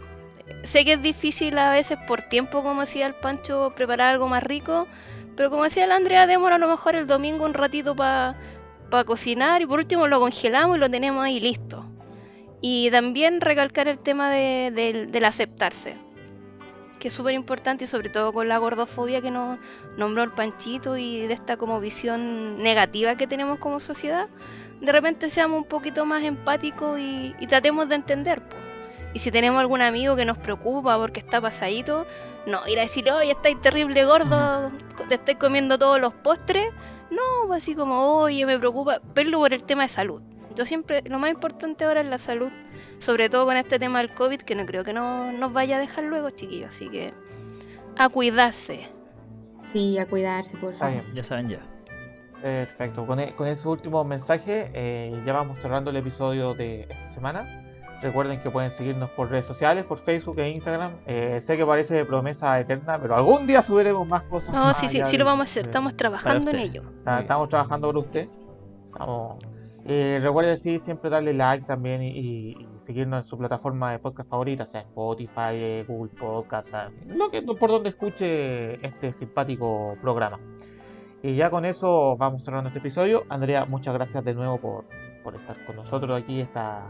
Sé 0.64 0.86
que 0.86 0.94
es 0.94 1.02
difícil 1.02 1.58
a 1.58 1.72
veces 1.72 1.98
por 2.08 2.22
tiempo, 2.22 2.64
como 2.64 2.82
decía 2.82 3.06
el 3.06 3.14
Pancho, 3.16 3.74
preparar 3.76 4.12
algo 4.12 4.30
más 4.30 4.42
rico. 4.42 4.88
Pero 5.36 5.50
como 5.50 5.64
decía 5.66 5.86
la 5.86 5.96
Andrea, 5.98 6.26
démoslo 6.26 6.56
a 6.56 6.60
lo 6.60 6.68
mejor 6.70 6.96
el 6.96 7.06
domingo 7.06 7.44
un 7.46 7.54
ratito 7.54 7.96
para 7.96 8.36
cocinar 9.06 9.62
y 9.62 9.66
por 9.66 9.80
último 9.80 10.08
lo 10.08 10.20
congelamos 10.22 10.78
y 10.78 10.80
lo 10.80 10.90
tenemos 10.90 11.24
ahí 11.26 11.40
listo. 11.42 11.86
Y 12.62 12.90
también 12.90 13.42
recalcar 13.42 13.88
el 13.90 14.00
tema 14.00 14.32
de- 14.32 14.72
del- 14.74 15.12
del 15.12 15.26
aceptarse, 15.26 15.98
que 17.00 17.10
es 17.10 17.14
súper 17.14 17.34
importante 17.34 17.86
y 17.86 17.88
sobre 17.88 18.10
todo 18.10 18.34
con 18.34 18.48
la 18.48 18.58
gordofobia 18.58 19.22
que 19.22 19.32
nos 19.32 19.60
nombró 19.98 20.24
el 20.24 20.32
Panchito 20.32 20.98
y 20.98 21.28
de 21.28 21.34
esta 21.34 21.58
como 21.58 21.80
visión 21.80 22.62
negativa 22.62 23.16
que 23.16 23.28
tenemos 23.28 23.60
como 23.60 23.80
sociedad, 23.80 24.28
de 24.82 24.92
repente 24.92 25.30
seamos 25.30 25.62
un 25.62 25.68
poquito 25.68 26.06
más 26.06 26.24
empáticos 26.24 27.00
y, 27.00 27.34
y 27.40 27.48
tratemos 27.48 27.90
de 27.90 27.96
entender. 27.96 28.42
po. 28.42 28.56
Y 29.14 29.20
si 29.20 29.32
tenemos 29.32 29.60
algún 29.60 29.82
amigo 29.82 30.16
que 30.16 30.26
nos 30.26 30.38
preocupa 30.38 30.98
porque 30.98 31.20
está 31.20 31.42
pasadito, 31.42 32.06
no 32.46 32.68
ir 32.68 32.80
a 32.80 32.84
decirle, 32.84 33.12
oye, 33.12 33.32
estáis 33.32 33.60
terrible 33.62 34.06
gordo, 34.06 34.72
te 35.10 35.16
estáis 35.16 35.38
comiendo 35.38 35.78
todos 35.78 36.00
los 36.00 36.14
postres. 36.14 36.72
No, 37.10 37.48
pues 37.48 37.64
así 37.64 37.76
como, 37.76 38.20
oye, 38.22 38.46
me 38.46 38.60
preocupa, 38.60 39.02
verlo 39.16 39.40
por 39.40 39.54
el 39.54 39.64
tema 39.64 39.84
de 39.84 39.90
salud. 39.90 40.22
Yo 40.56 40.66
siempre, 40.66 41.02
lo 41.06 41.20
más 41.20 41.32
importante 41.32 41.86
ahora 41.86 42.02
es 42.02 42.08
la 42.08 42.18
salud, 42.18 42.50
sobre 43.00 43.30
todo 43.30 43.46
con 43.46 43.56
este 43.58 43.80
tema 43.80 44.00
del 44.00 44.10
COVID, 44.12 44.42
que 44.42 44.56
no 44.56 44.66
creo 44.66 44.84
que 44.84 44.94
no, 44.94 45.32
nos 45.32 45.54
vaya 45.54 45.78
a 45.78 45.80
dejar 45.80 46.04
luego, 46.06 46.30
chiquillos. 46.32 46.70
Así 46.70 46.90
que, 46.90 47.14
a 47.98 48.10
cuidarse. 48.10 48.90
Sí, 49.74 49.98
a 49.98 50.06
cuidarse, 50.06 50.56
por 50.58 50.74
favor. 50.76 50.94
bien. 51.04 51.14
Ya 51.14 51.24
saben 51.24 51.50
ya. 51.50 51.60
Perfecto. 52.42 53.06
Con, 53.06 53.20
e- 53.20 53.36
con 53.36 53.48
ese 53.48 53.68
último 53.68 54.04
mensaje, 54.04 54.70
eh, 54.74 55.22
ya 55.26 55.34
vamos 55.34 55.60
cerrando 55.60 55.90
el 55.90 55.98
episodio 55.98 56.54
de 56.54 56.82
esta 56.90 57.08
semana. 57.10 57.64
Recuerden 58.02 58.40
que 58.42 58.52
pueden 58.52 58.70
seguirnos 58.70 59.10
por 59.10 59.32
redes 59.32 59.46
sociales, 59.48 59.84
por 59.84 59.98
Facebook 59.98 60.38
e 60.40 60.50
Instagram. 60.52 60.92
Eh, 61.08 61.40
sé 61.42 61.58
que 61.58 61.66
parece 61.66 62.06
promesa 62.06 62.60
eterna, 62.60 63.00
pero 63.02 63.16
algún 63.16 63.48
día 63.48 63.64
subiremos 63.64 64.08
más 64.08 64.22
cosas. 64.24 64.54
No, 64.54 64.66
más 64.66 64.78
sí, 64.78 64.88
sí, 64.88 65.02
sí 65.04 65.18
lo 65.18 65.26
vamos 65.26 65.42
a 65.42 65.44
hacer. 65.50 65.64
Estamos 65.66 65.96
trabajando 65.98 66.52
en 66.52 66.60
ello. 66.60 66.84
Estamos 67.20 67.50
trabajando 67.50 67.88
por 67.88 67.98
usted. 67.98 68.28
Estamos- 68.86 69.38
eh, 69.88 70.20
recuerde 70.22 70.58
sí, 70.58 70.80
siempre 70.80 71.10
darle 71.10 71.34
like 71.34 71.66
también 71.66 72.02
y, 72.04 72.10
y- 72.10 72.50
y 72.52 72.68
seguirnos 72.76 73.18
en 73.20 73.24
su 73.24 73.38
plataforma 73.38 73.92
de 73.92 74.00
podcast 74.00 74.30
favorita, 74.30 74.66
sea 74.66 74.82
Spotify, 74.82 75.54
eh, 75.54 75.86
Google 75.88 76.12
Podcast, 76.20 76.70
sea, 76.70 76.92
lo 77.08 77.30
que, 77.32 77.42
por 77.42 77.70
donde 77.70 77.90
escuche 77.90 78.86
este 78.86 79.14
simpático 79.14 79.96
programa. 80.02 80.40
Y 81.24 81.36
ya 81.36 81.50
con 81.50 81.66
eso 81.66 82.16
vamos 82.18 82.44
cerrando 82.44 82.68
este 82.68 82.80
episodio. 82.80 83.24
Andrea, 83.30 83.66
muchas 83.66 83.94
gracias 83.94 84.24
de 84.24 84.36
nuevo 84.36 84.58
por, 84.60 84.86
por 85.24 85.36
estar 85.36 85.56
con 85.66 85.76
nosotros 85.78 86.22
aquí 86.22 86.42
esta, 86.42 86.84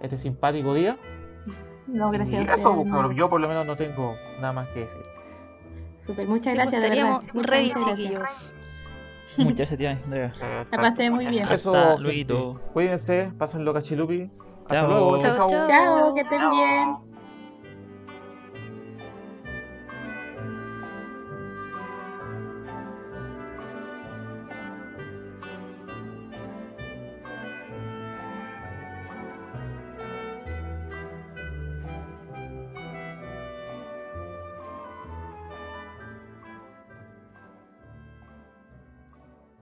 este 0.00 0.16
simpático 0.16 0.74
día. 0.74 0.96
No, 1.86 2.10
gracias. 2.10 2.44
Y 2.44 2.48
a 2.48 2.54
eso, 2.54 2.70
ustedes, 2.72 2.86
no. 2.92 3.12
yo 3.12 3.28
por 3.28 3.40
lo 3.40 3.48
menos 3.48 3.66
no 3.66 3.76
tengo 3.76 4.14
nada 4.40 4.52
más 4.52 4.68
que 4.70 4.80
decir. 4.80 5.02
Súper, 6.06 6.26
muchas 6.26 6.52
Sí, 6.52 6.58
pues, 6.58 6.70
gracias. 6.70 6.82
de 6.82 6.88
verdad. 6.88 7.20
estaríamos 7.20 7.34
Muchas, 7.34 7.50
ready, 7.50 7.72
chiquillos. 7.96 8.54
Muchas 9.36 9.70
gracias, 9.70 10.04
Andrea. 10.04 10.32
La 10.70 10.78
pasé 10.78 11.10
muy 11.10 11.26
bien. 11.26 11.46
Eso, 11.48 11.96
Hasta. 11.98 12.60
Cuídense, 12.72 13.32
pásenlo 13.38 13.72
cachilupi. 13.72 14.30
Hasta 14.62 14.74
Chao. 14.74 14.88
luego. 14.88 15.18
Chao, 15.18 15.34
chao. 15.36 15.48
chao. 15.48 15.68
Chao, 15.68 16.14
que 16.14 16.20
estén 16.20 16.50
bien. 16.50 17.11